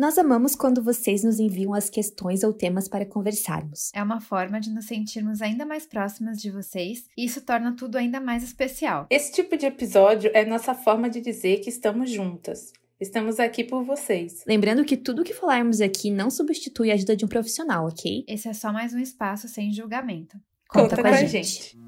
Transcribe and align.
Nós 0.00 0.16
amamos 0.16 0.56
quando 0.56 0.82
vocês 0.82 1.22
nos 1.22 1.38
enviam 1.38 1.74
as 1.74 1.90
questões 1.90 2.42
ou 2.42 2.54
temas 2.54 2.88
para 2.88 3.04
conversarmos. 3.04 3.90
É 3.94 4.02
uma 4.02 4.18
forma 4.18 4.58
de 4.58 4.70
nos 4.70 4.86
sentirmos 4.86 5.42
ainda 5.42 5.66
mais 5.66 5.84
próximas 5.84 6.40
de 6.40 6.50
vocês 6.50 7.04
e 7.14 7.26
isso 7.26 7.42
torna 7.42 7.76
tudo 7.76 7.98
ainda 7.98 8.18
mais 8.18 8.42
especial. 8.42 9.06
Esse 9.10 9.30
tipo 9.30 9.58
de 9.58 9.66
episódio 9.66 10.30
é 10.32 10.42
nossa 10.42 10.72
forma 10.74 11.10
de 11.10 11.20
dizer 11.20 11.60
que 11.60 11.68
estamos 11.68 12.10
juntas. 12.10 12.72
Estamos 12.98 13.38
aqui 13.38 13.62
por 13.62 13.84
vocês. 13.84 14.42
Lembrando 14.46 14.86
que 14.86 14.96
tudo 14.96 15.22
que 15.22 15.34
falarmos 15.34 15.82
aqui 15.82 16.10
não 16.10 16.30
substitui 16.30 16.90
a 16.90 16.94
ajuda 16.94 17.14
de 17.14 17.26
um 17.26 17.28
profissional, 17.28 17.86
ok? 17.86 18.24
Esse 18.26 18.48
é 18.48 18.54
só 18.54 18.72
mais 18.72 18.94
um 18.94 18.98
espaço 18.98 19.48
sem 19.48 19.70
julgamento. 19.70 20.38
Conta, 20.66 20.96
Conta 20.96 21.02
com, 21.02 21.08
a 21.08 21.24
gente. 21.24 21.76
gente. 21.76 21.78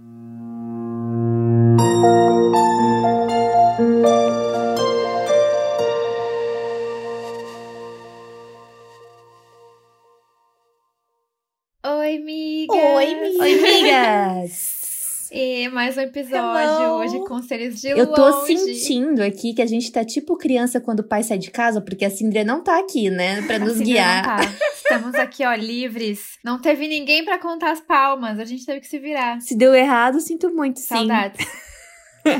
Oi, 12.12 12.18
migas! 12.18 12.76
Oi, 12.76 13.14
migas! 13.14 13.40
Oi, 13.40 13.54
migas! 13.62 14.82
E 15.34 15.66
mais 15.70 15.96
um 15.96 16.02
episódio 16.02 16.36
Hello. 16.36 16.98
hoje, 16.98 17.18
conselhos 17.20 17.80
de 17.80 17.88
Eu 17.88 18.12
tô 18.12 18.20
longe. 18.28 18.54
sentindo 18.54 19.22
aqui 19.22 19.54
que 19.54 19.62
a 19.62 19.66
gente 19.66 19.90
tá 19.90 20.04
tipo 20.04 20.36
criança 20.36 20.78
quando 20.78 21.00
o 21.00 21.04
pai 21.04 21.22
sai 21.22 21.38
de 21.38 21.50
casa, 21.50 21.80
porque 21.80 22.04
a 22.04 22.10
Cindria 22.10 22.44
não 22.44 22.62
tá 22.62 22.78
aqui, 22.78 23.08
né? 23.08 23.40
Pra 23.46 23.58
nos 23.58 23.80
guiar. 23.80 24.26
Não 24.26 24.44
tá. 24.44 24.54
Estamos 24.74 25.14
aqui, 25.14 25.42
ó, 25.42 25.54
livres. 25.54 26.36
Não 26.44 26.60
teve 26.60 26.86
ninguém 26.86 27.24
para 27.24 27.38
contar 27.38 27.70
as 27.70 27.80
palmas, 27.80 28.38
a 28.38 28.44
gente 28.44 28.66
teve 28.66 28.80
que 28.80 28.86
se 28.86 28.98
virar. 28.98 29.40
Se 29.40 29.56
deu 29.56 29.74
errado, 29.74 30.20
sinto 30.20 30.54
muito, 30.54 30.80
sim. 30.80 30.88
Saudades. 30.88 31.46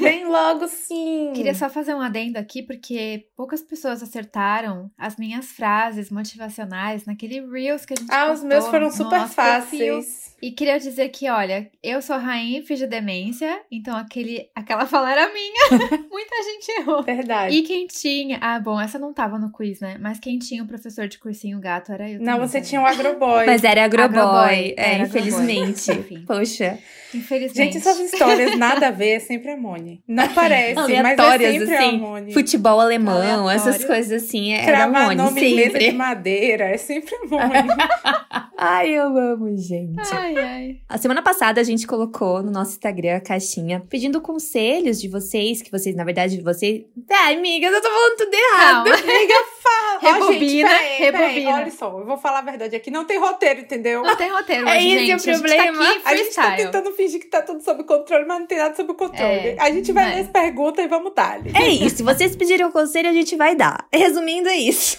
Vem 0.00 0.26
logo 0.26 0.68
sim! 0.68 1.32
Queria 1.36 1.54
só 1.54 1.68
fazer 1.68 1.94
um 1.94 2.00
adendo 2.00 2.38
aqui, 2.38 2.62
porque 2.62 3.26
poucas 3.36 3.60
pessoas 3.60 4.02
acertaram 4.02 4.90
as 4.96 5.16
minhas 5.16 5.46
frases 5.46 6.10
motivacionais 6.10 7.04
naquele 7.04 7.40
Reels 7.46 7.84
que 7.84 7.94
a 7.94 7.96
gente 8.00 8.12
Ah, 8.12 8.32
os 8.32 8.42
meus 8.42 8.66
foram 8.68 8.90
super 8.90 9.26
fáceis. 9.28 10.32
E 10.42 10.50
queria 10.50 10.76
dizer 10.78 11.08
que, 11.10 11.30
olha, 11.30 11.70
eu 11.80 12.02
sou 12.02 12.18
rainha 12.18 12.58
e 12.58 12.62
fiz 12.62 12.76
de 12.76 12.86
demência, 12.88 13.60
então 13.70 13.96
aquele, 13.96 14.50
aquela 14.56 14.86
fala 14.86 15.12
era 15.12 15.32
minha. 15.32 15.70
Muita 16.10 16.42
gente 16.42 16.68
errou. 16.80 17.00
Verdade. 17.00 17.54
E 17.54 17.62
quem 17.62 17.86
tinha. 17.86 18.38
Ah, 18.40 18.58
bom, 18.58 18.80
essa 18.80 18.98
não 18.98 19.12
tava 19.12 19.38
no 19.38 19.52
quiz, 19.52 19.78
né? 19.78 19.98
Mas 20.00 20.18
quem 20.18 20.40
tinha 20.40 20.64
o 20.64 20.66
professor 20.66 21.06
de 21.06 21.18
cursinho 21.18 21.60
gato 21.60 21.92
era 21.92 22.10
eu. 22.10 22.18
Não, 22.18 22.34
também, 22.34 22.48
você 22.48 22.60
tinha 22.60 22.80
o 22.80 22.84
agroboy. 22.84 23.46
Mas 23.46 23.62
era 23.62 23.84
agroboy. 23.84 24.18
agroboy. 24.18 24.74
É, 24.76 24.94
era 24.94 25.04
infelizmente. 25.04 25.92
Agroboy. 25.92 26.24
Poxa. 26.26 26.78
Infelizmente. 27.14 27.74
Gente, 27.74 27.76
essas 27.78 28.00
histórias 28.00 28.58
nada 28.58 28.88
a 28.88 28.90
ver, 28.90 29.10
é 29.10 29.20
sempre 29.20 29.52
a 29.52 29.56
Não 30.06 30.28
parece, 30.28 30.74
mas 30.74 31.18
é 31.18 31.52
sempre 31.52 31.76
assim. 31.76 32.32
Futebol 32.32 32.80
alemão, 32.80 33.16
Aleatório. 33.16 33.50
essas 33.50 33.84
coisas 33.84 34.22
assim, 34.22 34.52
é 34.52 34.64
Cravar 34.64 35.16
nome 35.16 35.40
sempre. 35.40 35.54
mesa 35.54 35.78
de 35.78 35.92
madeira, 35.92 36.64
é 36.64 36.76
sempre 36.76 37.14
a 37.14 37.26
Mone. 37.26 37.68
ai, 38.58 38.90
eu 38.90 39.16
amo, 39.16 39.56
gente. 39.56 40.00
Ai, 40.12 40.36
ai. 40.36 40.76
A 40.88 40.98
semana 40.98 41.22
passada 41.22 41.60
a 41.60 41.64
gente 41.64 41.86
colocou 41.86 42.42
no 42.42 42.50
nosso 42.50 42.72
Instagram 42.72 43.16
a 43.16 43.20
caixinha 43.20 43.82
pedindo 43.88 44.20
conselhos 44.20 45.00
de 45.00 45.08
vocês, 45.08 45.62
que 45.62 45.70
vocês, 45.70 45.94
na 45.94 46.04
verdade, 46.04 46.40
você... 46.40 46.86
Ai, 47.10 47.36
amiga, 47.36 47.66
eu 47.66 47.80
tô 47.80 47.88
falando 47.88 48.16
tudo 48.16 48.34
errado. 48.34 48.84
Calma. 48.84 48.94
amiga, 48.94 49.34
fala. 49.62 49.92
Rebobina, 50.00 50.28
oh, 50.28 50.32
gente, 50.32 50.62
peraí, 50.62 50.98
rebobina. 50.98 51.28
Peraí, 51.28 51.62
olha 51.62 51.70
só, 51.70 51.98
eu 51.98 52.06
vou 52.06 52.16
falar 52.16 52.38
a 52.38 52.42
verdade 52.42 52.76
aqui, 52.76 52.90
não 52.90 53.04
tem 53.04 53.18
roteiro, 53.18 53.60
entendeu? 53.60 54.02
Não 54.02 54.16
tem 54.16 54.30
roteiro 54.30 54.68
é 54.68 54.76
hoje, 54.76 54.88
esse 54.88 55.06
gente. 55.06 55.30
o 55.30 55.32
problema. 55.34 55.82
A 55.82 55.86
gente, 55.86 56.02
tá 56.02 56.10
a 56.10 56.16
gente 56.16 56.34
tá 56.34 56.56
tentando 56.56 56.92
fingir 56.92 57.20
que 57.20 57.26
tá 57.26 57.42
tudo 57.42 57.62
sob 57.62 57.84
controle, 57.84 58.24
mas 58.24 58.40
não 58.40 58.46
tem 58.46 58.58
nada 58.58 58.74
sob 58.74 58.94
controle. 58.94 59.22
É, 59.22 59.56
a 59.62 59.70
gente 59.70 59.92
vai 59.92 60.10
é. 60.10 60.14
ler 60.14 60.20
as 60.22 60.28
perguntas 60.28 60.84
e 60.84 60.88
vamos 60.88 61.14
dar. 61.14 61.40
É 61.54 61.68
isso, 61.68 61.98
se 61.98 62.02
vocês 62.02 62.34
pedirem 62.34 62.66
o 62.66 62.72
conselho, 62.72 63.08
a 63.08 63.12
gente 63.12 63.36
vai 63.36 63.54
dar. 63.54 63.86
Resumindo, 63.92 64.48
é 64.48 64.56
isso. 64.56 64.98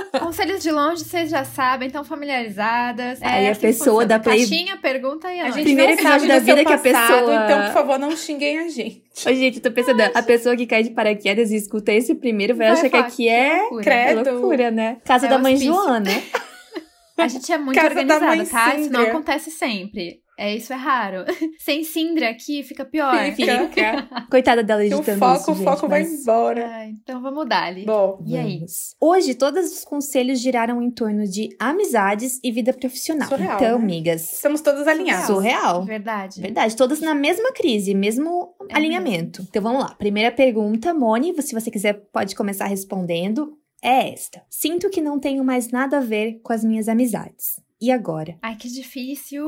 Conselhos 0.18 0.62
de 0.62 0.72
longe, 0.72 1.04
vocês 1.04 1.30
já 1.30 1.44
sabem, 1.44 1.86
estão 1.86 2.02
familiarizadas. 2.02 3.22
Aí 3.22 3.44
é, 3.44 3.48
a 3.48 3.52
assim 3.52 3.60
pessoa 3.60 4.04
da 4.04 4.18
Play... 4.18 4.40
Caixinha, 4.40 4.76
pergunta 4.76 5.32
e 5.32 5.40
a 5.40 5.50
gente 5.50 5.62
Primeiro 5.62 5.92
episódio 5.92 6.26
da 6.26 6.38
vida 6.40 6.64
passado, 6.64 6.82
que 6.82 6.88
a 6.88 6.92
pessoa... 6.92 7.44
Então, 7.44 7.62
por 7.62 7.72
favor, 7.72 7.98
não 7.98 8.16
xinguem 8.16 8.58
a 8.58 8.68
gente. 8.68 9.04
Ô, 9.26 9.32
gente, 9.32 9.56
eu 9.58 9.62
tô 9.62 9.70
pensando, 9.70 10.00
a 10.02 10.22
pessoa 10.22 10.56
que 10.56 10.66
cai 10.66 10.82
de 10.82 10.90
paraquedas 10.90 11.50
e 11.52 11.56
escuta 11.56 11.92
esse 11.92 12.14
primeiro 12.14 12.56
vai, 12.56 12.68
vai 12.68 12.76
achar 12.76 12.90
que 12.90 12.96
aqui 12.96 13.28
é... 13.28 13.58
Loucura. 13.60 13.82
Credo. 13.84 14.28
É 14.28 14.32
loucura, 14.32 14.70
né? 14.70 14.96
Casa 15.04 15.26
é 15.26 15.28
da 15.28 15.38
mãe 15.38 15.54
hospício. 15.54 15.74
Joana. 15.74 16.10
A 17.16 17.28
gente 17.28 17.52
é 17.52 17.58
muito 17.58 17.76
Casa 17.76 17.88
organizada, 17.94 18.44
tá? 18.46 18.74
Isso 18.74 18.90
não 18.90 19.02
acontece 19.02 19.50
sempre. 19.52 20.23
É, 20.36 20.54
isso 20.54 20.72
é 20.72 20.76
raro. 20.76 21.24
Sem 21.58 21.84
Sindra 21.84 22.30
aqui 22.30 22.62
fica 22.62 22.84
pior. 22.84 23.14
Fica. 23.34 24.08
Coitada 24.30 24.62
dela 24.62 24.84
editando 24.84 25.16
o 25.16 25.18
foco, 25.18 25.52
isso, 25.52 25.62
O 25.62 25.64
foco 25.64 25.88
vai 25.88 26.02
embora. 26.02 26.66
Ah, 26.66 26.86
então 26.86 27.22
vamos 27.22 27.48
dar 27.48 27.64
ali. 27.64 27.84
Bom, 27.84 28.22
e 28.26 28.36
aí? 28.36 28.64
Hoje, 29.00 29.34
todos 29.34 29.72
os 29.72 29.84
conselhos 29.84 30.40
giraram 30.40 30.82
em 30.82 30.90
torno 30.90 31.26
de 31.26 31.54
amizades 31.58 32.40
e 32.42 32.50
vida 32.50 32.72
profissional. 32.72 33.28
Surreal, 33.28 33.56
então, 33.56 33.78
né? 33.78 33.84
amigas... 33.84 34.32
Estamos 34.34 34.60
todas 34.60 34.86
alinhadas. 34.88 35.26
Surreal. 35.26 35.84
Verdade. 35.84 36.40
Verdade. 36.40 36.76
Todas 36.76 37.00
na 37.00 37.14
mesma 37.14 37.52
crise, 37.52 37.94
mesmo 37.94 38.54
é 38.68 38.76
alinhamento. 38.76 39.40
Mesmo. 39.40 39.48
Então, 39.50 39.62
vamos 39.62 39.82
lá. 39.82 39.94
Primeira 39.94 40.32
pergunta, 40.32 40.92
Moni, 40.92 41.34
se 41.42 41.54
você 41.54 41.70
quiser, 41.70 41.94
pode 42.12 42.34
começar 42.34 42.66
respondendo. 42.66 43.56
É 43.82 44.12
esta. 44.12 44.42
Sinto 44.48 44.88
que 44.88 45.00
não 45.00 45.20
tenho 45.20 45.44
mais 45.44 45.70
nada 45.70 45.98
a 45.98 46.00
ver 46.00 46.40
com 46.42 46.52
as 46.52 46.64
minhas 46.64 46.88
amizades. 46.88 47.60
E 47.80 47.90
agora? 47.90 48.38
Ai, 48.40 48.56
que 48.56 48.68
difícil! 48.68 49.44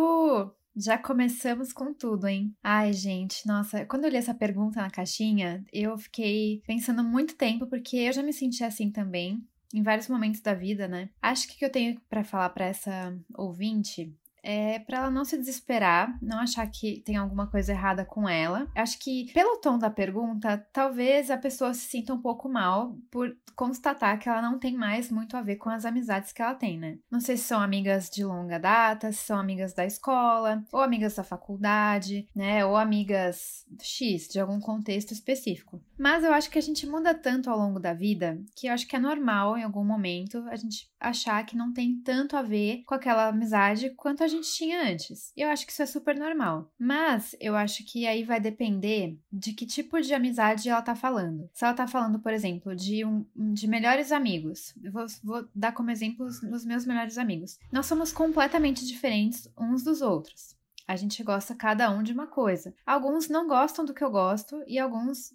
Já 0.77 0.99
começamos 0.99 1.73
com 1.73 1.95
tudo, 1.95 2.27
hein? 2.27 2.55
Ai, 2.63 2.93
gente, 2.93 3.47
nossa, 3.47 3.87
quando 3.87 4.05
eu 4.05 4.11
li 4.11 4.17
essa 4.19 4.35
pergunta 4.35 4.83
na 4.83 4.91
caixinha, 4.91 5.65
eu 5.73 5.97
fiquei 5.97 6.61
pensando 6.67 7.03
muito 7.03 7.35
tempo, 7.35 7.67
porque 7.67 7.97
eu 7.97 8.13
já 8.13 8.23
me 8.23 8.33
senti 8.33 8.63
assim 8.63 8.91
também, 8.91 9.43
em 9.73 9.83
vários 9.83 10.07
momentos 10.07 10.43
da 10.43 10.53
vida, 10.53 10.87
né? 10.87 11.09
Acho 11.23 11.49
que 11.49 11.55
o 11.55 11.59
que 11.59 11.65
eu 11.65 11.73
tenho 11.73 11.99
para 12.11 12.23
falar 12.23 12.51
para 12.51 12.67
essa 12.67 13.19
ouvinte 13.35 14.15
é 14.47 14.79
para 14.79 14.99
ela 14.99 15.11
não 15.11 15.25
se 15.25 15.37
desesperar, 15.37 16.17
não 16.23 16.39
achar 16.39 16.65
que 16.69 17.03
tem 17.05 17.17
alguma 17.17 17.49
coisa 17.49 17.73
errada 17.73 18.05
com 18.05 18.29
ela. 18.29 18.71
Acho 18.77 18.97
que 19.01 19.33
pelo 19.35 19.59
tom 19.59 19.77
da 19.77 19.91
pergunta, 19.91 20.65
talvez 20.73 21.31
a 21.33 21.37
pessoa 21.37 21.75
se 21.75 21.89
sinta 21.89 22.15
um 22.15 22.23
pouco 22.23 22.49
mal 22.49 22.97
por 23.11 23.37
constatar 23.57 24.19
que 24.19 24.29
ela 24.29 24.43
não 24.43 24.59
tem 24.59 24.77
mais 24.77 25.11
muito 25.11 25.37
a 25.37 25.43
ver 25.43 25.57
com 25.57 25.71
as 25.71 25.87
amizades 25.87 26.31
que 26.31 26.43
ela 26.43 26.55
tem, 26.55 26.79
né? 26.79 26.99
Não 27.11 27.21
sei 27.21 27.37
se 27.39 27.45
são 27.45 27.59
amigas 27.59 28.11
de 28.11 28.23
longa 28.23 28.59
data, 28.59 29.11
se 29.11 29.25
são 29.25 29.39
amigas 29.39 29.73
da 29.73 29.85
escola, 29.85 30.63
ou 30.71 30.81
amigas 30.81 31.17
da 31.17 31.25
faculdade, 31.25 32.29
né? 32.35 32.65
Ou 32.65 32.77
amigas 32.77 33.65
X, 33.81 34.29
de 34.29 34.39
algum 34.39 34.61
contexto 34.61 35.13
específico. 35.13 35.81
Mas 35.99 36.23
eu 36.23 36.33
acho 36.35 36.51
que 36.51 36.59
a 36.59 36.63
gente 36.63 36.87
muda 36.87 37.15
tanto 37.15 37.51
ao 37.51 37.59
longo 37.59 37.81
da 37.81 37.95
vida 37.95 38.39
que 38.55 38.67
eu 38.69 38.75
acho 38.75 38.87
que 38.87 38.95
é 38.95 39.01
normal 39.01 39.57
em 39.57 39.65
algum 39.65 39.85
momento 39.85 40.45
a 40.51 40.57
gente 40.57 40.91
achar 41.01 41.45
que 41.47 41.57
não 41.57 41.73
tem 41.73 41.99
tanto 42.05 42.37
a 42.37 42.43
ver 42.43 42.83
com 42.85 42.95
aquela 42.95 43.29
amizade 43.29 43.91
quanto 43.91 44.23
a 44.23 44.29
gente 44.29 44.36
tinha 44.41 44.83
antes. 44.91 45.33
E 45.37 45.41
eu 45.41 45.49
acho 45.49 45.67
que 45.67 45.73
isso 45.73 45.83
é 45.83 45.87
super 45.87 46.17
normal. 46.17 46.71
Mas 46.79 47.35
eu 47.41 47.57
acho 47.57 47.85
que 47.85 48.07
aí 48.07 48.25
vai 48.25 48.41
depender 48.41 49.19
de 49.33 49.53
que 49.53 49.67
tipo 49.67 50.01
de 50.01 50.15
amizade 50.15 50.69
ela 50.69 50.83
tá 50.83 50.95
falando. 50.95 51.49
Se 51.53 51.65
ela 51.65 51.75
tá 51.75 51.87
falando, 51.87 52.19
por 52.19 52.33
exemplo, 52.33 52.75
de, 52.75 53.05
um, 53.05 53.25
de 53.35 53.67
melhores 53.67 54.13
amigos, 54.13 54.75
eu 54.83 54.93
vou, 54.93 55.07
vou 55.23 55.49
dar 55.55 55.73
como 55.73 55.91
exemplo 55.91 56.27
os, 56.27 56.43
os 56.43 56.65
meus 56.65 56.87
melhores 56.87 57.19
amigos. 57.19 57.59
Nós 57.71 57.87
somos 57.87 58.13
completamente 58.13 58.87
diferentes 58.87 59.51
uns 59.59 59.83
dos 59.83 60.03
outros. 60.03 60.57
A 60.87 60.95
gente 60.95 61.23
gosta 61.25 61.55
cada 61.55 61.91
um 61.91 62.03
de 62.03 62.13
uma 62.13 62.27
coisa. 62.27 62.75
Alguns 62.87 63.29
não 63.29 63.49
gostam 63.49 63.85
do 63.85 63.93
que 63.93 64.05
eu 64.05 64.11
gosto 64.11 64.63
e 64.69 64.79
alguns 64.79 65.35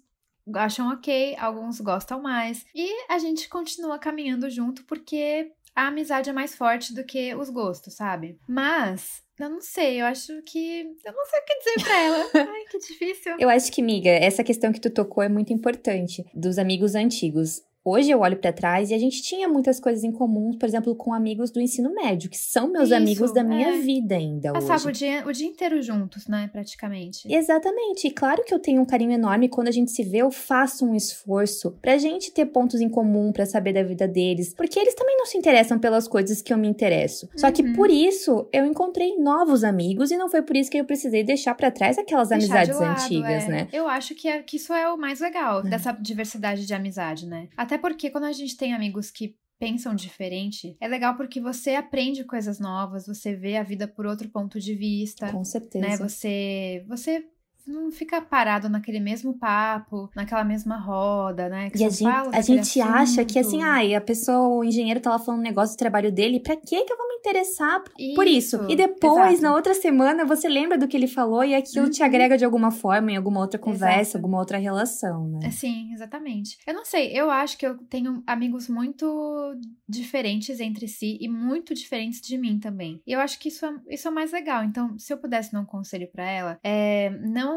acham 0.54 0.90
ok, 0.90 1.36
alguns 1.36 1.80
gostam 1.80 2.20
mais. 2.22 2.64
E 2.74 3.06
a 3.08 3.18
gente 3.18 3.48
continua 3.48 3.98
caminhando 3.98 4.48
junto 4.50 4.84
porque 4.84 5.52
a 5.74 5.88
amizade 5.88 6.30
é 6.30 6.32
mais 6.32 6.54
forte 6.54 6.94
do 6.94 7.04
que 7.04 7.34
os 7.34 7.50
gostos, 7.50 7.94
sabe? 7.94 8.38
Mas 8.48 9.22
eu 9.38 9.48
não 9.48 9.60
sei, 9.60 10.00
eu 10.00 10.06
acho 10.06 10.42
que. 10.42 10.80
Eu 11.04 11.12
não 11.12 11.26
sei 11.26 11.40
o 11.40 11.44
que 11.44 11.58
dizer 11.58 11.84
pra 11.84 12.00
ela. 12.00 12.30
Ai, 12.54 12.64
que 12.70 12.78
difícil. 12.78 13.36
Eu 13.38 13.48
acho 13.48 13.72
que, 13.72 13.82
miga, 13.82 14.10
essa 14.10 14.44
questão 14.44 14.72
que 14.72 14.80
tu 14.80 14.90
tocou 14.90 15.22
é 15.22 15.28
muito 15.28 15.52
importante 15.52 16.24
dos 16.34 16.58
amigos 16.58 16.94
antigos. 16.94 17.62
Hoje 17.84 18.10
eu 18.12 18.20
olho 18.20 18.36
para 18.36 18.52
trás 18.52 18.90
e 18.90 18.94
a 18.94 18.98
gente 18.98 19.20
tinha 19.22 19.48
muitas 19.48 19.80
coisas 19.80 20.04
em 20.04 20.12
comum, 20.12 20.56
por 20.56 20.68
exemplo, 20.68 20.94
com 20.94 21.12
amigos 21.12 21.50
do 21.50 21.60
ensino 21.60 21.92
médio, 21.92 22.30
que 22.30 22.38
são 22.38 22.70
meus 22.70 22.86
Isso, 22.90 22.94
amigos 22.94 23.32
da 23.34 23.42
minha 23.42 23.70
é. 23.70 23.78
vida 23.80 24.14
ainda 24.14 24.52
Passava 24.52 24.74
hoje. 24.74 24.88
o 24.88 24.92
dia, 24.92 25.24
o 25.26 25.32
dia 25.32 25.48
inteiro 25.48 25.82
juntos, 25.82 26.28
né, 26.28 26.48
praticamente. 26.52 27.26
Exatamente. 27.32 28.06
E 28.06 28.10
claro 28.12 28.44
que 28.44 28.54
eu 28.54 28.60
tenho 28.60 28.80
um 28.80 28.84
carinho 28.84 29.10
enorme 29.10 29.48
quando 29.48 29.66
a 29.66 29.72
gente 29.72 29.90
se 29.90 30.04
vê, 30.04 30.18
eu 30.18 30.30
faço 30.30 30.86
um 30.86 30.94
esforço 30.94 31.72
pra 31.82 31.98
gente 31.98 32.30
ter 32.30 32.46
pontos 32.46 32.80
em 32.80 32.88
comum 32.88 33.32
para 33.32 33.44
saber 33.46 33.72
da 33.72 33.82
vida 33.82 34.06
deles, 34.06 34.54
porque 34.54 34.78
eles 34.78 34.94
também 34.94 35.16
não 35.16 35.26
se 35.26 35.36
interessam 35.36 35.76
pelas 35.76 36.06
coisas 36.06 36.40
que 36.40 36.52
eu 36.52 36.58
me 36.58 36.68
interesso. 36.68 37.28
Só 37.36 37.48
Uhum. 37.48 37.52
que 37.52 37.72
por 37.74 37.90
isso 37.90 38.48
eu 38.52 38.64
encontrei 38.64 39.16
novos 39.18 39.64
amigos 39.64 40.12
e 40.12 40.16
não 40.16 40.28
foi 40.28 40.42
por 40.42 40.56
isso 40.56 40.70
que 40.70 40.78
eu 40.78 40.84
precisei 40.84 41.24
deixar 41.24 41.54
para 41.56 41.68
trás 41.70 41.98
aquelas 41.98 42.28
Deixar 42.28 42.64
de 42.64 42.70
amizades 42.70 42.80
lado, 42.80 43.02
antigas, 43.02 43.44
é. 43.44 43.48
né? 43.48 43.68
Eu 43.72 43.88
acho 43.88 44.14
que, 44.14 44.28
é, 44.28 44.40
que 44.40 44.56
isso 44.56 44.72
é 44.72 44.88
o 44.88 44.96
mais 44.96 45.18
legal 45.18 45.64
dessa 45.64 45.90
diversidade 45.92 46.64
de 46.64 46.72
amizade, 46.74 47.26
né? 47.26 47.48
Até 47.56 47.71
porque 47.78 48.10
quando 48.10 48.24
a 48.24 48.32
gente 48.32 48.56
tem 48.56 48.74
amigos 48.74 49.10
que 49.10 49.36
pensam 49.58 49.94
diferente, 49.94 50.76
é 50.80 50.88
legal 50.88 51.16
porque 51.16 51.40
você 51.40 51.76
aprende 51.76 52.24
coisas 52.24 52.58
novas, 52.58 53.06
você 53.06 53.36
vê 53.36 53.56
a 53.56 53.62
vida 53.62 53.86
por 53.86 54.06
outro 54.06 54.28
ponto 54.28 54.58
de 54.58 54.74
vista, 54.74 55.30
Com 55.30 55.44
certeza. 55.44 55.86
né? 55.86 55.96
Você, 55.96 56.84
você 56.88 57.24
não 57.66 57.90
fica 57.90 58.20
parado 58.20 58.68
naquele 58.68 59.00
mesmo 59.00 59.38
papo, 59.38 60.10
naquela 60.14 60.44
mesma 60.44 60.76
roda, 60.78 61.48
né? 61.48 61.70
e 61.74 61.84
a 61.84 61.88
gente, 61.88 62.06
a 62.32 62.40
gente 62.40 62.80
acha 62.80 63.24
que 63.24 63.38
assim, 63.38 63.62
ai, 63.62 63.94
a 63.94 64.00
pessoa, 64.00 64.48
o 64.48 64.64
engenheiro 64.64 65.00
lá 65.04 65.18
falando 65.18 65.40
um 65.40 65.44
negócio 65.44 65.76
do 65.76 65.78
trabalho 65.78 66.10
dele, 66.12 66.40
pra 66.40 66.56
que 66.56 66.84
que 66.84 66.92
eu 66.92 66.96
vou 66.96 67.08
me 67.08 67.14
interessar 67.16 67.82
por 68.14 68.26
isso? 68.26 68.56
Isso, 68.56 68.66
E 68.68 68.74
depois, 68.76 69.32
exato. 69.34 69.42
na 69.42 69.54
outra 69.54 69.74
semana, 69.74 70.24
você 70.24 70.48
lembra 70.48 70.76
do 70.76 70.88
que 70.88 70.96
ele 70.96 71.06
falou 71.06 71.44
e 71.44 71.54
aquilo 71.54 71.88
te 71.88 72.00
Uhum. 72.00 72.06
agrega 72.06 72.36
de 72.36 72.44
alguma 72.44 72.70
forma 72.70 73.12
em 73.12 73.16
alguma 73.16 73.40
outra 73.40 73.58
conversa, 73.58 74.00
Exato. 74.12 74.16
alguma 74.18 74.38
outra 74.38 74.58
relação, 74.58 75.28
né? 75.28 75.46
É, 75.46 75.50
Sim, 75.50 75.92
exatamente. 75.92 76.58
Eu 76.66 76.74
não 76.74 76.84
sei, 76.84 77.12
eu 77.12 77.30
acho 77.30 77.56
que 77.56 77.66
eu 77.66 77.78
tenho 77.88 78.22
amigos 78.26 78.68
muito 78.68 79.54
diferentes 79.88 80.60
entre 80.60 80.88
si 80.88 81.18
e 81.20 81.28
muito 81.28 81.74
diferentes 81.74 82.20
de 82.20 82.36
mim 82.38 82.58
também. 82.58 83.00
E 83.06 83.12
eu 83.12 83.20
acho 83.20 83.38
que 83.38 83.48
isso 83.48 83.64
é, 83.66 83.74
isso 83.90 84.08
é 84.08 84.10
mais 84.10 84.32
legal. 84.32 84.64
Então, 84.64 84.98
se 84.98 85.12
eu 85.12 85.18
pudesse 85.18 85.52
dar 85.52 85.60
um 85.60 85.64
conselho 85.66 86.08
pra 86.10 86.28
ela, 86.28 86.58
é 86.64 87.10
não. 87.22 87.51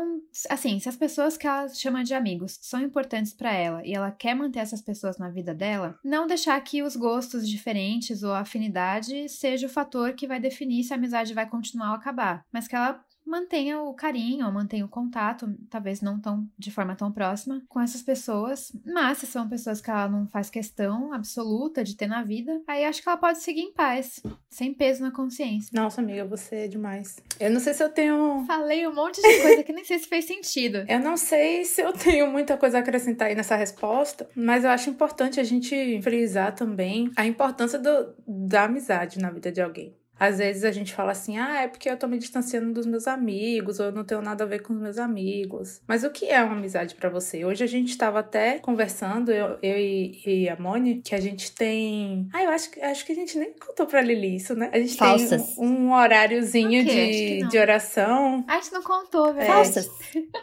Assim, 0.50 0.80
se 0.80 0.90
as 0.90 0.96
pessoas 0.96 1.38
que 1.38 1.48
ela 1.48 1.68
chama 1.70 2.04
de 2.04 2.14
amigos 2.14 2.60
são 2.62 2.82
importantes 2.82 3.34
pra 3.34 3.54
ela 3.54 3.86
e 3.86 3.94
ela 3.94 4.12
quer 4.12 4.36
manter 4.36 4.60
essas 4.60 4.82
pessoas 4.82 5.18
na 5.18 5.30
vida 5.30 5.54
dela, 5.54 5.98
não 6.04 6.28
deixar 6.28 6.60
que 6.62 6.84
os 6.84 6.96
gostos 6.96 7.48
diferentes 7.48 8.24
ou 8.24 8.32
a 8.32 8.40
afinidade 8.40 9.30
seja 9.30 9.68
o 9.68 9.70
fator 9.70 10.14
que 10.14 10.28
vai 10.28 10.40
definir 10.40 10.84
se 10.84 10.94
a 10.94 10.98
amizade 10.98 11.34
vai 11.34 11.48
continuar 11.50 11.90
ou 11.90 11.96
acabar. 11.96 12.44
Mas 12.52 12.68
que 12.68 12.76
ela 12.76 13.04
mantenha 13.26 13.82
o 13.82 13.94
carinho, 13.94 14.52
mantenha 14.52 14.86
o 14.86 14.90
contato, 14.90 15.54
talvez 15.70 16.02
não 16.02 16.20
tão 16.20 16.48
de 16.58 16.72
forma 16.72 16.96
tão 16.96 17.12
próxima, 17.12 17.62
com 17.68 17.82
essas 17.82 18.02
pessoas. 18.02 18.72
Mas 18.86 19.20
se 19.20 19.28
são 19.28 19.50
pessoas 19.50 19.82
que 19.82 19.90
ela 19.90 20.08
não 20.08 20.28
faz 20.28 20.50
questão 20.50 21.14
absoluta 21.14 21.84
de 21.84 21.96
ter 21.96 22.08
na 22.08 22.24
vida, 22.24 22.62
aí 22.68 22.86
acho 22.86 23.02
que 23.02 23.10
ela 23.10 23.18
pode 23.18 23.40
seguir 23.40 23.62
em 23.62 23.74
paz, 23.74 24.22
sem 24.50 24.74
peso 24.74 25.02
na 25.02 25.12
consciência. 25.12 25.70
Nossa, 25.74 26.02
amiga, 26.02 26.26
você 26.26 26.56
é 26.56 26.68
demais. 26.68 27.18
Eu 27.40 27.52
não 27.52 27.60
sei 27.60 27.74
se 27.74 27.84
eu 27.84 27.90
tenho. 27.90 28.44
Falei 28.46 28.88
um 28.88 28.94
monte 28.94 29.22
de 29.22 29.42
coisa 29.42 29.64
que 29.64 29.74
nem 29.74 29.84
sei 29.84 30.00
se 30.00 30.08
fez 30.08 30.26
sentido. 30.26 30.86
Eu 30.96 31.00
não 31.00 31.18
sei 31.18 31.66
se 31.66 31.82
eu 31.82 31.92
tenho 31.92 32.32
muita 32.32 32.58
coisa 32.58 32.78
a 32.78 32.82
acrescentar 32.82 33.28
aí 33.28 33.36
nessa 33.36 33.56
resposta, 33.56 34.30
mas 34.36 34.64
eu 34.64 34.70
acho 34.70 34.90
importante 34.90 35.40
a 35.40 35.44
gente 35.44 36.00
frisar 36.02 36.56
também 36.56 37.12
a 37.16 37.26
importância 37.26 37.78
do, 37.78 38.16
da 38.26 38.64
amizade 38.64 39.20
na 39.20 39.30
vida 39.30 39.52
de 39.52 39.62
alguém. 39.62 39.96
Às 40.20 40.38
vezes 40.38 40.64
a 40.64 40.72
gente 40.72 40.94
fala 40.94 41.12
assim, 41.12 41.38
ah, 41.38 41.64
é 41.64 41.68
porque 41.68 41.90
eu 41.90 41.98
tô 41.98 42.08
me 42.08 42.18
distanciando 42.18 42.72
dos 42.74 42.86
meus 42.86 43.08
amigos, 43.08 43.80
ou 43.80 43.88
eu 43.88 43.92
não 43.92 44.04
tenho 44.04 44.22
nada 44.22 44.44
a 44.44 44.48
ver 44.48 44.62
com 44.62 44.74
os 44.74 44.80
meus 44.80 44.98
amigos. 44.98 45.82
Mas 45.88 46.04
o 46.04 46.10
que 46.10 46.26
é 46.28 46.42
uma 46.42 46.56
amizade 46.56 46.96
pra 46.96 47.10
você? 47.10 47.44
Hoje 47.44 47.64
a 47.64 47.68
gente 47.68 47.98
tava 47.98 48.20
até 48.20 48.60
conversando, 48.60 49.32
eu, 49.32 49.58
eu 49.62 49.78
e, 49.78 50.22
e 50.26 50.50
a 50.50 50.56
Moni, 50.56 51.02
que 51.04 51.14
a 51.14 51.20
gente 51.20 51.52
tem. 51.52 52.28
Ah, 52.34 52.44
eu 52.44 52.50
acho, 52.50 52.70
que- 52.72 52.80
acho 52.82 53.06
que 53.06 53.12
a 53.12 53.16
gente 53.16 53.38
nem 53.38 53.52
contou 53.54 53.86
pra 53.86 54.02
Lili 54.02 54.36
isso, 54.38 54.56
né? 54.56 54.70
A 54.74 54.78
gente 54.80 54.96
Falsas. 54.96 55.56
tem 55.56 55.66
um, 55.66 55.88
um 55.88 55.92
horáriozinho 55.94 56.84
de, 56.86 57.48
de 57.48 57.58
oração. 57.58 58.44
A 58.48 58.56
gente 58.60 58.72
não 58.74 58.84
contou, 58.84 59.34
velho. 59.34 59.46
Falsas. 59.48 59.90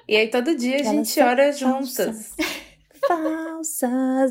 E 0.06 0.16
aí 0.16 0.28
todo 0.28 0.54
dia 0.56 0.76
a 0.76 0.82
gente 0.82 1.18
ora 1.20 1.50
juntas. 1.52 2.32
Falsas, 2.36 2.36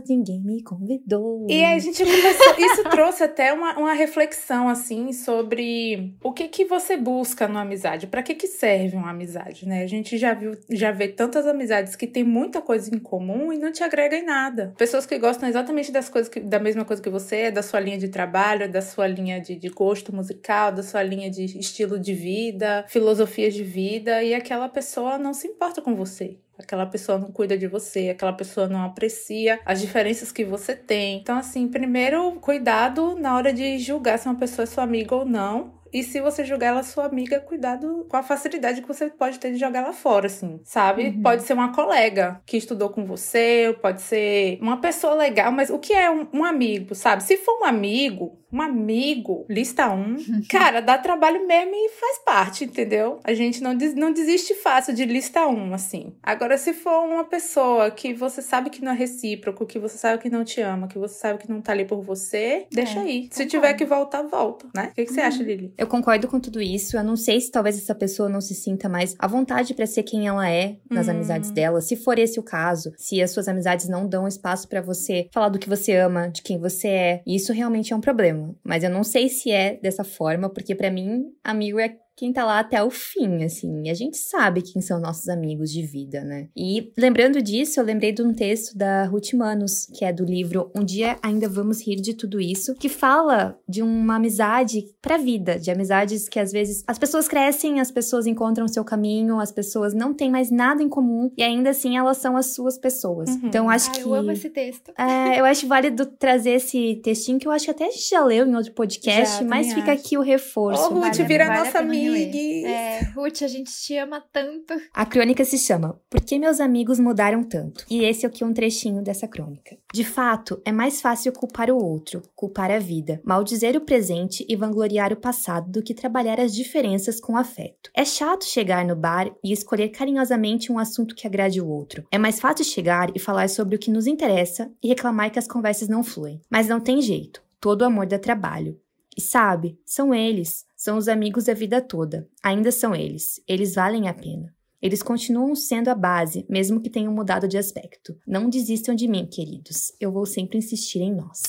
ninguém 0.07 0.41
me 0.41 0.63
convidou. 0.63 1.47
E 1.49 1.63
a 1.63 1.77
gente 1.79 2.03
começou. 2.03 2.55
Isso 2.57 2.83
trouxe 2.89 3.23
até 3.23 3.53
uma, 3.53 3.77
uma 3.77 3.93
reflexão, 3.93 4.67
assim, 4.69 5.11
sobre 5.13 6.15
o 6.23 6.31
que 6.31 6.47
que 6.47 6.65
você 6.65 6.97
busca 6.97 7.47
numa 7.47 7.61
amizade. 7.61 8.07
Pra 8.07 8.23
que 8.23 8.35
que 8.35 8.47
serve 8.47 8.95
uma 8.95 9.11
amizade, 9.11 9.67
né? 9.67 9.83
A 9.83 9.87
gente 9.87 10.17
já 10.17 10.33
viu, 10.33 10.51
já 10.69 10.91
vê 10.91 11.07
tantas 11.07 11.45
amizades 11.45 11.95
que 11.95 12.07
tem 12.07 12.23
muita 12.23 12.61
coisa 12.61 12.93
em 12.93 12.99
comum 12.99 13.51
e 13.51 13.57
não 13.57 13.71
te 13.71 13.83
agrega 13.83 14.15
em 14.15 14.25
nada. 14.25 14.73
Pessoas 14.77 15.05
que 15.05 15.17
gostam 15.17 15.49
exatamente 15.49 15.91
das 15.91 16.09
coisas 16.09 16.29
que, 16.29 16.39
da 16.39 16.59
mesma 16.59 16.85
coisa 16.85 17.01
que 17.01 17.09
você, 17.09 17.51
da 17.51 17.61
sua 17.61 17.79
linha 17.79 17.97
de 17.97 18.09
trabalho, 18.09 18.71
da 18.71 18.81
sua 18.81 19.07
linha 19.07 19.39
de, 19.39 19.55
de 19.55 19.69
gosto 19.69 20.15
musical, 20.15 20.71
da 20.71 20.83
sua 20.83 21.03
linha 21.03 21.29
de 21.29 21.43
estilo 21.57 21.99
de 21.99 22.13
vida, 22.13 22.85
filosofias 22.87 23.53
de 23.53 23.63
vida, 23.63 24.23
e 24.23 24.33
aquela 24.33 24.69
pessoa 24.69 25.17
não 25.17 25.33
se 25.33 25.47
importa 25.47 25.81
com 25.81 25.95
você. 25.95 26.37
Aquela 26.61 26.85
pessoa 26.85 27.17
não 27.17 27.31
cuida 27.31 27.57
de 27.57 27.67
você, 27.67 28.09
aquela 28.09 28.33
pessoa 28.33 28.67
não 28.67 28.83
aprecia 28.83 29.59
as 29.65 29.81
diferenças 29.81 30.31
que 30.31 30.45
você 30.45 30.75
tem. 30.75 31.19
Então, 31.19 31.37
assim, 31.37 31.67
primeiro, 31.67 32.33
cuidado 32.39 33.15
na 33.15 33.35
hora 33.35 33.53
de 33.53 33.79
julgar 33.79 34.17
se 34.19 34.27
uma 34.27 34.35
pessoa 34.35 34.63
é 34.63 34.65
sua 34.67 34.83
amiga 34.83 35.15
ou 35.15 35.25
não. 35.25 35.80
E 35.93 36.03
se 36.03 36.21
você 36.21 36.43
julgar 36.45 36.67
ela 36.67 36.83
sua 36.83 37.05
amiga, 37.05 37.39
cuidado 37.39 38.05
com 38.09 38.17
a 38.17 38.23
facilidade 38.23 38.81
que 38.81 38.87
você 38.87 39.07
pode 39.09 39.39
ter 39.39 39.51
de 39.51 39.57
jogar 39.59 39.79
ela 39.79 39.93
fora, 39.93 40.27
assim, 40.27 40.59
sabe? 40.63 41.07
Uhum. 41.07 41.21
Pode 41.21 41.43
ser 41.43 41.53
uma 41.53 41.73
colega 41.73 42.41
que 42.45 42.57
estudou 42.57 42.89
com 42.89 43.05
você, 43.05 43.75
pode 43.81 44.01
ser 44.01 44.57
uma 44.61 44.77
pessoa 44.77 45.13
legal, 45.15 45.51
mas 45.51 45.69
o 45.69 45.79
que 45.79 45.93
é 45.93 46.09
um, 46.09 46.27
um 46.33 46.43
amigo, 46.45 46.95
sabe? 46.95 47.23
Se 47.23 47.37
for 47.37 47.59
um 47.61 47.65
amigo, 47.65 48.39
um 48.51 48.61
amigo, 48.61 49.45
lista 49.49 49.89
um, 49.89 50.15
cara, 50.49 50.81
dá 50.81 50.97
trabalho 50.97 51.45
mesmo 51.47 51.71
e 51.73 51.89
faz 51.89 52.19
parte, 52.19 52.65
entendeu? 52.65 53.19
A 53.23 53.33
gente 53.33 53.61
não, 53.61 53.75
des- 53.75 53.95
não 53.95 54.11
desiste 54.11 54.53
fácil 54.55 54.93
de 54.93 55.05
lista 55.05 55.45
um, 55.47 55.73
assim. 55.73 56.13
Agora, 56.21 56.57
se 56.57 56.73
for 56.73 57.03
uma 57.05 57.23
pessoa 57.23 57.89
que 57.91 58.13
você 58.13 58.41
sabe 58.41 58.69
que 58.69 58.83
não 58.83 58.91
é 58.91 58.95
recíproco, 58.95 59.65
que 59.65 59.79
você 59.79 59.97
sabe 59.97 60.21
que 60.21 60.29
não 60.29 60.43
te 60.43 60.61
ama, 60.61 60.87
que 60.87 60.97
você 60.97 61.15
sabe 61.17 61.39
que 61.39 61.49
não 61.49 61.61
tá 61.61 61.71
ali 61.71 61.85
por 61.85 62.01
você, 62.01 62.65
deixa 62.71 62.99
É, 62.99 63.03
aí. 63.03 63.29
Se 63.31 63.45
tiver 63.45 63.73
que 63.73 63.85
voltar, 63.85 64.21
volta, 64.23 64.67
né? 64.75 64.89
O 64.91 64.95
que, 64.95 65.05
que 65.05 65.13
você 65.13 65.21
acha, 65.21 65.41
Lili? 65.43 65.73
Eu 65.81 65.87
concordo 65.87 66.27
com 66.27 66.39
tudo 66.39 66.61
isso. 66.61 66.95
Eu 66.95 67.03
não 67.03 67.15
sei 67.15 67.41
se 67.41 67.49
talvez 67.49 67.75
essa 67.75 67.95
pessoa 67.95 68.29
não 68.29 68.39
se 68.39 68.53
sinta 68.53 68.87
mais 68.87 69.15
à 69.17 69.25
vontade 69.27 69.73
pra 69.73 69.87
ser 69.87 70.03
quem 70.03 70.27
ela 70.27 70.47
é 70.47 70.77
nas 70.87 71.07
Hum. 71.07 71.11
amizades 71.11 71.49
dela. 71.49 71.81
Se 71.81 71.95
for 71.95 72.19
esse 72.19 72.39
o 72.39 72.43
caso, 72.43 72.93
se 72.97 73.19
as 73.19 73.31
suas 73.31 73.47
amizades 73.47 73.89
não 73.89 74.07
dão 74.07 74.27
espaço 74.27 74.67
pra 74.67 74.79
você 74.79 75.27
falar 75.33 75.49
do 75.49 75.57
que 75.57 75.67
você 75.67 75.95
ama, 75.95 76.29
de 76.29 76.43
quem 76.43 76.59
você 76.59 76.87
é, 76.87 77.23
isso 77.25 77.51
realmente 77.51 77.93
é 77.93 77.95
um 77.95 77.99
problema. 78.01 78.53
Mas 78.63 78.83
eu 78.83 78.91
não 78.91 79.03
sei 79.03 79.27
se 79.27 79.49
é 79.49 79.79
dessa 79.81 80.03
forma, 80.03 80.49
porque 80.49 80.75
pra 80.75 80.91
mim, 80.91 81.23
amigo 81.43 81.79
é 81.79 81.95
quem 82.15 82.31
tá 82.31 82.43
lá 82.45 82.59
até 82.59 82.83
o 82.83 82.89
fim, 82.89 83.43
assim. 83.43 83.83
E 83.85 83.89
a 83.89 83.93
gente 83.93 84.17
sabe 84.17 84.61
quem 84.61 84.81
são 84.81 84.99
nossos 84.99 85.27
amigos 85.29 85.71
de 85.71 85.81
vida, 85.83 86.23
né? 86.23 86.47
E 86.55 86.91
lembrando 86.97 87.41
disso, 87.41 87.79
eu 87.79 87.83
lembrei 87.83 88.11
de 88.11 88.21
um 88.21 88.33
texto 88.33 88.77
da 88.77 89.05
Ruth 89.05 89.33
Manos, 89.33 89.87
que 89.97 90.05
é 90.05 90.13
do 90.13 90.23
livro 90.23 90.71
Um 90.75 90.83
Dia 90.83 91.17
Ainda 91.23 91.47
Vamos 91.49 91.85
Rir 91.85 91.95
de 91.97 92.13
Tudo 92.13 92.39
Isso, 92.39 92.75
que 92.75 92.89
fala 92.89 93.57
de 93.67 93.81
uma 93.81 94.15
amizade 94.15 94.83
pra 95.01 95.17
vida, 95.17 95.57
de 95.59 95.71
amizades 95.71 96.27
que 96.29 96.39
às 96.39 96.51
vezes 96.51 96.83
as 96.87 96.99
pessoas 96.99 97.27
crescem, 97.27 97.79
as 97.79 97.91
pessoas 97.91 98.27
encontram 98.27 98.67
seu 98.67 98.83
caminho, 98.83 99.39
as 99.39 99.51
pessoas 99.51 99.93
não 99.93 100.13
têm 100.13 100.29
mais 100.29 100.51
nada 100.51 100.83
em 100.83 100.89
comum 100.89 101.31
e 101.37 101.41
ainda 101.43 101.69
assim 101.71 101.97
elas 101.97 102.17
são 102.17 102.37
as 102.37 102.53
suas 102.53 102.77
pessoas. 102.77 103.29
Uhum. 103.29 103.41
Então 103.45 103.69
acho 103.69 103.89
Ai, 103.89 103.95
que 103.95 104.01
eu 104.01 104.13
amo 104.13 104.31
esse 104.31 104.49
texto. 104.49 104.91
é, 104.97 105.39
eu 105.39 105.45
acho 105.45 105.67
válido 105.67 106.05
trazer 106.05 106.51
esse 106.51 106.95
textinho 107.03 107.39
que 107.39 107.47
eu 107.47 107.51
acho 107.51 107.65
que 107.65 107.71
até 107.71 107.85
a 107.85 107.89
gente 107.91 108.09
já 108.09 108.23
leu 108.23 108.45
em 108.45 108.55
outro 108.55 108.73
podcast, 108.73 109.39
Já, 109.39 109.43
mas 109.49 109.73
fica 109.73 109.91
acho. 109.91 110.01
aqui 110.01 110.17
o 110.17 110.21
reforço. 110.21 110.83
Ô, 110.83 110.89
Ruth, 110.89 111.01
Vale- 111.17 111.23
vira 111.23 111.45
vale 111.47 111.59
a 111.59 111.63
nossa 111.65 111.79
pena 111.79 111.89
reler. 112.09 112.27
amiga. 112.27 112.69
É, 112.69 112.99
Ruth, 113.15 113.41
a 113.41 113.47
gente 113.47 113.71
te 113.71 113.97
ama 113.97 114.23
tanto. 114.31 114.73
A 114.93 115.05
crônica 115.05 115.43
se 115.45 115.57
chama 115.57 115.99
Por 116.09 116.21
que 116.21 116.39
meus 116.39 116.59
amigos 116.59 116.99
mudaram 116.99 117.43
tanto? 117.43 117.85
E 117.89 118.03
esse 118.03 118.25
é 118.25 118.29
aqui 118.29 118.43
um 118.43 118.53
trechinho 118.53 119.01
dessa 119.01 119.27
crônica. 119.27 119.77
De 119.93 120.03
fato, 120.03 120.61
é 120.65 120.71
mais 120.71 121.01
fácil 121.01 121.31
culpar 121.31 121.69
o 121.69 121.77
outro, 121.77 122.21
culpar 122.35 122.71
a 122.71 122.79
vida, 122.79 123.21
maldizer 123.23 123.75
o 123.75 123.81
presente 123.81 124.45
e 124.47 124.55
vangloriar 124.55 125.11
o 125.13 125.17
passado 125.17 125.71
do 125.71 125.83
que 125.83 125.93
trabalhar 125.93 126.39
as 126.39 126.53
diferenças 126.53 127.19
com 127.19 127.37
afeto. 127.37 127.91
É 127.95 128.05
chato 128.05 128.45
chegar 128.45 128.85
no 128.85 128.95
bar 128.95 129.31
e 129.43 129.51
escolher 129.51 129.89
carinhosamente 129.89 130.71
um 130.71 130.79
assunto 130.79 131.15
que 131.15 131.27
agrade 131.27 131.61
o 131.61 131.67
outro. 131.67 132.05
É 132.11 132.17
mais 132.17 132.39
fácil 132.39 132.65
chegar 132.65 133.11
e 133.15 133.19
falar 133.19 133.49
sobre 133.49 133.75
o 133.75 133.79
que 133.79 133.91
nos 133.91 134.07
interessa 134.07 134.71
e 134.81 134.87
reclamar 134.87 135.31
que 135.31 135.39
as 135.39 135.47
conversas 135.47 135.87
não 135.87 136.03
fluem. 136.03 136.41
Mas 136.49 136.67
não 136.67 136.79
tem 136.79 137.01
jeito. 137.01 137.41
Todo 137.59 137.83
amor 137.83 138.05
dá 138.05 138.17
trabalho. 138.17 138.79
E 139.15 139.21
sabe, 139.21 139.77
são 139.85 140.13
eles, 140.13 140.65
são 140.81 140.97
os 140.97 141.07
amigos 141.07 141.43
da 141.43 141.53
vida 141.53 141.79
toda. 141.79 142.27
Ainda 142.41 142.71
são 142.71 142.95
eles. 142.95 143.39
Eles 143.47 143.75
valem 143.75 144.07
a 144.07 144.13
pena. 144.15 144.51
Eles 144.81 145.03
continuam 145.03 145.53
sendo 145.53 145.89
a 145.89 145.93
base, 145.93 146.43
mesmo 146.49 146.81
que 146.81 146.89
tenham 146.89 147.13
mudado 147.13 147.47
de 147.47 147.55
aspecto. 147.55 148.17
Não 148.25 148.49
desistam 148.49 148.95
de 148.95 149.07
mim, 149.07 149.27
queridos. 149.27 149.93
Eu 149.99 150.11
vou 150.11 150.25
sempre 150.25 150.57
insistir 150.57 151.01
em 151.01 151.13
nós. 151.13 151.43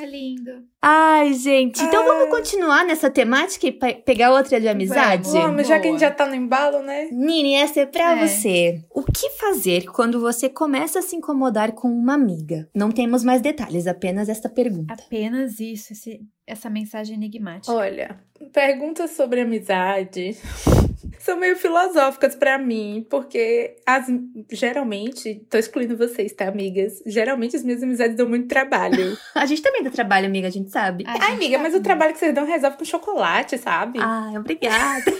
É 0.00 0.06
lindo. 0.06 0.64
Ai, 0.84 1.32
gente, 1.34 1.80
então 1.80 2.02
Ah. 2.02 2.06
vamos 2.06 2.28
continuar 2.28 2.84
nessa 2.84 3.08
temática 3.08 3.68
e 3.68 3.70
pe- 3.70 4.02
pegar 4.04 4.32
outra 4.32 4.60
de 4.60 4.66
amizade? 4.66 5.28
Vamos. 5.28 5.40
Vamos, 5.40 5.68
já 5.68 5.78
que 5.78 5.86
a 5.86 5.90
Boa. 5.90 5.92
gente 5.92 6.00
já 6.00 6.10
tá 6.10 6.26
no 6.26 6.34
embalo, 6.34 6.82
né? 6.82 7.08
Nini, 7.12 7.54
essa 7.54 7.82
é 7.82 7.86
pra 7.86 8.18
É. 8.20 8.26
você. 8.26 8.82
O 8.90 9.04
que 9.04 9.30
fazer 9.30 9.84
quando 9.86 10.18
você 10.20 10.48
começa 10.48 10.98
a 10.98 11.02
se 11.02 11.14
incomodar 11.14 11.70
com 11.70 11.86
uma 11.88 12.14
amiga? 12.14 12.68
Não 12.74 12.90
temos 12.90 13.22
mais 13.22 13.40
detalhes, 13.40 13.86
apenas 13.86 14.28
esta 14.28 14.48
pergunta. 14.48 14.92
Apenas 14.94 15.60
isso, 15.60 15.92
esse- 15.92 16.20
essa 16.44 16.68
mensagem 16.68 17.14
enigmática. 17.14 17.72
Olha, 17.72 18.18
perguntas 18.52 19.12
sobre 19.12 19.40
amizade 19.40 20.36
são 21.20 21.36
meio 21.38 21.54
filosóficas 21.56 22.34
pra 22.34 22.58
mim, 22.58 23.06
porque 23.08 23.76
as, 23.86 24.06
geralmente, 24.50 25.46
tô 25.48 25.56
excluindo 25.56 25.96
vocês, 25.96 26.32
tá, 26.32 26.48
amigas? 26.48 27.00
Geralmente 27.06 27.54
as 27.54 27.62
minhas 27.62 27.80
amizades 27.82 28.16
dão 28.16 28.28
muito 28.28 28.48
trabalho. 28.48 29.16
A 29.34 29.46
gente 29.46 29.62
também 29.62 29.84
dá 29.84 29.90
trabalho, 29.90 30.26
amiga, 30.26 30.48
a 30.48 30.50
gente 30.50 30.70
sabe. 30.72 31.04
A 31.06 31.12
Ai, 31.12 31.20
gente 31.20 31.32
amiga, 31.34 31.56
tá 31.58 31.62
mas 31.62 31.74
o 31.74 31.80
trabalho 31.82 32.12
que 32.12 32.18
vocês 32.18 32.34
dão 32.34 32.44
resolve 32.46 32.76
com 32.78 32.84
chocolate, 32.84 33.58
sabe? 33.58 33.98
Ai, 34.02 34.36
obrigada. 34.38 35.04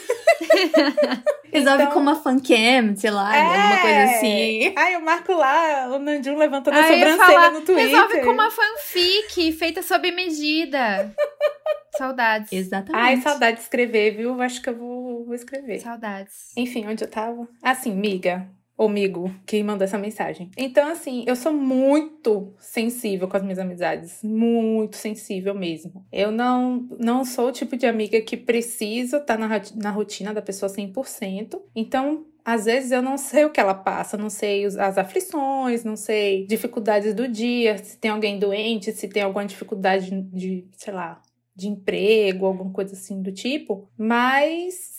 Resolve 1.53 1.83
Então- 1.83 1.93
com 1.93 2.01
uma 2.01 2.15
fancam, 2.17 2.97
sei 2.97 3.11
lá, 3.11 3.37
alguma 3.37 3.79
coisa 3.79 4.03
assim. 4.05 4.73
Ai, 4.75 4.95
eu 4.95 5.01
marco 5.01 5.33
lá 5.35 5.87
o 5.89 5.99
Nandinho 5.99 6.37
levantando 6.39 6.75
a 6.77 6.81
eu 6.81 6.97
ia 6.97 7.11
sobrancelha 7.11 7.27
falar, 7.39 7.51
no 7.51 7.61
Twitter. 7.61 7.87
Resolve 7.89 8.21
com 8.23 8.31
uma 8.31 8.51
fanfic 8.51 9.53
feita 9.53 9.83
sob 9.83 10.11
medida. 10.13 11.15
Saudades. 11.99 12.51
Exatamente. 12.51 13.03
Ai, 13.05 13.21
saudade 13.21 13.59
de 13.59 13.63
escrever, 13.65 14.17
viu? 14.17 14.41
Acho 14.41 14.63
que 14.63 14.71
eu 14.71 14.77
vou, 14.77 15.27
vou 15.27 15.35
escrever. 15.35 15.79
Saudades. 15.81 16.53
Enfim, 16.57 16.87
onde 16.89 17.05
eu 17.05 17.09
tava? 17.09 17.47
Assim, 17.63 17.93
miga. 17.95 18.49
Amigo 18.79 19.33
que 19.47 19.63
mandou 19.63 19.85
essa 19.85 19.99
mensagem. 19.99 20.51
Então, 20.57 20.91
assim, 20.91 21.25
eu 21.27 21.37
sou 21.37 21.53
muito 21.53 22.53
sensível 22.59 23.29
com 23.29 23.37
as 23.37 23.43
minhas 23.43 23.59
amizades. 23.59 24.21
Muito 24.23 24.97
sensível 24.97 25.55
mesmo. 25.55 26.05
Eu 26.11 26.33
não, 26.33 26.89
não 26.99 27.25
sou 27.25 27.49
o 27.49 27.53
tipo 27.53 27.77
de 27.77 27.87
amiga 27.87 28.21
que 28.21 28.37
preciso 28.37 29.19
estar 29.19 29.37
tá 29.37 29.49
na, 29.49 29.63
na 29.77 29.91
rotina 29.91 30.35
da 30.35 30.43
pessoa 30.43 30.73
100%. 30.73 31.61
Então, 31.77 32.27
às 32.45 32.65
vezes 32.65 32.91
eu 32.91 33.01
não 33.01 33.17
sei 33.17 33.45
o 33.45 33.51
que 33.51 33.61
ela 33.61 33.75
passa, 33.75 34.17
não 34.17 34.29
sei 34.29 34.65
as 34.65 34.99
aflições, 34.99 35.85
não 35.85 35.97
sei 35.97 36.47
dificuldades 36.47 37.15
do 37.15 37.29
dia, 37.29 37.79
se 37.79 37.97
tem 37.99 38.11
alguém 38.11 38.39
doente, 38.39 38.93
se 38.93 39.07
tem 39.07 39.23
alguma 39.23 39.47
dificuldade 39.47 40.11
de, 40.23 40.67
sei 40.77 40.93
lá, 40.93 41.23
de 41.55 41.69
emprego, 41.69 42.47
alguma 42.47 42.73
coisa 42.73 42.95
assim 42.95 43.23
do 43.23 43.31
tipo, 43.31 43.89
mas 43.97 44.92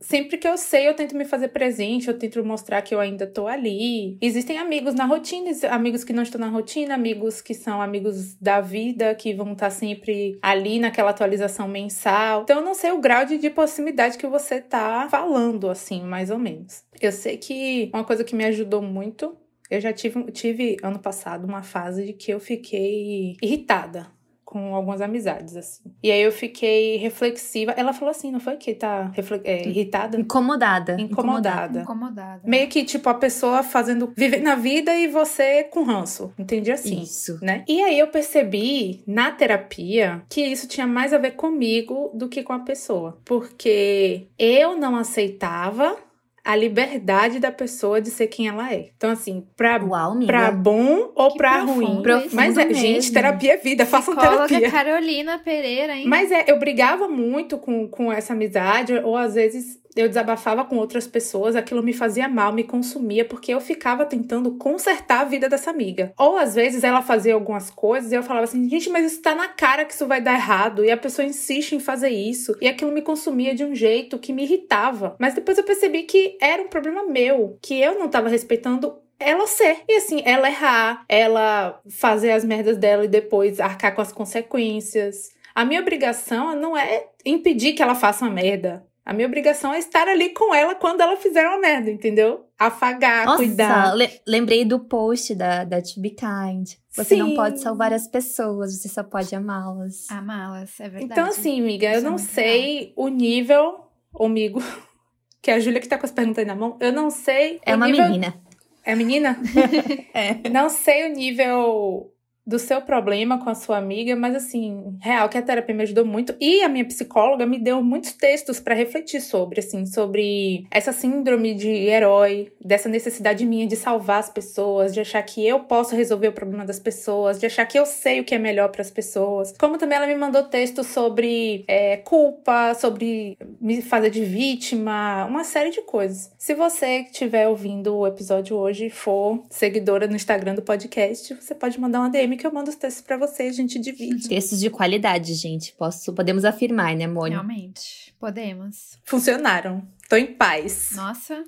sempre 0.00 0.38
que 0.38 0.48
eu 0.48 0.56
sei, 0.56 0.88
eu 0.88 0.94
tento 0.94 1.16
me 1.16 1.24
fazer 1.24 1.48
presente, 1.48 2.08
eu 2.08 2.18
tento 2.18 2.42
mostrar 2.44 2.82
que 2.82 2.94
eu 2.94 3.00
ainda 3.00 3.26
tô 3.26 3.46
ali. 3.46 4.16
Existem 4.20 4.58
amigos 4.58 4.94
na 4.94 5.04
rotina, 5.04 5.50
amigos 5.70 6.02
que 6.02 6.12
não 6.12 6.22
estão 6.22 6.40
na 6.40 6.48
rotina, 6.48 6.94
amigos 6.94 7.40
que 7.40 7.54
são 7.54 7.82
amigos 7.82 8.34
da 8.36 8.60
vida, 8.60 9.14
que 9.14 9.34
vão 9.34 9.52
estar 9.52 9.70
sempre 9.70 10.38
ali 10.40 10.78
naquela 10.78 11.10
atualização 11.10 11.68
mensal. 11.68 12.42
Então 12.42 12.58
eu 12.58 12.64
não 12.64 12.74
sei 12.74 12.92
o 12.92 13.00
grau 13.00 13.24
de, 13.24 13.38
de 13.38 13.50
proximidade 13.50 14.16
que 14.16 14.26
você 14.26 14.60
tá 14.60 15.06
falando, 15.10 15.68
assim, 15.68 16.02
mais 16.02 16.30
ou 16.30 16.38
menos. 16.38 16.82
Eu 17.00 17.12
sei 17.12 17.36
que 17.36 17.90
uma 17.92 18.04
coisa 18.04 18.24
que 18.24 18.34
me 18.34 18.44
ajudou 18.44 18.82
muito 18.82 19.36
eu 19.70 19.80
já 19.80 19.92
tive, 19.92 20.24
tive 20.32 20.76
ano 20.82 20.98
passado 20.98 21.46
uma 21.46 21.62
fase 21.62 22.06
de 22.06 22.12
que 22.12 22.32
eu 22.32 22.40
fiquei 22.40 23.36
irritada 23.40 24.08
com 24.50 24.74
algumas 24.74 25.00
amizades, 25.00 25.56
assim. 25.56 25.84
E 26.02 26.10
aí 26.10 26.20
eu 26.20 26.32
fiquei 26.32 26.96
reflexiva. 26.96 27.70
Ela 27.76 27.92
falou 27.92 28.10
assim, 28.10 28.32
não 28.32 28.40
foi 28.40 28.56
que 28.56 28.74
tá 28.74 29.12
é, 29.44 29.68
irritada? 29.68 30.18
Incomodada. 30.18 31.00
Incomodada. 31.00 31.82
Incomodada. 31.82 32.42
Meio 32.44 32.68
que, 32.68 32.84
tipo, 32.84 33.08
a 33.08 33.14
pessoa 33.14 33.62
fazendo... 33.62 34.12
Viver 34.16 34.42
na 34.42 34.56
vida 34.56 34.92
e 34.96 35.06
você 35.06 35.62
com 35.62 35.84
ranço. 35.84 36.34
Entendi 36.36 36.72
assim. 36.72 37.00
Isso. 37.00 37.38
Né? 37.40 37.64
E 37.68 37.80
aí 37.80 37.96
eu 37.96 38.08
percebi, 38.08 39.04
na 39.06 39.30
terapia, 39.30 40.22
que 40.28 40.40
isso 40.40 40.66
tinha 40.66 40.86
mais 40.86 41.12
a 41.12 41.18
ver 41.18 41.36
comigo 41.36 42.10
do 42.12 42.28
que 42.28 42.42
com 42.42 42.52
a 42.52 42.58
pessoa. 42.58 43.20
Porque 43.24 44.26
eu 44.36 44.76
não 44.76 44.96
aceitava 44.96 45.96
a 46.44 46.56
liberdade 46.56 47.38
da 47.38 47.52
pessoa 47.52 48.00
de 48.00 48.10
ser 48.10 48.26
quem 48.26 48.48
ela 48.48 48.72
é. 48.72 48.90
Então, 48.96 49.10
assim, 49.10 49.46
pra, 49.56 49.82
Uau, 49.82 50.18
pra 50.26 50.50
bom 50.50 51.12
ou 51.14 51.32
que 51.32 51.38
pra 51.38 51.60
ruim. 51.60 52.02
Mas, 52.32 52.56
é, 52.56 52.72
gente, 52.72 53.12
terapia 53.12 53.54
é 53.54 53.56
vida, 53.56 53.84
façam 53.86 54.16
terapia. 54.16 54.70
Carolina 54.70 55.38
Pereira, 55.38 55.96
hein? 55.96 56.06
Mas 56.06 56.30
é, 56.30 56.44
eu 56.48 56.58
brigava 56.58 57.08
muito 57.08 57.58
com, 57.58 57.88
com 57.88 58.12
essa 58.12 58.32
amizade, 58.32 58.94
ou 58.94 59.16
às 59.16 59.34
vezes 59.34 59.79
eu 59.96 60.08
desabafava 60.08 60.64
com 60.64 60.76
outras 60.76 61.06
pessoas, 61.06 61.56
aquilo 61.56 61.82
me 61.82 61.92
fazia 61.92 62.28
mal, 62.28 62.52
me 62.52 62.64
consumia, 62.64 63.24
porque 63.24 63.52
eu 63.52 63.60
ficava 63.60 64.06
tentando 64.06 64.52
consertar 64.52 65.20
a 65.20 65.24
vida 65.24 65.48
dessa 65.48 65.70
amiga. 65.70 66.12
Ou 66.18 66.36
às 66.36 66.54
vezes 66.54 66.84
ela 66.84 67.02
fazia 67.02 67.34
algumas 67.34 67.70
coisas 67.70 68.12
e 68.12 68.14
eu 68.14 68.22
falava 68.22 68.44
assim, 68.44 68.68
gente, 68.68 68.88
mas 68.88 69.12
isso 69.12 69.22
tá 69.22 69.34
na 69.34 69.48
cara 69.48 69.84
que 69.84 69.92
isso 69.92 70.06
vai 70.06 70.20
dar 70.20 70.34
errado. 70.34 70.84
E 70.84 70.90
a 70.90 70.96
pessoa 70.96 71.26
insiste 71.26 71.72
em 71.72 71.80
fazer 71.80 72.10
isso. 72.10 72.56
E 72.60 72.68
aquilo 72.68 72.92
me 72.92 73.02
consumia 73.02 73.54
de 73.54 73.64
um 73.64 73.74
jeito 73.74 74.18
que 74.18 74.32
me 74.32 74.44
irritava. 74.44 75.16
Mas 75.18 75.34
depois 75.34 75.58
eu 75.58 75.64
percebi 75.64 76.04
que 76.04 76.36
era 76.40 76.62
um 76.62 76.68
problema 76.68 77.04
meu, 77.04 77.58
que 77.60 77.80
eu 77.80 77.98
não 77.98 78.08
tava 78.08 78.28
respeitando 78.28 78.94
ela 79.18 79.46
ser. 79.46 79.82
E 79.88 79.96
assim, 79.96 80.22
ela 80.24 80.48
errar, 80.48 81.04
ela 81.08 81.80
fazer 81.90 82.30
as 82.30 82.44
merdas 82.44 82.78
dela 82.78 83.04
e 83.04 83.08
depois 83.08 83.60
arcar 83.60 83.94
com 83.94 84.00
as 84.00 84.12
consequências. 84.12 85.30
A 85.54 85.64
minha 85.64 85.80
obrigação 85.80 86.56
não 86.56 86.76
é 86.76 87.06
impedir 87.24 87.74
que 87.74 87.82
ela 87.82 87.94
faça 87.94 88.24
uma 88.24 88.32
merda. 88.32 88.88
A 89.10 89.12
minha 89.12 89.26
obrigação 89.26 89.74
é 89.74 89.78
estar 89.80 90.06
ali 90.06 90.28
com 90.28 90.54
ela 90.54 90.72
quando 90.72 91.00
ela 91.00 91.16
fizer 91.16 91.44
uma 91.44 91.58
merda, 91.58 91.90
entendeu? 91.90 92.46
Afagar, 92.56 93.26
Nossa, 93.26 93.38
cuidar. 93.38 93.92
Le 93.96 94.08
lembrei 94.24 94.64
do 94.64 94.78
post 94.78 95.34
da, 95.34 95.64
da 95.64 95.82
To 95.82 96.00
Be 96.00 96.10
Kind. 96.10 96.74
Você 96.90 97.16
Sim. 97.16 97.18
não 97.18 97.34
pode 97.34 97.58
salvar 97.58 97.92
as 97.92 98.06
pessoas, 98.06 98.72
você 98.72 98.88
só 98.88 99.02
pode 99.02 99.34
amá-las. 99.34 100.08
Amá-las, 100.08 100.78
é 100.78 100.88
verdade. 100.88 101.10
Então, 101.10 101.26
assim, 101.26 101.60
amiga, 101.60 101.92
eu 101.92 102.02
não 102.02 102.18
sei 102.18 102.92
o 102.94 103.08
nível, 103.08 103.80
amigo, 104.14 104.62
que 105.42 105.50
é 105.50 105.54
a 105.54 105.58
Júlia 105.58 105.80
que 105.80 105.88
tá 105.88 105.98
com 105.98 106.06
as 106.06 106.12
perguntas 106.12 106.38
aí 106.38 106.44
na 106.44 106.54
mão, 106.54 106.78
eu 106.78 106.92
não 106.92 107.10
sei. 107.10 107.60
É 107.66 107.74
uma 107.74 107.88
nível... 107.88 108.04
menina. 108.04 108.40
É 108.84 108.94
menina? 108.94 109.40
é. 110.14 110.48
Não 110.48 110.68
sei 110.68 111.10
o 111.10 111.12
nível 111.12 112.12
do 112.46 112.58
seu 112.58 112.80
problema 112.80 113.38
com 113.38 113.50
a 113.50 113.54
sua 113.54 113.76
amiga, 113.76 114.16
mas 114.16 114.34
assim, 114.34 114.96
real 115.00 115.28
que 115.28 115.38
a 115.38 115.42
terapia 115.42 115.74
me 115.74 115.82
ajudou 115.82 116.04
muito 116.04 116.34
e 116.40 116.62
a 116.62 116.68
minha 116.68 116.84
psicóloga 116.84 117.46
me 117.46 117.58
deu 117.58 117.82
muitos 117.82 118.12
textos 118.12 118.58
para 118.58 118.74
refletir 118.74 119.20
sobre, 119.20 119.60
assim, 119.60 119.86
sobre 119.86 120.66
essa 120.70 120.92
síndrome 120.92 121.54
de 121.54 121.68
herói, 121.68 122.52
dessa 122.64 122.88
necessidade 122.88 123.44
minha 123.46 123.66
de 123.66 123.76
salvar 123.76 124.20
as 124.20 124.30
pessoas, 124.30 124.92
de 124.92 125.00
achar 125.00 125.22
que 125.22 125.46
eu 125.46 125.60
posso 125.60 125.94
resolver 125.94 126.28
o 126.28 126.32
problema 126.32 126.64
das 126.64 126.78
pessoas, 126.78 127.38
de 127.38 127.46
achar 127.46 127.66
que 127.66 127.78
eu 127.78 127.86
sei 127.86 128.20
o 128.20 128.24
que 128.24 128.34
é 128.34 128.38
melhor 128.38 128.68
para 128.70 128.82
as 128.82 128.90
pessoas. 128.90 129.54
Como 129.58 129.78
também 129.78 129.96
ela 129.96 130.06
me 130.06 130.14
mandou 130.14 130.42
textos 130.44 130.88
sobre 130.88 131.64
é, 131.68 131.98
culpa, 131.98 132.74
sobre 132.74 133.36
me 133.60 133.82
fazer 133.82 134.10
de 134.10 134.24
vítima, 134.24 135.24
uma 135.26 135.44
série 135.44 135.70
de 135.70 135.82
coisas. 135.82 136.32
Se 136.38 136.54
você 136.54 137.00
estiver 137.00 137.48
ouvindo 137.48 137.96
o 137.96 138.06
episódio 138.06 138.56
hoje 138.56 138.90
for 138.90 139.42
seguidora 139.50 140.06
no 140.06 140.16
Instagram 140.16 140.54
do 140.54 140.62
podcast, 140.62 141.34
você 141.34 141.54
pode 141.54 141.78
mandar 141.80 142.00
uma 142.00 142.10
DM 142.10 142.29
que 142.36 142.46
eu 142.46 142.52
mando 142.52 142.70
os 142.70 142.76
textos 142.76 143.02
para 143.02 143.16
você, 143.16 143.44
a 143.44 143.52
gente 143.52 143.78
divide. 143.78 144.28
Textos 144.28 144.60
de 144.60 144.70
qualidade, 144.70 145.34
gente. 145.34 145.72
Posso, 145.74 146.12
podemos 146.14 146.44
afirmar, 146.44 146.94
né, 146.96 147.06
Mônica? 147.06 147.42
Realmente, 147.42 148.14
podemos. 148.18 148.98
Funcionaram. 149.04 149.86
Tô 150.08 150.16
em 150.16 150.34
paz. 150.34 150.90
Nossa. 150.94 151.44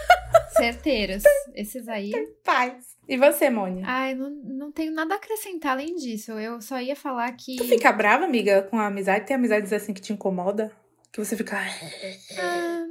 Certeiros. 0.56 1.22
Esses 1.54 1.86
aí. 1.88 2.10
Tô 2.10 2.18
em 2.18 2.32
paz. 2.44 2.96
E 3.08 3.16
você, 3.16 3.48
Mônica? 3.50 3.86
Ai, 3.86 4.14
não, 4.14 4.30
não 4.30 4.72
tenho 4.72 4.92
nada 4.92 5.14
a 5.14 5.16
acrescentar 5.16 5.72
além 5.72 5.94
disso. 5.94 6.32
Eu 6.32 6.60
só 6.60 6.80
ia 6.80 6.96
falar 6.96 7.30
que. 7.32 7.56
Tu 7.56 7.64
fica 7.64 7.92
brava, 7.92 8.24
amiga, 8.24 8.62
com 8.62 8.78
a 8.78 8.86
amizade? 8.86 9.26
Tem 9.26 9.36
amizades 9.36 9.72
assim 9.72 9.92
que 9.92 10.00
te 10.00 10.12
incomoda? 10.12 10.72
Que 11.16 11.24
você 11.24 11.34
fica. 11.34 11.58
Ah, 12.38 12.84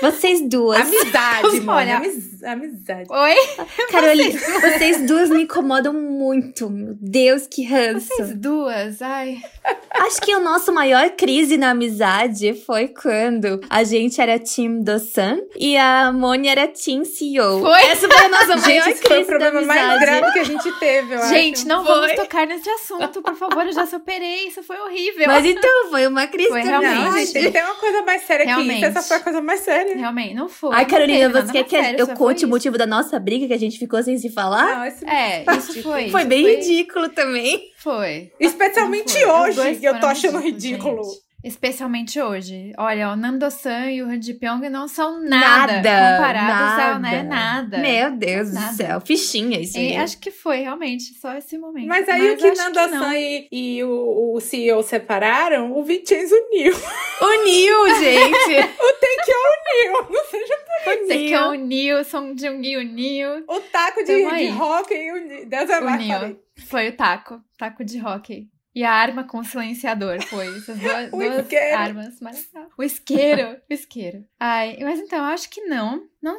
vocês 0.00 0.40
duas. 0.48 0.80
Amizade, 0.80 1.60
mano. 1.60 1.78
Olha, 1.78 1.96
amiz... 1.98 2.42
amizade. 2.42 3.04
Oi? 3.10 3.34
Carolina, 3.92 4.38
vocês, 4.38 4.78
vocês 4.78 5.06
duas 5.06 5.28
me 5.28 5.42
incomodam 5.42 5.92
muito. 5.92 6.70
Meu 6.70 6.96
Deus, 6.98 7.46
que 7.46 7.64
ranço. 7.64 8.08
Vocês 8.08 8.34
duas, 8.34 9.02
ai. 9.02 9.42
Acho 9.90 10.22
que 10.22 10.34
o 10.34 10.40
nosso 10.40 10.72
maior 10.72 11.10
crise 11.10 11.58
na 11.58 11.70
amizade 11.70 12.54
foi 12.64 12.88
quando 12.88 13.60
a 13.68 13.84
gente 13.84 14.20
era 14.22 14.38
Team 14.38 14.80
do 14.82 14.98
Sun 14.98 15.42
e 15.54 15.76
a 15.76 16.10
Moni 16.12 16.48
era 16.48 16.66
Team 16.68 17.04
CEO. 17.04 17.60
Foi? 17.60 17.82
Essa 17.82 18.08
foi 18.08 18.24
a 18.24 18.28
nossa 18.30 18.56
maior 18.56 18.84
gente, 18.84 19.00
crise 19.00 19.02
foi 19.02 19.22
o 19.22 19.26
problema 19.26 19.60
mais 19.62 20.00
grave 20.00 20.32
que 20.32 20.38
a 20.38 20.44
gente 20.44 20.72
teve, 20.78 21.14
eu 21.14 21.28
Gente, 21.28 21.58
acho. 21.58 21.68
não 21.68 21.84
Foi. 21.84 21.94
vamos 21.94 22.12
tocar 22.14 22.46
nesse 22.46 22.70
assunto, 22.70 23.20
por 23.20 23.34
favor. 23.36 23.66
Eu 23.66 23.72
já 23.72 23.84
superei, 23.84 24.48
isso 24.48 24.62
foi 24.62 24.78
horrível. 24.80 25.26
Mas 25.26 25.44
então, 25.44 25.90
foi 25.90 26.06
uma 26.06 26.26
crise 26.26 26.48
Foi 26.48 26.62
também. 26.62 26.80
Não, 26.80 27.00
realmente. 27.02 27.26
gente, 27.26 27.32
tem 27.32 27.44
que 27.44 27.50
ter 27.52 27.65
uma 27.66 27.74
coisa 27.76 28.02
mais 28.02 28.22
séria 28.22 28.44
que 28.44 28.50
Realmente. 28.50 28.76
isso. 28.76 28.84
Essa 28.86 29.02
foi 29.02 29.16
a 29.16 29.20
coisa 29.20 29.40
mais 29.42 29.60
séria. 29.60 29.96
Realmente, 29.96 30.34
não 30.34 30.48
foi. 30.48 30.74
Ai, 30.74 30.86
Carolina, 30.86 31.28
você 31.28 31.52
quer 31.52 31.64
que 31.64 31.82
sério, 31.82 32.00
eu 32.00 32.06
conte 32.08 32.40
foi 32.40 32.48
o 32.48 32.50
motivo 32.50 32.78
da 32.78 32.86
nossa 32.86 33.18
briga 33.18 33.46
que 33.46 33.52
a 33.52 33.58
gente 33.58 33.78
ficou 33.78 34.02
sem 34.02 34.18
se 34.18 34.30
falar? 34.30 34.78
Não, 34.78 34.84
esse 34.86 35.04
É, 35.06 35.44
isso 35.56 35.82
foi. 35.82 36.10
foi 36.10 36.20
isso 36.20 36.28
bem 36.28 36.46
ridículo 36.46 37.08
também. 37.10 37.70
Foi. 37.78 38.32
Especialmente 38.40 39.12
foi. 39.12 39.24
Hoje, 39.26 39.76
que 39.76 39.86
eu 39.86 40.00
tô 40.00 40.06
achando 40.06 40.38
ridículo. 40.38 41.02
gente. 41.04 41.25
Especialmente 41.46 42.20
hoje. 42.20 42.72
Olha, 42.76 43.12
o 43.12 43.14
Namdo-san 43.14 43.92
e 43.92 44.02
o 44.02 44.06
Han 44.06 44.20
Ji-pyong 44.20 44.68
não 44.68 44.88
são 44.88 45.20
nada, 45.22 45.74
Nada, 45.74 46.16
comparados 46.16 46.84
ao, 46.84 46.98
né? 46.98 47.22
nada. 47.22 47.22
Nada. 47.22 47.78
Meu 47.78 48.10
Deus 48.10 48.52
Nada. 48.52 48.66
do 48.66 48.76
céu. 48.76 49.00
Fichinha 49.00 49.60
isso 49.60 49.78
aí. 49.78 49.96
Acho 49.96 50.18
que 50.18 50.32
foi, 50.32 50.62
realmente, 50.62 51.14
só 51.14 51.36
esse 51.36 51.56
momento. 51.56 51.86
Mas 51.86 52.08
aí 52.08 52.32
o 52.32 52.36
que 52.36 52.48
acho 52.48 52.60
Nanda 52.60 52.88
não. 52.88 53.04
San 53.04 53.14
e, 53.16 53.48
e 53.52 53.84
o, 53.84 54.34
o 54.34 54.40
CEO 54.40 54.82
separaram, 54.82 55.70
o 55.72 55.84
Vincenzo 55.84 56.34
uniu. 56.34 56.72
Uniu, 57.22 57.94
gente. 57.94 58.56
o 58.82 58.92
Take 58.92 59.32
uniu. 59.54 60.10
Não 60.10 60.24
seja 60.24 60.54
Você 60.84 61.06
que 61.06 61.32
é 61.32 61.46
o 61.46 61.54
Nil, 61.54 62.04
Song 62.04 62.34
Jung-gi 62.36 62.76
uniu. 62.76 63.44
o 63.48 63.60
taco 63.60 64.00
de, 64.00 64.06
de 64.06 64.12
e 64.12 64.26
uniu. 64.26 65.46
Deus 65.46 65.70
é. 65.70 65.80
Uniu. 65.80 66.40
Foi 66.66 66.88
o 66.88 66.92
taco. 66.96 67.40
Taco 67.56 67.84
de 67.84 68.04
hockey. 68.04 68.48
E 68.76 68.84
a 68.84 68.92
arma 68.92 69.24
com 69.24 69.38
o 69.38 69.44
silenciador 69.44 70.22
foi. 70.24 70.48
Essas 70.58 70.78
duas, 70.78 71.08
O 71.10 71.16
duas 71.16 71.38
isqueiro. 71.40 71.76
armas 71.78 72.20
maravilhosas. 72.20 72.72
O 72.76 72.82
isqueiro. 72.82 73.56
O 73.70 73.72
isqueiro. 73.72 74.24
Ai, 74.38 74.76
mas 74.82 75.00
então, 75.00 75.18
eu 75.18 75.24
acho 75.24 75.48
que 75.48 75.62
não. 75.62 76.04
Não, 76.22 76.36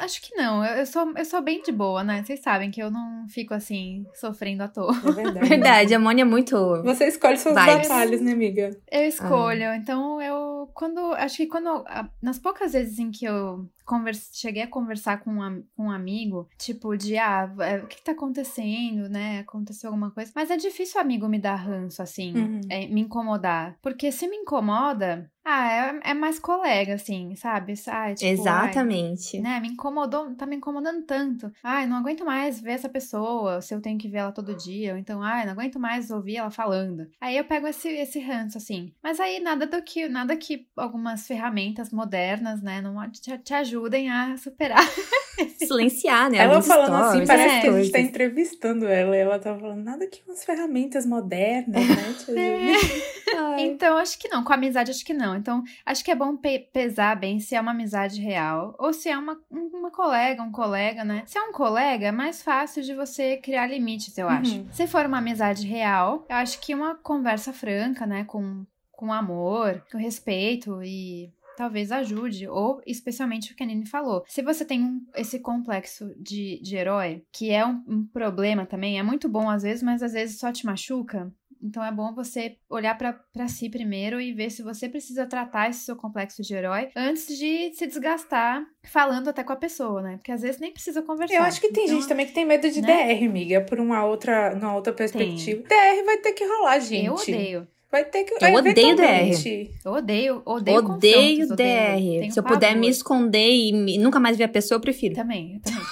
acho 0.00 0.22
que 0.22 0.34
não. 0.34 0.64
Eu, 0.64 0.76
eu 0.78 0.86
sou, 0.86 1.12
eu 1.16 1.24
sou 1.24 1.40
bem 1.42 1.62
de 1.62 1.70
boa, 1.70 2.02
né? 2.02 2.22
Vocês 2.24 2.40
sabem 2.40 2.70
que 2.70 2.82
eu 2.82 2.90
não 2.90 3.28
fico 3.28 3.52
assim, 3.54 4.04
sofrendo 4.14 4.62
à 4.62 4.68
toa. 4.68 4.92
É 4.96 5.12
verdade. 5.12 5.48
Verdade, 5.48 5.94
a 5.94 5.98
Mônia 5.98 6.22
é 6.22 6.24
muito. 6.24 6.56
Você 6.82 7.06
escolhe 7.06 7.36
suas 7.36 7.54
Vibes. 7.54 7.88
batalhas, 7.88 8.20
né, 8.20 8.32
amiga? 8.32 8.70
Eu 8.90 9.06
escolho. 9.06 9.74
Então, 9.74 10.20
eu. 10.20 10.68
Quando. 10.74 10.98
Acho 11.14 11.36
que 11.36 11.46
quando. 11.46 11.84
Nas 12.20 12.38
poucas 12.38 12.72
vezes 12.72 12.98
em 12.98 13.10
que 13.10 13.24
eu 13.24 13.68
convers, 13.84 14.30
cheguei 14.32 14.62
a 14.62 14.66
conversar 14.68 15.18
com 15.22 15.30
um, 15.30 15.62
com 15.76 15.84
um 15.86 15.90
amigo, 15.90 16.48
tipo, 16.58 16.96
de 16.96 17.18
ah, 17.18 17.52
é, 17.60 17.76
o 17.78 17.86
que 17.86 18.02
tá 18.02 18.12
acontecendo, 18.12 19.08
né? 19.08 19.40
Aconteceu 19.40 19.88
alguma 19.90 20.10
coisa. 20.10 20.32
Mas 20.34 20.50
é 20.50 20.56
difícil 20.56 20.98
o 20.98 21.02
amigo 21.04 21.28
me 21.28 21.38
dar 21.38 21.56
ranço, 21.56 22.00
assim, 22.02 22.32
Uhum. 22.34 22.60
é, 22.70 22.86
me 22.86 23.02
incomodar. 23.02 23.76
Porque 23.82 24.10
se 24.10 24.26
me 24.26 24.36
incomoda. 24.36 25.30
Ah, 25.44 25.72
é, 26.04 26.10
é 26.10 26.14
mais 26.14 26.38
colega, 26.38 26.94
assim, 26.94 27.34
sabe? 27.34 27.74
Ah, 27.88 28.14
tipo, 28.14 28.30
Exatamente. 28.30 29.36
Ai, 29.36 29.42
né, 29.42 29.60
me 29.60 29.68
incomodou, 29.68 30.34
tá 30.36 30.46
me 30.46 30.56
incomodando 30.56 31.02
tanto. 31.04 31.52
Ai, 31.64 31.86
não 31.86 31.96
aguento 31.96 32.24
mais 32.24 32.60
ver 32.60 32.72
essa 32.72 32.88
pessoa, 32.88 33.60
se 33.60 33.74
eu 33.74 33.80
tenho 33.80 33.98
que 33.98 34.08
ver 34.08 34.18
ela 34.18 34.32
todo 34.32 34.54
dia. 34.54 34.92
Ou 34.92 34.98
então, 34.98 35.20
ai, 35.22 35.44
não 35.44 35.52
aguento 35.52 35.80
mais 35.80 36.10
ouvir 36.10 36.36
ela 36.36 36.50
falando. 36.50 37.08
Aí 37.20 37.36
eu 37.36 37.44
pego 37.44 37.66
esse, 37.66 37.88
esse 37.88 38.20
ranço, 38.20 38.56
assim. 38.56 38.92
Mas 39.02 39.18
aí 39.18 39.40
nada 39.40 39.66
do 39.66 39.82
que, 39.82 40.08
nada 40.08 40.36
que 40.36 40.68
algumas 40.76 41.26
ferramentas 41.26 41.90
modernas, 41.90 42.62
né, 42.62 42.80
não 42.80 43.10
te, 43.10 43.36
te 43.38 43.54
ajudem 43.54 44.10
a 44.10 44.36
superar. 44.36 44.78
Silenciar, 45.58 46.30
né? 46.30 46.38
Ela 46.38 46.62
falando 46.62 46.94
assim, 46.94 47.24
stories, 47.24 47.28
parece 47.28 47.48
essas 47.48 47.60
que 47.62 47.66
a 47.68 47.82
gente 47.82 47.92
tá 47.92 48.00
entrevistando 48.00 48.86
ela. 48.86 49.16
E 49.16 49.20
ela 49.20 49.38
tá 49.38 49.58
falando, 49.58 49.82
nada 49.82 50.06
que 50.06 50.22
umas 50.26 50.44
ferramentas 50.44 51.04
modernas, 51.04 51.84
né? 51.88 52.14
te 52.14 52.30
ajudem. 52.30 53.02
Ai. 53.36 53.62
Então, 53.66 53.96
acho 53.98 54.18
que 54.18 54.28
não. 54.28 54.42
Com 54.44 54.52
amizade, 54.52 54.90
acho 54.90 55.04
que 55.04 55.14
não. 55.14 55.36
Então, 55.36 55.62
acho 55.86 56.04
que 56.04 56.10
é 56.10 56.14
bom 56.14 56.36
pe- 56.36 56.68
pesar 56.72 57.16
bem 57.16 57.40
se 57.40 57.54
é 57.54 57.60
uma 57.60 57.70
amizade 57.72 58.20
real 58.20 58.74
ou 58.78 58.92
se 58.92 59.08
é 59.08 59.16
uma, 59.16 59.38
uma 59.50 59.90
colega, 59.90 60.42
um 60.42 60.52
colega, 60.52 61.04
né? 61.04 61.22
Se 61.26 61.38
é 61.38 61.42
um 61.42 61.52
colega, 61.52 62.06
é 62.06 62.12
mais 62.12 62.42
fácil 62.42 62.82
de 62.82 62.94
você 62.94 63.36
criar 63.36 63.66
limites, 63.66 64.16
eu 64.18 64.28
acho. 64.28 64.56
Uhum. 64.56 64.66
Se 64.72 64.86
for 64.86 65.06
uma 65.06 65.18
amizade 65.18 65.66
real, 65.66 66.24
eu 66.28 66.36
acho 66.36 66.60
que 66.60 66.74
uma 66.74 66.94
conversa 66.94 67.52
franca, 67.52 68.06
né? 68.06 68.24
Com, 68.24 68.64
com 68.90 69.12
amor, 69.12 69.82
com 69.90 69.98
respeito 69.98 70.82
e 70.82 71.32
talvez 71.56 71.92
ajude, 71.92 72.48
ou 72.48 72.80
especialmente 72.86 73.52
o 73.52 73.56
que 73.56 73.62
a 73.62 73.66
Nini 73.66 73.86
falou. 73.86 74.24
Se 74.26 74.40
você 74.42 74.64
tem 74.64 74.82
um- 74.82 75.04
esse 75.14 75.38
complexo 75.38 76.10
de, 76.16 76.58
de 76.62 76.76
herói, 76.76 77.22
que 77.30 77.50
é 77.50 77.64
um, 77.64 77.82
um 77.86 78.06
problema 78.06 78.64
também, 78.64 78.98
é 78.98 79.02
muito 79.02 79.28
bom 79.28 79.50
às 79.50 79.62
vezes, 79.62 79.82
mas 79.82 80.02
às 80.02 80.12
vezes 80.14 80.38
só 80.38 80.50
te 80.50 80.64
machuca. 80.64 81.30
Então 81.62 81.84
é 81.84 81.92
bom 81.92 82.12
você 82.12 82.56
olhar 82.68 82.96
pra 82.98 83.12
pra 83.32 83.46
si 83.48 83.68
primeiro 83.70 84.20
e 84.20 84.32
ver 84.32 84.50
se 84.50 84.62
você 84.62 84.88
precisa 84.88 85.26
tratar 85.26 85.70
esse 85.70 85.84
seu 85.84 85.94
complexo 85.96 86.42
de 86.42 86.54
herói 86.54 86.88
antes 86.96 87.26
de 87.38 87.72
se 87.74 87.86
desgastar 87.86 88.64
falando 88.84 89.28
até 89.28 89.44
com 89.44 89.52
a 89.52 89.56
pessoa, 89.56 90.02
né? 90.02 90.16
Porque 90.16 90.32
às 90.32 90.42
vezes 90.42 90.60
nem 90.60 90.72
precisa 90.72 91.02
conversar. 91.02 91.34
Eu 91.34 91.42
acho 91.42 91.60
que 91.60 91.68
tem 91.72 91.84
Então, 91.84 91.96
gente 91.96 92.08
também 92.08 92.26
que 92.26 92.32
tem 92.32 92.44
medo 92.44 92.68
de 92.70 92.80
né? 92.82 93.14
DR, 93.14 93.26
amiga, 93.26 93.60
por 93.60 93.78
uma 93.78 94.04
outra, 94.04 94.54
uma 94.54 94.74
outra 94.74 94.92
perspectiva. 94.92 95.62
DR 95.62 96.04
vai 96.04 96.18
ter 96.18 96.32
que 96.32 96.44
rolar, 96.44 96.78
gente. 96.80 97.06
Eu 97.06 97.14
odeio. 97.14 97.68
Vai 97.90 98.06
ter 98.06 98.24
que. 98.24 98.32
Eu 98.32 98.54
odeio 98.54 98.58
eventualmente. 98.70 99.70
Eu 99.84 99.92
odeio, 99.92 100.42
odeio 100.46 100.78
Odeio 100.78 101.46
DR. 101.48 101.56
Tenho 102.20 102.32
Se 102.32 102.40
eu 102.40 102.42
puder 102.42 102.74
me 102.74 102.88
esconder 102.88 103.50
e 103.52 103.72
me- 103.72 103.98
nunca 103.98 104.18
mais 104.18 104.36
ver 104.36 104.44
a 104.44 104.48
pessoa, 104.48 104.76
eu 104.76 104.80
prefiro. 104.80 105.14
Também, 105.14 105.54
eu 105.56 105.60
também. 105.60 105.82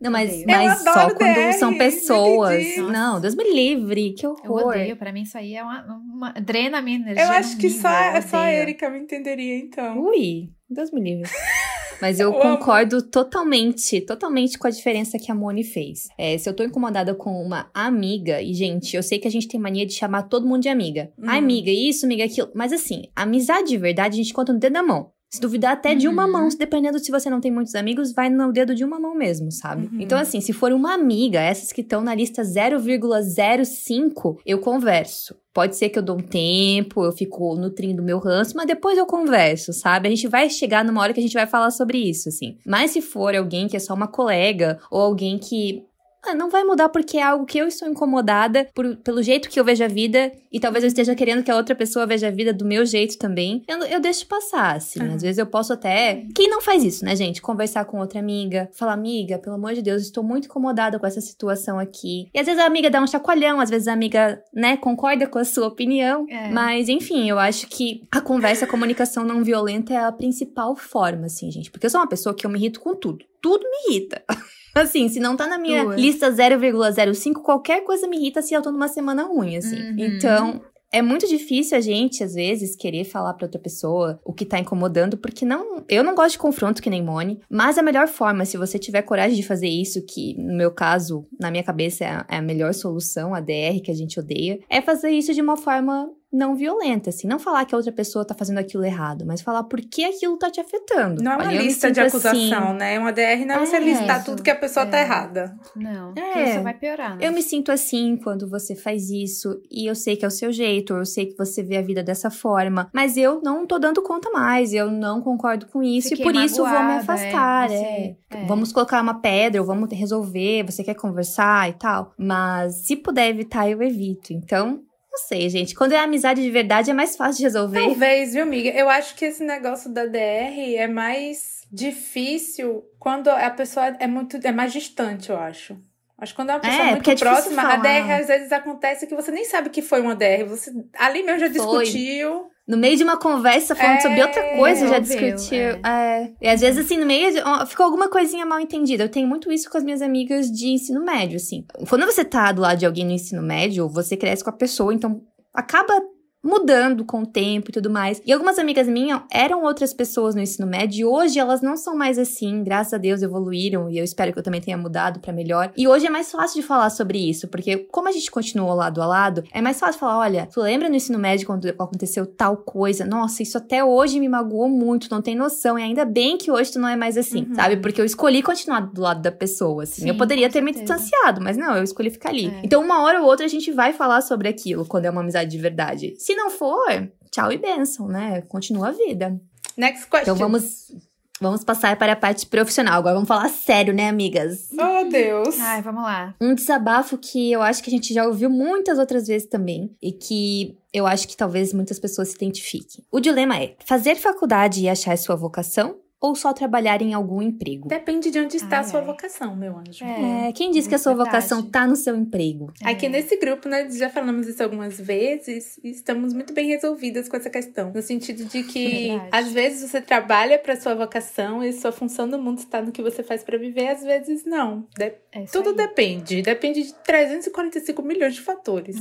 Não, 0.00 0.10
mas, 0.12 0.44
mas 0.46 0.78
Eu 0.86 0.92
só 0.92 1.14
quando 1.14 1.34
DR, 1.34 1.52
são 1.54 1.76
pessoas. 1.76 2.76
Não, 2.76 3.20
Deus 3.20 3.34
me 3.34 3.44
livre, 3.52 4.12
que 4.14 4.24
Eu 4.24 4.36
horror. 4.44 4.68
odeio, 4.68 4.96
pra 4.96 5.12
mim 5.12 5.22
isso 5.22 5.36
aí 5.36 5.54
é 5.56 5.62
uma, 5.62 5.82
uma 5.84 6.32
drena 6.32 6.78
a 6.78 6.82
minha 6.82 6.98
energia. 6.98 7.24
Eu 7.24 7.30
acho 7.30 7.56
que 7.58 7.68
só, 7.68 7.88
eu 8.14 8.22
só 8.22 8.38
a. 8.38 8.52
Erika 8.52 8.88
me 8.88 9.00
entenderia, 9.00 9.56
então. 9.58 9.98
Ui, 10.00 10.50
Deus 10.70 10.92
me 10.92 11.00
livre. 11.00 11.28
Mas 12.00 12.20
eu 12.20 12.32
Eu 12.32 12.40
amo. 12.40 12.58
concordo 12.58 13.02
totalmente, 13.02 14.00
totalmente 14.00 14.56
com 14.56 14.68
a 14.68 14.70
diferença 14.70 15.18
que 15.18 15.32
a 15.32 15.34
Moni 15.34 15.64
fez. 15.64 16.06
É, 16.16 16.38
se 16.38 16.48
eu 16.48 16.54
tô 16.54 16.62
incomodada 16.62 17.12
com 17.12 17.30
uma 17.42 17.68
amiga, 17.74 18.40
e 18.40 18.54
gente, 18.54 18.94
eu 18.94 19.02
sei 19.02 19.18
que 19.18 19.26
a 19.26 19.30
gente 19.30 19.48
tem 19.48 19.58
mania 19.58 19.84
de 19.84 19.94
chamar 19.94 20.22
todo 20.22 20.46
mundo 20.46 20.62
de 20.62 20.68
amiga. 20.68 21.10
Hum. 21.18 21.28
Amiga, 21.28 21.72
isso, 21.72 22.06
amiga, 22.06 22.24
aquilo. 22.24 22.50
Mas 22.54 22.72
assim, 22.72 23.02
amizade 23.16 23.70
de 23.70 23.76
verdade 23.78 24.14
a 24.14 24.16
gente 24.22 24.32
conta 24.32 24.52
no 24.52 24.60
dedo 24.60 24.74
da 24.74 24.82
mão. 24.82 25.10
Se 25.30 25.40
duvidar 25.40 25.72
até 25.72 25.94
de 25.94 26.08
uma 26.08 26.24
Uhum. 26.24 26.32
mão, 26.32 26.48
dependendo 26.58 26.98
se 26.98 27.10
você 27.10 27.28
não 27.28 27.38
tem 27.40 27.50
muitos 27.50 27.74
amigos, 27.74 28.12
vai 28.12 28.30
no 28.30 28.50
dedo 28.50 28.74
de 28.74 28.82
uma 28.82 28.98
mão 28.98 29.14
mesmo, 29.14 29.52
sabe? 29.52 29.86
Uhum. 29.92 30.00
Então, 30.00 30.18
assim, 30.18 30.40
se 30.40 30.54
for 30.54 30.72
uma 30.72 30.94
amiga, 30.94 31.38
essas 31.38 31.70
que 31.70 31.82
estão 31.82 32.00
na 32.00 32.14
lista 32.14 32.42
0,05, 32.42 34.38
eu 34.46 34.58
converso. 34.58 35.34
Pode 35.52 35.76
ser 35.76 35.88
que 35.88 35.98
eu 35.98 36.02
dou 36.02 36.16
um 36.18 36.22
tempo, 36.22 37.04
eu 37.04 37.12
fico 37.12 37.56
nutrindo 37.56 38.02
meu 38.02 38.18
ranço, 38.18 38.56
mas 38.56 38.66
depois 38.66 38.96
eu 38.96 39.06
converso, 39.06 39.72
sabe? 39.72 40.06
A 40.06 40.10
gente 40.10 40.28
vai 40.28 40.48
chegar 40.48 40.84
numa 40.84 41.00
hora 41.00 41.12
que 41.12 41.18
a 41.20 41.22
gente 41.22 41.34
vai 41.34 41.46
falar 41.46 41.70
sobre 41.72 41.98
isso, 41.98 42.28
assim. 42.28 42.56
Mas 42.64 42.92
se 42.92 43.00
for 43.02 43.34
alguém 43.34 43.66
que 43.66 43.76
é 43.76 43.80
só 43.80 43.92
uma 43.94 44.06
colega, 44.06 44.78
ou 44.90 45.00
alguém 45.00 45.36
que 45.36 45.82
ah, 46.24 46.34
não 46.34 46.50
vai 46.50 46.64
mudar 46.64 46.88
porque 46.88 47.16
é 47.18 47.22
algo 47.22 47.46
que 47.46 47.58
eu 47.58 47.66
estou 47.68 47.88
incomodada 47.88 48.68
por- 48.74 48.96
pelo 48.96 49.22
jeito 49.22 49.48
que 49.48 49.58
eu 49.58 49.64
vejo 49.64 49.84
a 49.84 49.88
vida 49.88 50.32
e 50.50 50.58
talvez 50.58 50.82
eu 50.84 50.88
esteja 50.88 51.14
querendo 51.14 51.42
que 51.42 51.50
a 51.50 51.56
outra 51.56 51.74
pessoa 51.74 52.06
veja 52.06 52.28
a 52.28 52.30
vida 52.30 52.52
do 52.52 52.64
meu 52.64 52.84
jeito 52.84 53.16
também. 53.18 53.62
Eu, 53.68 53.78
eu 53.84 54.00
deixo 54.00 54.26
passar, 54.26 54.76
assim. 54.76 55.00
Aham. 55.00 55.14
Às 55.14 55.22
vezes 55.22 55.38
eu 55.38 55.46
posso 55.46 55.72
até. 55.72 56.24
Quem 56.34 56.48
não 56.50 56.60
faz 56.60 56.82
isso, 56.84 57.04
né, 57.04 57.14
gente? 57.14 57.40
Conversar 57.42 57.84
com 57.84 57.98
outra 58.00 58.18
amiga, 58.18 58.68
falar, 58.72 58.92
amiga, 58.94 59.38
pelo 59.38 59.56
amor 59.56 59.74
de 59.74 59.82
Deus, 59.82 60.02
estou 60.02 60.24
muito 60.24 60.46
incomodada 60.46 60.98
com 60.98 61.06
essa 61.06 61.20
situação 61.20 61.78
aqui. 61.78 62.28
E 62.34 62.38
às 62.40 62.46
vezes 62.46 62.60
a 62.60 62.66
amiga 62.66 62.90
dá 62.90 63.00
um 63.00 63.06
chacoalhão, 63.06 63.60
às 63.60 63.70
vezes 63.70 63.88
a 63.88 63.92
amiga, 63.92 64.42
né, 64.52 64.76
concorda 64.76 65.26
com 65.26 65.38
a 65.38 65.44
sua 65.44 65.66
opinião. 65.68 66.26
É. 66.28 66.50
Mas, 66.50 66.88
enfim, 66.88 67.28
eu 67.28 67.38
acho 67.38 67.66
que 67.68 68.02
a 68.10 68.20
conversa, 68.20 68.64
a 68.64 68.68
comunicação 68.68 69.24
não 69.24 69.44
violenta 69.44 69.92
é 69.92 69.96
a 69.98 70.10
principal 70.12 70.74
forma, 70.76 71.26
assim, 71.26 71.50
gente. 71.50 71.70
Porque 71.70 71.86
eu 71.86 71.90
sou 71.90 72.00
uma 72.00 72.08
pessoa 72.08 72.34
que 72.34 72.44
eu 72.46 72.50
me 72.50 72.58
irrito 72.58 72.80
com 72.80 72.94
tudo. 72.94 73.24
Tudo 73.40 73.62
me 73.62 73.94
irrita. 73.94 74.22
Assim, 74.74 75.08
se 75.08 75.18
não 75.18 75.36
tá 75.36 75.46
na 75.46 75.58
minha 75.58 75.84
Duas. 75.84 76.00
lista 76.00 76.30
0,05, 76.30 77.42
qualquer 77.42 77.84
coisa 77.84 78.06
me 78.06 78.16
irrita 78.16 78.42
se 78.42 78.54
eu 78.54 78.62
tô 78.62 78.70
numa 78.70 78.88
semana 78.88 79.24
ruim, 79.24 79.56
assim. 79.56 79.76
Uhum. 79.76 79.96
Então, 79.98 80.62
é 80.90 81.02
muito 81.02 81.28
difícil 81.28 81.76
a 81.76 81.80
gente, 81.80 82.24
às 82.24 82.34
vezes, 82.34 82.74
querer 82.74 83.04
falar 83.04 83.34
pra 83.34 83.46
outra 83.46 83.60
pessoa 83.60 84.18
o 84.24 84.32
que 84.32 84.46
tá 84.46 84.58
incomodando, 84.58 85.18
porque 85.18 85.44
não. 85.44 85.84
Eu 85.88 86.02
não 86.02 86.14
gosto 86.14 86.32
de 86.32 86.38
confronto 86.38 86.82
que 86.82 86.88
nem 86.88 87.02
Mone, 87.02 87.40
mas 87.50 87.76
a 87.76 87.82
melhor 87.82 88.08
forma, 88.08 88.44
se 88.44 88.56
você 88.56 88.78
tiver 88.78 89.02
coragem 89.02 89.36
de 89.36 89.46
fazer 89.46 89.68
isso, 89.68 90.04
que 90.06 90.34
no 90.38 90.54
meu 90.54 90.70
caso, 90.70 91.26
na 91.38 91.50
minha 91.50 91.62
cabeça, 91.62 92.04
é 92.04 92.08
a, 92.08 92.26
é 92.28 92.36
a 92.36 92.42
melhor 92.42 92.72
solução, 92.72 93.34
a 93.34 93.40
DR 93.40 93.80
que 93.82 93.90
a 93.90 93.94
gente 93.94 94.18
odeia, 94.18 94.60
é 94.68 94.80
fazer 94.80 95.10
isso 95.10 95.34
de 95.34 95.42
uma 95.42 95.56
forma 95.56 96.10
não 96.32 96.54
violenta, 96.54 97.10
assim. 97.10 97.26
Não 97.26 97.38
falar 97.38 97.64
que 97.64 97.74
a 97.74 97.78
outra 97.78 97.92
pessoa 97.92 98.24
tá 98.24 98.34
fazendo 98.34 98.58
aquilo 98.58 98.84
errado, 98.84 99.24
mas 99.26 99.40
falar 99.40 99.64
por 99.64 99.80
que 99.80 100.04
aquilo 100.04 100.36
tá 100.36 100.50
te 100.50 100.60
afetando. 100.60 101.22
Não 101.22 101.32
é 101.32 101.36
uma 101.36 101.44
Olha, 101.46 101.58
me 101.58 101.64
lista 101.64 101.90
de 101.90 102.00
acusação, 102.00 102.30
assim, 102.68 102.78
né? 102.78 102.98
Uma 102.98 103.12
DR 103.12 103.44
não 103.46 103.54
é 103.56 103.66
você 103.66 103.76
É, 103.76 103.80
listar 103.80 104.16
isso. 104.18 104.26
tudo 104.26 104.42
que 104.42 104.50
a 104.50 104.54
pessoa 104.56 104.84
tá 104.86 104.98
É. 104.98 105.02
errada. 105.02 105.56
Não, 105.74 106.10
É. 106.16 106.20
porque 106.20 106.54
só 106.54 106.60
vai 106.62 106.74
piorar, 106.74 107.16
né? 107.16 107.26
Eu 107.26 107.32
me 107.32 107.42
sinto 107.42 107.72
assim 107.72 108.16
quando 108.22 108.48
você 108.48 108.74
faz 108.76 109.08
isso, 109.10 109.60
e 109.70 109.86
eu 109.86 109.94
sei 109.94 110.16
que 110.16 110.24
é 110.24 110.28
o 110.28 110.30
seu 110.30 110.52
jeito, 110.52 110.92
eu 110.94 111.06
sei 111.06 111.26
que 111.26 111.36
você 111.38 111.62
vê 111.62 111.76
a 111.78 111.82
vida 111.82 112.02
dessa 112.02 112.30
forma, 112.30 112.90
mas 112.92 113.16
eu 113.16 113.40
não 113.42 113.66
tô 113.66 113.78
dando 113.78 114.02
conta 114.02 114.30
mais, 114.30 114.74
eu 114.74 114.90
não 114.90 115.20
concordo 115.22 115.66
com 115.66 115.82
isso, 115.82 116.10
Fiquei 116.10 116.24
e 116.24 116.28
por 116.28 116.34
isso 116.34 116.56
vou 116.56 116.68
me 116.84 116.92
afastar. 116.94 117.70
é, 117.70 117.78
É, 117.78 118.16
é. 118.30 118.44
Vamos 118.46 118.72
colocar 118.72 119.00
uma 119.00 119.14
pedra, 119.20 119.60
ou 119.60 119.66
vamos 119.66 119.90
resolver, 119.90 120.64
você 120.64 120.84
quer 120.84 120.94
conversar 120.94 121.70
e 121.70 121.72
tal. 121.72 122.12
Mas 122.18 122.86
se 122.86 122.96
puder 122.96 123.28
evitar, 123.30 123.68
eu 123.70 123.82
evito. 123.82 124.32
Então, 124.32 124.82
não 125.10 125.18
sei, 125.26 125.48
gente. 125.48 125.74
Quando 125.74 125.92
é 125.92 125.98
amizade 125.98 126.42
de 126.42 126.50
verdade, 126.50 126.90
é 126.90 126.94
mais 126.94 127.16
fácil 127.16 127.38
de 127.38 127.42
resolver. 127.44 127.80
Talvez, 127.80 128.32
viu, 128.34 128.42
amiga? 128.42 128.70
Eu 128.70 128.88
acho 128.88 129.14
que 129.14 129.24
esse 129.24 129.42
negócio 129.44 129.92
da 129.92 130.06
DR 130.06 130.76
é 130.76 130.86
mais 130.86 131.62
difícil 131.72 132.84
quando 132.98 133.28
a 133.28 133.50
pessoa 133.50 133.86
é 133.98 134.06
muito 134.06 134.38
é 134.42 134.52
mais 134.52 134.72
distante, 134.72 135.30
eu 135.30 135.38
acho. 135.38 135.76
Acho 136.16 136.32
que 136.32 136.36
quando 136.36 136.50
é 136.50 136.54
uma 136.54 136.60
pessoa 136.60 136.82
É, 136.88 136.90
muito 136.92 137.10
é 137.10 137.14
próxima, 137.16 137.62
a 137.62 137.70
falar. 137.78 137.82
DR 137.82 138.10
às 138.20 138.26
vezes 138.26 138.50
acontece 138.52 139.06
que 139.06 139.14
você 139.14 139.30
nem 139.30 139.44
sabe 139.44 139.70
que 139.70 139.80
foi 139.82 140.00
uma 140.00 140.16
DR. 140.16 140.44
Você 140.48 140.72
ali 140.98 141.22
mesmo 141.22 141.38
já 141.40 141.46
Foi. 141.62 141.84
discutiu. 141.84 142.50
No 142.68 142.76
meio 142.76 142.96
de 142.98 143.02
uma 143.02 143.16
conversa 143.16 143.74
falando 143.74 143.96
É, 143.96 144.00
sobre 144.00 144.20
outra 144.22 144.42
coisa, 144.56 144.86
já 144.88 144.98
discutiu. 144.98 145.58
é. 145.58 145.80
É. 145.84 146.30
E 146.42 146.48
às 146.48 146.60
vezes, 146.60 146.84
assim, 146.84 146.98
no 146.98 147.06
meio 147.06 147.32
de- 147.32 147.66
ficou 147.66 147.86
alguma 147.86 148.08
coisinha 148.10 148.44
mal 148.44 148.60
entendida. 148.60 149.04
Eu 149.04 149.08
tenho 149.08 149.26
muito 149.26 149.50
isso 149.50 149.70
com 149.70 149.78
as 149.78 149.84
minhas 149.84 150.02
amigas 150.02 150.50
de 150.50 150.68
ensino 150.68 151.02
médio, 151.02 151.36
assim. 151.36 151.64
Quando 151.88 152.04
você 152.04 152.24
tá 152.24 152.52
do 152.52 152.60
lado 152.60 152.78
de 152.78 152.84
alguém 152.84 153.06
no 153.06 153.12
ensino 153.12 153.40
médio, 153.40 153.88
você 153.88 154.16
cresce 154.18 154.44
com 154.44 154.50
a 154.50 154.52
pessoa, 154.52 154.92
então 154.92 155.22
acaba 155.54 155.94
mudando 156.42 157.04
com 157.04 157.22
o 157.22 157.26
tempo 157.26 157.70
e 157.70 157.72
tudo 157.72 157.90
mais. 157.90 158.22
E 158.24 158.32
algumas 158.32 158.58
amigas 158.58 158.86
minhas 158.88 159.20
eram 159.32 159.62
outras 159.64 159.92
pessoas 159.92 160.34
no 160.34 160.40
ensino 160.40 160.66
médio 160.66 161.00
e 161.00 161.04
hoje 161.04 161.38
elas 161.38 161.60
não 161.60 161.76
são 161.76 161.96
mais 161.96 162.18
assim, 162.18 162.62
graças 162.62 162.94
a 162.94 162.98
Deus 162.98 163.22
evoluíram 163.22 163.90
e 163.90 163.98
eu 163.98 164.04
espero 164.04 164.32
que 164.32 164.38
eu 164.38 164.42
também 164.42 164.60
tenha 164.60 164.76
mudado 164.76 165.20
pra 165.20 165.32
melhor. 165.32 165.72
E 165.76 165.86
hoje 165.88 166.06
é 166.06 166.10
mais 166.10 166.30
fácil 166.30 166.60
de 166.60 166.66
falar 166.66 166.90
sobre 166.90 167.18
isso, 167.18 167.48
porque 167.48 167.76
como 167.90 168.08
a 168.08 168.12
gente 168.12 168.30
continuou 168.30 168.74
lado 168.74 169.02
a 169.02 169.06
lado, 169.06 169.42
é 169.52 169.60
mais 169.60 169.78
fácil 169.78 169.98
falar, 170.00 170.18
olha, 170.18 170.46
tu 170.52 170.60
lembra 170.60 170.88
no 170.88 170.94
ensino 170.94 171.18
médio 171.18 171.46
quando 171.46 171.66
aconteceu 171.68 172.24
tal 172.26 172.56
coisa? 172.56 173.04
Nossa, 173.04 173.42
isso 173.42 173.58
até 173.58 173.82
hoje 173.84 174.20
me 174.20 174.28
magoou 174.28 174.68
muito, 174.68 175.08
não 175.10 175.20
tem 175.20 175.34
noção. 175.34 175.78
E 175.78 175.82
ainda 175.82 176.04
bem 176.04 176.38
que 176.38 176.50
hoje 176.50 176.72
tu 176.72 176.78
não 176.78 176.88
é 176.88 176.96
mais 176.96 177.16
assim, 177.16 177.46
Uhum. 177.48 177.54
sabe? 177.54 177.76
Porque 177.78 178.00
eu 178.00 178.04
escolhi 178.04 178.42
continuar 178.42 178.80
do 178.80 179.00
lado 179.00 179.20
da 179.22 179.32
pessoa, 179.32 179.82
assim. 179.82 180.02
Sim, 180.02 180.08
eu 180.08 180.16
poderia 180.16 180.48
ter 180.48 180.60
me 180.60 180.72
certeza. 180.72 180.94
distanciado, 180.96 181.40
mas 181.42 181.56
não, 181.56 181.76
eu 181.76 181.82
escolhi 181.82 182.10
ficar 182.10 182.30
ali. 182.30 182.46
É. 182.46 182.60
Então, 182.64 182.82
uma 182.82 183.02
hora 183.02 183.20
ou 183.20 183.26
outra 183.26 183.44
a 183.44 183.48
gente 183.48 183.70
vai 183.72 183.92
falar 183.92 184.20
sobre 184.20 184.48
aquilo 184.48 184.84
quando 184.86 185.04
é 185.06 185.10
uma 185.10 185.20
amizade 185.20 185.50
de 185.50 185.58
verdade. 185.58 186.14
Se 186.28 186.34
não 186.34 186.50
for, 186.50 187.10
tchau 187.30 187.50
e 187.50 187.56
benção, 187.56 188.06
né? 188.06 188.42
Continua 188.42 188.88
a 188.88 188.90
vida. 188.90 189.40
Next 189.74 190.04
question. 190.10 190.20
Então 190.20 190.34
vamos, 190.34 190.92
vamos 191.40 191.64
passar 191.64 191.96
para 191.96 192.12
a 192.12 192.16
parte 192.16 192.44
profissional. 192.44 192.98
Agora 192.98 193.14
vamos 193.14 193.26
falar 193.26 193.48
sério, 193.48 193.94
né, 193.94 194.10
amigas? 194.10 194.68
Oh, 194.74 195.08
Deus. 195.08 195.58
Ai, 195.58 195.80
vamos 195.80 196.02
lá. 196.02 196.34
Um 196.38 196.54
desabafo 196.54 197.16
que 197.16 197.50
eu 197.50 197.62
acho 197.62 197.82
que 197.82 197.88
a 197.88 197.90
gente 197.90 198.12
já 198.12 198.26
ouviu 198.26 198.50
muitas 198.50 198.98
outras 198.98 199.26
vezes 199.26 199.48
também 199.48 199.96
e 200.02 200.12
que 200.12 200.76
eu 200.92 201.06
acho 201.06 201.26
que 201.26 201.34
talvez 201.34 201.72
muitas 201.72 201.98
pessoas 201.98 202.28
se 202.28 202.34
identifiquem. 202.34 203.02
O 203.10 203.20
dilema 203.20 203.56
é 203.56 203.74
fazer 203.86 204.14
faculdade 204.16 204.82
e 204.82 204.88
achar 204.90 205.16
sua 205.16 205.34
vocação 205.34 205.96
ou 206.20 206.34
só 206.34 206.52
trabalhar 206.52 207.00
em 207.02 207.14
algum 207.14 207.40
emprego? 207.40 207.88
Depende 207.88 208.30
de 208.30 208.38
onde 208.40 208.56
está 208.56 208.76
Ai, 208.78 208.80
a 208.80 208.84
sua 208.84 209.00
ai. 209.00 209.06
vocação, 209.06 209.54
meu 209.56 209.76
anjo. 209.78 210.04
É. 210.04 210.48
É, 210.48 210.52
quem 210.52 210.70
diz 210.70 210.86
que 210.86 210.94
a 210.94 210.98
sua 210.98 211.14
verdade. 211.14 211.30
vocação 211.30 211.62
tá 211.70 211.86
no 211.86 211.96
seu 211.96 212.16
emprego? 212.16 212.72
Aqui 212.82 213.06
É. 213.06 213.08
nesse 213.08 213.36
grupo, 213.36 213.68
né, 213.68 213.88
já 213.90 214.10
falamos 214.10 214.46
isso 214.48 214.62
algumas 214.62 214.98
vezes 215.00 215.78
e 215.82 215.90
estamos 215.90 216.32
muito 216.32 216.52
bem 216.52 216.66
resolvidas 216.68 217.28
com 217.28 217.36
essa 217.36 217.48
questão. 217.50 217.92
No 217.94 218.02
sentido 218.02 218.44
de 218.44 218.62
que, 218.64 219.08
Verdade. 219.08 219.28
às 219.32 219.52
vezes, 219.52 219.90
você 219.90 220.00
trabalha 220.00 220.58
para 220.58 220.74
sua 220.80 220.94
vocação 220.94 221.62
e 221.62 221.72
sua 221.72 221.92
função 221.92 222.26
no 222.26 222.38
mundo 222.38 222.58
está 222.58 222.82
no 222.82 222.90
que 222.92 223.02
você 223.02 223.22
faz 223.22 223.44
para 223.44 223.56
viver, 223.58 223.88
às 223.88 224.02
vezes 224.02 224.44
não. 224.44 224.86
De- 224.96 225.14
É 225.32 225.44
Tudo 225.52 225.70
aí. 225.70 225.76
depende. 225.76 226.42
Depende 226.42 226.82
de 226.82 226.94
345 227.04 228.02
milhões 228.02 228.34
de 228.34 228.40
fatores. 228.40 228.96
É. 228.96 229.00